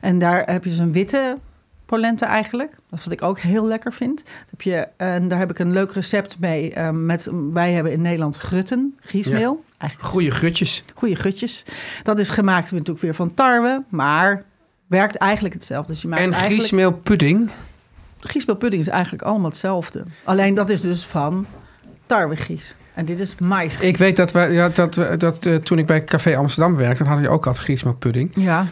en 0.01 0.19
daar 0.19 0.43
heb 0.45 0.63
je 0.63 0.69
dus 0.69 0.79
een 0.79 0.91
witte 0.91 1.37
polenta 1.85 2.27
eigenlijk. 2.27 2.71
Dat 2.89 2.99
is 2.99 3.05
wat 3.05 3.13
ik 3.13 3.21
ook 3.21 3.39
heel 3.39 3.65
lekker 3.65 3.93
vind. 3.93 4.23
Heb 4.49 4.61
je, 4.61 4.87
en 4.97 5.27
daar 5.27 5.39
heb 5.39 5.49
ik 5.49 5.59
een 5.59 5.71
leuk 5.71 5.91
recept 5.91 6.39
mee. 6.39 6.73
eh, 6.73 6.89
met, 6.89 7.29
wij 7.53 7.71
hebben 7.71 7.91
in 7.91 8.01
Nederland 8.01 8.37
grutten, 8.37 8.97
griesmeel. 8.99 9.63
Eigenlijk 9.77 10.11
Goeie 10.11 10.31
gutjes. 10.31 10.83
goede 10.93 11.15
gutjes. 11.15 11.63
Dat 12.03 12.19
is 12.19 12.29
gemaakt 12.29 12.71
natuurlijk 12.71 12.99
weer 12.99 13.15
van 13.15 13.33
tarwe, 13.33 13.83
maar 13.89 14.43
werkt 14.91 15.15
eigenlijk 15.15 15.53
hetzelfde. 15.53 15.91
Dus 15.91 16.01
je 16.01 16.07
maakt 16.07 16.21
En 16.21 16.31
eigenlijk... 16.33 16.59
griesmeelpudding. 16.61 17.49
Griesmeelpudding 18.19 18.81
is 18.81 18.87
eigenlijk 18.89 19.23
allemaal 19.23 19.49
hetzelfde. 19.49 20.03
Alleen 20.23 20.53
dat 20.53 20.69
is 20.69 20.81
dus 20.81 21.05
van 21.05 21.45
tarwegries. 22.05 22.75
En 22.93 23.05
dit 23.05 23.19
is 23.19 23.35
mais. 23.39 23.77
Ik 23.79 23.97
weet 23.97 24.15
dat, 24.15 24.31
we, 24.31 24.39
ja, 24.39 24.69
dat, 24.69 24.95
we- 24.95 25.17
dat 25.17 25.45
eh, 25.45 25.55
toen 25.55 25.77
ik 25.77 25.85
bij 25.85 26.03
Café 26.03 26.37
Amsterdam 26.37 26.75
werkte... 26.75 27.03
dan 27.03 27.11
had 27.13 27.21
je 27.21 27.29
ook 27.29 27.45
altijd 27.45 27.63
griesmeelpudding. 27.63 28.31
Ja. 28.35 28.65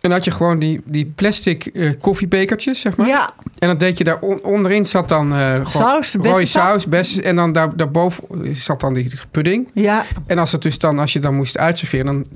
En 0.00 0.10
had 0.10 0.24
je 0.24 0.30
gewoon 0.30 0.58
die, 0.58 0.80
die 0.84 1.12
plastic 1.14 1.66
eh, 1.66 1.90
koffiebekertjes, 2.00 2.80
zeg 2.80 2.96
maar. 2.96 3.06
ja, 3.06 3.30
En 3.58 3.68
dan 3.68 3.78
deed 3.78 3.98
je 3.98 4.04
daar 4.04 4.18
on- 4.20 4.42
onderin 4.44 4.84
zat 4.84 5.08
dan 5.08 5.32
gewoon 5.32 5.66
Saus, 5.66 6.14
rode 6.14 6.44
saus, 6.46 6.86
bessen. 6.86 7.24
En 7.24 7.36
dan 7.36 7.52
daar, 7.52 7.76
daarboven 7.76 8.24
zat 8.56 8.80
dan 8.80 8.94
die 8.94 9.10
pudding. 9.30 9.70
ja, 9.74 10.04
En 10.26 10.38
als, 10.38 10.52
het 10.52 10.62
dus 10.62 10.78
dan, 10.78 10.98
als 10.98 11.12
je 11.12 11.18
dan 11.18 11.34
moest 11.34 11.58
uitserveren, 11.58 12.06
dan 12.06 12.26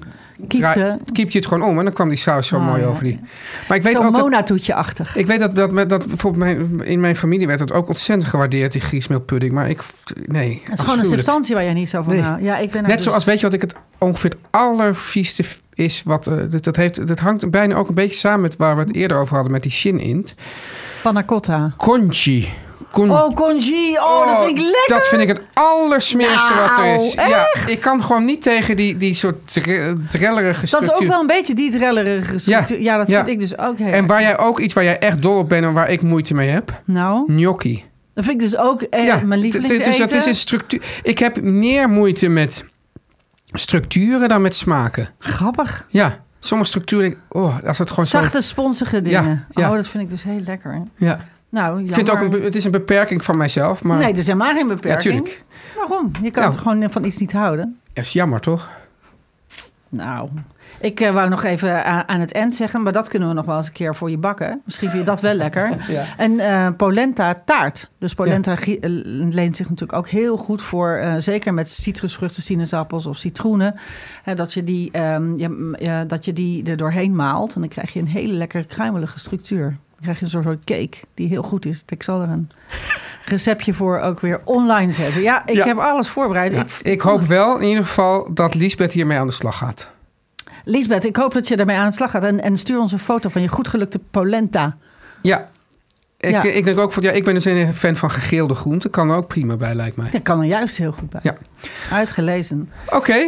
kiepte 0.47 0.99
je 1.15 1.39
het 1.39 1.47
gewoon 1.47 1.69
om. 1.69 1.79
En 1.79 1.85
dan 1.85 1.93
kwam 1.95 2.09
die 2.09 2.19
saus 2.19 2.47
zo 2.47 2.57
Oh, 2.57 2.67
mooi 2.67 2.81
ja. 2.81 2.87
over 2.87 3.05
die. 3.05 3.21
Maar 3.69 3.77
ik 3.77 3.83
weet 3.83 3.97
Zo'n 3.97 4.07
ook 4.07 4.17
Mona-toetje-achtig. 4.17 5.17
ik 5.17 5.27
weet 5.27 5.39
dat, 5.39 5.55
dat, 5.55 5.75
dat, 5.77 5.89
dat 5.89 6.07
bijvoorbeeld 6.07 6.45
mijn, 6.45 6.81
in 6.89 7.01
mijn 7.01 7.17
familie 7.17 7.47
werd 7.47 7.59
dat 7.59 7.73
ook 7.73 7.89
ontzettend 7.89 8.31
gewaardeerd, 8.31 8.73
die 8.73 8.81
griesmeelpudding. 8.81 9.53
Maar 9.53 9.69
ik, 9.71 9.83
nee, 10.27 10.61
Het 10.65 10.79
is 10.79 10.85
gewoon 10.85 10.99
een 10.99 11.05
substantie 11.05 11.55
waar 11.55 11.65
je 11.65 11.71
niet 11.73 11.89
zo 11.89 12.03
van 12.03 12.13
Nee. 12.13 12.23
houdt. 12.23 12.43
Ja, 12.43 12.59
ik 12.59 12.71
ben 12.71 12.83
Net 12.83 12.93
dus- 12.93 13.03
zoals, 13.03 13.25
weet 13.25 13.39
je 13.41 13.45
wat 13.47 13.55
ik 13.55 13.61
het 13.61 13.75
ongeveer 13.99 14.31
het 14.31 14.39
allervieste 14.51 15.45
is, 15.75 16.03
wat, 16.05 16.27
eh, 16.27 16.35
dat, 16.51 16.65
dat, 16.65 16.77
heeft, 16.77 17.07
dat 17.07 17.19
hangt 17.19 17.51
bijna 17.51 17.75
ook 17.75 17.89
een 17.89 17.95
beetje 17.95 18.15
samen 18.17 18.41
met 18.41 18.57
waar 18.57 18.75
we 18.77 18.81
het 18.83 18.95
eerder 18.95 19.17
over 19.17 19.35
hadden 19.35 19.53
met 19.53 19.63
die 19.63 19.73
shin-int. 19.73 20.35
Panna 21.03 21.25
cotta. 21.25 21.73
Conchi. 21.77 22.49
Con- 22.93 23.11
Oh, 23.11 23.35
congee. 23.35 23.99
Oh, 24.05 24.27
dat 24.27 24.45
vind 24.45 24.59
ik 24.59 24.65
lekker. 24.65 24.85
Dat 24.87 25.09
vind 25.09 25.23
ik 25.23 25.29
het 25.29 25.43
allersmerigste 25.55 26.55
wat 26.55 26.79
er 26.79 26.95
is. 26.95 27.15
Nou, 27.15 27.29
Ja, 27.29 27.47
ik 27.67 27.81
kan 27.81 28.03
gewoon 28.03 28.25
niet 28.25 28.43
tegen 28.43 28.77
die, 28.77 28.97
die 28.97 29.15
soort 29.15 29.53
dre- 29.53 29.97
drellerige 30.11 30.61
Dat 30.61 30.69
structuur. 30.69 30.93
is 30.95 31.01
ook 31.01 31.07
wel 31.09 31.21
een 31.21 31.27
beetje 31.27 31.55
die 31.55 31.71
drellerige 31.71 32.39
structuur. 32.39 32.81
Ja, 32.81 32.97
dat 32.97 33.09
ja. 33.09 33.17
vind 33.25 33.29
ik 33.29 33.39
dus 33.49 33.59
ook 33.59 33.79
heel 33.79 33.93
En 33.93 34.07
waar 34.07 34.21
jij 34.21 34.39
ook 34.39 34.59
iets 34.61 34.75
waar 34.75 34.85
jij 34.85 34.99
echt 34.99 35.23
dol 35.23 35.39
op 35.39 35.49
bent 35.49 35.65
en 35.65 35.73
waar 35.73 35.91
ik 35.91 36.03
moeite 36.03 36.35
mee 36.35 36.49
heb, 36.49 36.83
Nou, 36.85 37.33
gnocchi. 37.33 37.85
dat 38.15 38.25
vind 38.25 38.43
ik 38.43 38.51
dus 38.51 38.57
ook 38.59 38.83
eh, 38.83 39.05
ja, 39.05 39.21
mijn 39.25 39.41
d- 39.41 39.43
lieveling 39.43 39.81
d- 39.81 39.85
dus 39.85 39.97
dat 39.99 40.11
is 40.13 40.25
een 40.27 40.35
structuur. 40.35 40.83
Ik 41.03 41.19
heb 41.19 41.41
meer 41.43 41.89
moeite 41.89 42.29
met 42.29 42.65
structuren 43.53 44.29
dan 44.29 44.43
met 44.43 44.55
smaken. 44.55 45.09
Grappig. 45.19 45.87
Ja, 45.89 46.19
sommige 46.41 46.71
structuren, 46.71 47.15
oh, 47.29 47.57
als 47.67 47.79
het 47.79 47.91
gewoon 47.91 48.07
zo... 48.07 48.21
Zachte, 48.21 48.41
sponsige 48.41 49.03
dingen. 49.03 49.47
Ja, 49.55 49.63
ja. 49.63 49.71
Oh, 49.71 49.77
dat 49.77 49.89
vind 49.89 50.03
ik 50.03 50.11
dus 50.11 50.23
heel 50.23 50.41
lekker. 50.45 50.83
Ja. 50.97 51.21
Nou, 51.51 51.81
Ik 51.85 51.95
vind 51.95 52.07
het 52.09 52.17
ook 52.17 52.33
een, 52.33 52.43
het 52.43 52.55
is 52.57 52.65
een 52.65 52.71
beperking 52.71 53.25
van 53.25 53.37
mijzelf, 53.39 53.83
maar 53.83 53.99
Nee, 53.99 54.09
dat 54.09 54.17
is 54.19 54.27
helemaal 54.27 54.55
geen 54.55 54.69
beperking. 54.69 55.29
Ja. 55.29 55.33
Waarom? 55.77 56.11
Je 56.23 56.31
kan 56.31 56.43
Nou. 56.43 56.55
het 56.55 56.63
gewoon 56.63 56.91
van 56.91 57.05
iets 57.05 57.17
niet 57.19 57.33
houden. 57.33 57.79
Ja, 57.93 58.01
is 58.03 58.13
jammer 58.13 58.41
toch? 58.41 58.71
Nou, 59.89 60.29
ik 60.81 61.01
eh, 61.01 61.13
wou 61.13 61.29
nog 61.29 61.45
even 61.45 61.85
aan, 61.85 62.09
aan 62.09 62.21
het 62.21 62.33
eind 62.33 62.55
zeggen, 62.55 62.83
maar 62.83 62.93
dat 62.93 63.09
kunnen 63.09 63.29
we 63.29 63.35
nog 63.35 63.45
wel 63.45 63.57
eens 63.57 63.67
een 63.67 63.73
keer 63.73 63.95
voor 63.95 64.11
je 64.11 64.19
bakken. 64.19 64.61
Misschien 64.65 64.89
vind 64.89 65.01
je 65.01 65.07
dat 65.11 65.21
wel 65.21 65.35
lekker. 65.45 65.77
Ja. 65.89 66.05
En 66.17 66.39
eh, 66.41 66.69
polenta 66.77 67.35
taart. 67.45 67.91
Dus 67.99 68.15
polenta 68.15 68.57
eh, 68.59 68.77
leent 69.31 69.57
zich 69.57 69.69
natuurlijk 69.69 69.99
ook 69.99 70.09
heel 70.09 70.37
goed 70.37 70.63
voor, 70.63 71.03
zeker 71.19 71.55
met 71.55 71.71
citrusvruchten, 71.71 72.43
sinaasappels 72.43 73.07
of 73.07 73.17
citroenen. 73.17 73.75
Hè, 74.23 74.35
dat, 74.35 74.53
je 74.55 74.65
die, 74.65 74.91
ehm, 74.91 75.39
ja, 75.39 75.49
m- 75.49 75.77
ja, 75.79 76.05
dat 76.05 76.25
je 76.25 76.33
die 76.33 76.65
er 76.65 76.77
doorheen 76.77 77.15
maalt. 77.17 77.55
En 77.55 77.61
dan 77.61 77.71
krijg 77.71 77.93
je 77.93 78.01
een 78.01 78.07
hele 78.09 78.33
lekkere 78.33 78.65
kruimelige 78.65 79.19
structuur. 79.19 79.77
Dan 80.03 80.15
krijg 80.15 80.19
je 80.19 80.25
een 80.37 80.43
soort, 80.45 80.65
cake 80.65 80.97
die 81.15 81.29
heel 81.29 81.43
goed 81.43 81.67
is. 81.67 81.83
Ik 81.89 82.03
zal 82.03 82.23
er 82.23 82.29
een 82.29 82.51
receptje 83.25 83.75
voor 83.75 83.99
ook 83.99 84.21
weer 84.21 84.41
online 84.45 84.93
zetten. 84.93 85.23
Ja, 85.23 85.47
ik 85.47 85.55
Ja. 85.55 85.67
heb 85.67 85.79
alles 85.79 86.09
voorbereid. 86.09 86.53
Ja, 86.53 86.61
Ik, 86.63 86.71
ik 86.83 87.01
hoop 87.01 87.21
wel 87.21 87.59
in 87.59 87.69
ieder 87.69 87.85
geval 87.85 88.35
dat 88.35 88.55
Lisbeth 88.55 88.93
hiermee 88.93 89.19
aan 89.19 89.27
de 89.27 89.33
slag 89.33 89.57
gaat. 89.57 89.91
Lisbeth, 90.65 91.05
ik 91.05 91.17
hoop 91.17 91.33
dat 91.33 91.49
je 91.49 91.57
daarmee 91.57 91.77
aan 91.77 91.89
de 91.89 91.95
slag 91.95 92.11
gaat. 92.11 92.25
En, 92.25 92.41
en 92.43 92.57
stuur 92.57 92.79
ons 92.79 92.93
een 92.93 92.99
foto 92.99 93.29
van 93.29 93.43
je 93.43 93.49
goed 93.49 93.69
gelukte 93.69 93.99
polenta. 94.11 94.77
Ja. 95.23 95.49
Ik, 96.19 96.31
Ja. 96.31 96.43
ik 96.43 96.65
denk 96.65 96.79
ook 96.79 96.93
van 96.93 97.03
ja, 97.03 97.11
ik 97.11 97.25
ben 97.25 97.35
dus 97.35 97.45
een 97.45 97.75
fan 97.75 97.97
van 97.97 98.11
gegeelde 98.11 98.55
groenten. 98.55 98.91
Kan 98.91 99.11
er 99.11 99.17
ook 99.17 99.27
prima 99.29 99.57
bij, 99.57 99.75
lijkt 99.75 99.97
mij. 99.97 100.11
Dat 100.11 100.23
kan 100.23 100.41
er 100.41 100.47
juist 100.47 100.77
heel 100.77 100.93
goed 100.93 101.11
bij. 101.11 101.21
Ja. 101.23 101.37
Uitgelezen. 101.93 102.71
Oké. 102.91 103.27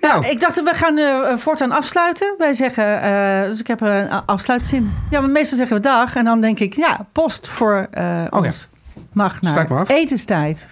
Nou, 0.00 0.26
Ik 0.26 0.40
dacht, 0.40 0.62
we 0.62 0.74
gaan 0.74 0.98
eh, 0.98 1.36
voortaan 1.36 1.72
afsluiten. 1.72 2.34
Wij 2.38 2.52
zeggen, 2.52 3.02
eh, 3.02 3.42
dus 3.48 3.60
ik 3.60 3.66
heb 3.66 3.80
een 3.80 4.08
afsluitzin. 4.26 4.90
Ja, 5.10 5.20
maar 5.20 5.30
meestal 5.30 5.58
zeggen 5.58 5.76
we 5.76 5.82
dag. 5.82 6.14
En 6.16 6.24
dan 6.24 6.40
denk 6.40 6.58
ik, 6.60 6.74
ja, 6.74 7.06
post 7.12 7.48
voor 7.48 7.88
Oh 7.90 7.94
ja. 7.94 8.28
ons. 8.30 8.68
Mag 9.12 9.42
naar 9.42 9.86
etenstijd. 9.86 10.68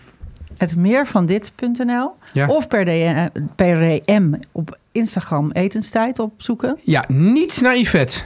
Het 0.57 0.77
meer 0.77 1.07
van 1.07 1.27
dit.nl. 1.27 2.15
Ja. 2.33 2.47
Of 2.47 2.69
per 2.69 2.85
DM, 2.85 3.29
per 3.57 3.79
DM 4.05 4.33
op 4.53 4.79
Instagram 4.93 5.51
etenstijd 5.53 6.19
opzoeken. 6.19 6.79
ja, 6.83 7.05
niet 7.09 7.61
naar 7.61 7.77
Yvette. 7.77 8.21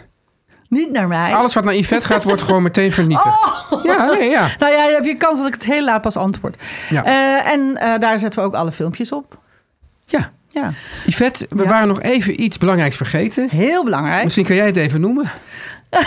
Niet 0.68 0.90
naar 0.90 1.06
mij. 1.06 1.34
Alles 1.34 1.54
wat 1.54 1.64
naar 1.64 1.74
Yvette 1.76 2.06
gaat, 2.06 2.24
wordt 2.24 2.42
gewoon 2.42 2.62
meteen 2.62 2.92
vernietigd. 2.92 3.26
Oh! 3.70 3.84
Ja, 3.84 4.04
nee, 4.04 4.30
ja. 4.30 4.48
Nou 4.58 4.72
ja, 4.72 4.84
dan 4.84 4.94
heb 4.94 5.04
je 5.04 5.14
kans 5.16 5.38
dat 5.38 5.46
ik 5.46 5.54
het 5.54 5.64
heel 5.64 5.84
laat 5.84 6.02
pas 6.02 6.16
antwoord. 6.16 6.62
Ja. 6.88 7.04
En 7.44 7.74
daar 8.00 8.18
zetten 8.18 8.40
we 8.40 8.46
ook 8.46 8.54
alle 8.54 8.72
filmpjes 8.72 9.12
op. 9.12 9.38
ja. 10.60 10.72
Yvette, 11.06 11.46
we 11.50 11.62
Ja. 11.62 11.68
waren 11.68 11.88
nog 11.88 12.02
even 12.02 12.42
iets 12.42 12.58
belangrijks 12.58 12.96
vergeten. 12.96 13.48
heel 13.50 13.84
belangrijk. 13.84 14.24
Misschien 14.24 14.44
kan 14.44 14.56
jij 14.56 14.66
het 14.66 14.76
even 14.76 15.00
noemen. 15.00 15.30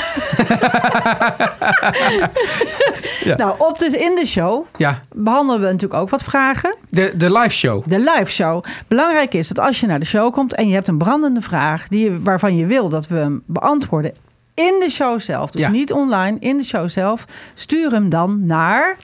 Ja. 3.23 3.35
Nou, 3.37 3.55
op 3.57 3.79
de, 3.79 3.85
in 3.85 4.15
de 4.15 4.25
show 4.25 4.65
Ja, 4.77 5.01
behandelen 5.15 5.61
we 5.61 5.65
natuurlijk 5.71 6.01
ook 6.01 6.09
wat 6.09 6.23
vragen. 6.23 6.75
de, 6.89 7.13
de 7.17 7.31
live 7.31 7.49
show. 7.49 7.83
De 7.87 7.99
live 7.99 8.31
show. 8.31 8.63
Belangrijk 8.87 9.33
is 9.33 9.47
dat 9.47 9.59
als 9.65 9.79
je 9.79 9.87
naar 9.87 9.99
de 9.99 10.05
show 10.05 10.33
komt 10.33 10.53
en 10.53 10.67
je 10.67 10.73
hebt 10.73 10.87
een 10.87 10.97
brandende 10.97 11.41
vraag 11.41 11.87
die 11.87 12.03
je, 12.11 12.19
waarvan 12.21 12.55
je 12.57 12.65
wil 12.65 12.89
dat 12.89 13.07
we 13.07 13.17
hem 13.17 13.43
beantwoorden 13.45 14.13
in 14.53 14.77
de 14.83 14.89
show 14.89 15.19
zelf, 15.19 15.51
dus 15.51 15.61
Ja. 15.61 15.69
niet 15.69 15.91
online, 15.93 16.37
in 16.39 16.57
de 16.57 16.63
show 16.63 16.89
zelf, 16.89 17.25
stuur 17.53 17.91
hem 17.91 18.09
dan 18.09 18.45
naar. 18.45 18.97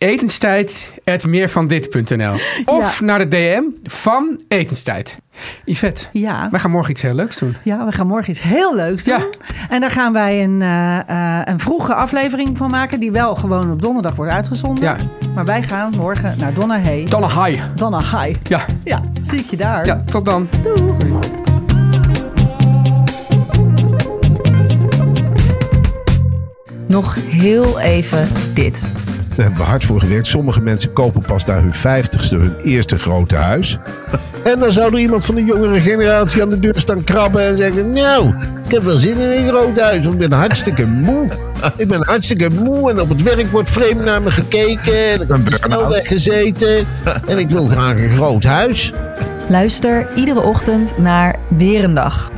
Etenstijd.meervandit.nl 0.00 2.34
Of 2.64 3.00
naar 3.00 3.18
de 3.18 3.28
DM 3.28 3.62
van 3.84 4.40
Etenstijd. 4.48 5.18
Yvette, 5.64 6.04
Ja, 6.12 6.48
wij 6.50 6.60
gaan 6.60 6.70
morgen 6.70 6.90
iets 6.90 7.02
heel 7.02 7.14
leuks 7.14 7.36
doen. 7.36 7.56
ja, 7.62 7.84
we 7.86 7.92
gaan 7.92 8.06
morgen 8.06 8.30
iets 8.30 8.42
heel 8.42 8.74
leuks 8.76 9.04
doen. 9.04 9.18
Ja. 9.18 9.24
En 9.68 9.80
daar 9.80 9.90
gaan 9.90 10.12
wij 10.12 10.44
een, 10.44 10.62
eh, 10.62 10.98
eh, 11.08 11.40
een 11.44 11.60
vroege 11.60 11.94
aflevering 11.94 12.56
van 12.56 12.70
maken, 12.70 13.00
die 13.00 13.12
wel 13.12 13.34
gewoon 13.34 13.72
op 13.72 13.82
donderdag 13.82 14.14
wordt 14.14 14.32
uitgezonden. 14.32 14.84
Ja. 14.84 14.96
Maar 15.34 15.44
wij 15.44 15.62
gaan 15.62 15.92
morgen 15.96 16.34
naar 16.38 16.54
Donna 16.54 16.80
Hay. 16.80 17.06
Donna 17.08 17.44
High. 17.44 17.62
Donna 17.74 17.98
High. 17.98 18.38
Ja, 18.42 18.64
Ja, 18.84 19.00
zie 19.22 19.38
ik 19.38 19.50
je 19.50 19.56
daar. 19.56 19.86
ja, 19.86 20.02
tot 20.10 20.24
dan. 20.24 20.48
Nog 26.86 27.16
heel 27.26 27.80
even 27.80 28.28
dit. 28.54 28.88
Daar 29.40 29.48
hebben 29.48 29.66
we 29.66 29.72
hard 29.72 29.84
voor 29.84 30.00
gewerkt. 30.00 30.26
Sommige 30.26 30.60
mensen 30.60 30.92
kopen 30.92 31.22
pas 31.22 31.44
na 31.44 31.60
hun 31.60 31.74
vijftigste 31.74 32.36
hun 32.36 32.56
eerste 32.56 32.98
grote 32.98 33.36
huis. 33.36 33.78
En 34.42 34.58
dan 34.58 34.72
zou 34.72 34.92
er 34.92 34.98
iemand 34.98 35.24
van 35.24 35.34
de 35.34 35.44
jongere 35.44 35.80
generatie 35.80 36.42
aan 36.42 36.50
de 36.50 36.58
deur 36.58 36.78
staan 36.78 37.04
krabben 37.04 37.46
en 37.46 37.56
zeggen... 37.56 37.92
Nou, 37.92 38.34
ik 38.64 38.70
heb 38.70 38.82
wel 38.82 38.96
zin 38.96 39.18
in 39.18 39.30
een 39.30 39.48
groot 39.48 39.80
huis, 39.80 40.04
want 40.04 40.20
ik 40.20 40.28
ben 40.28 40.38
hartstikke 40.38 40.86
moe. 40.86 41.28
Ik 41.76 41.88
ben 41.88 42.06
hartstikke 42.06 42.50
moe 42.50 42.90
en 42.90 43.00
op 43.00 43.08
het 43.08 43.22
werk 43.22 43.46
wordt 43.46 43.70
vreemd 43.70 44.04
naar 44.04 44.22
me 44.22 44.30
gekeken. 44.30 45.10
En 45.10 45.20
ik 45.20 45.28
heb 45.28 45.38
op 45.38 45.48
de 45.48 45.54
snelweg 45.54 46.06
gezeten. 46.06 46.86
En 47.26 47.38
ik 47.38 47.50
wil 47.50 47.66
graag 47.66 47.96
een 47.96 48.10
groot 48.10 48.44
huis. 48.44 48.92
Luister 49.48 50.08
iedere 50.14 50.40
ochtend 50.42 50.98
naar 50.98 51.36
Weer 51.48 51.84
een 51.84 51.94
Dag. 51.94 52.30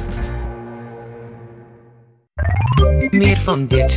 Meer 3.11 3.37
van 3.37 3.67
dit. 3.67 3.97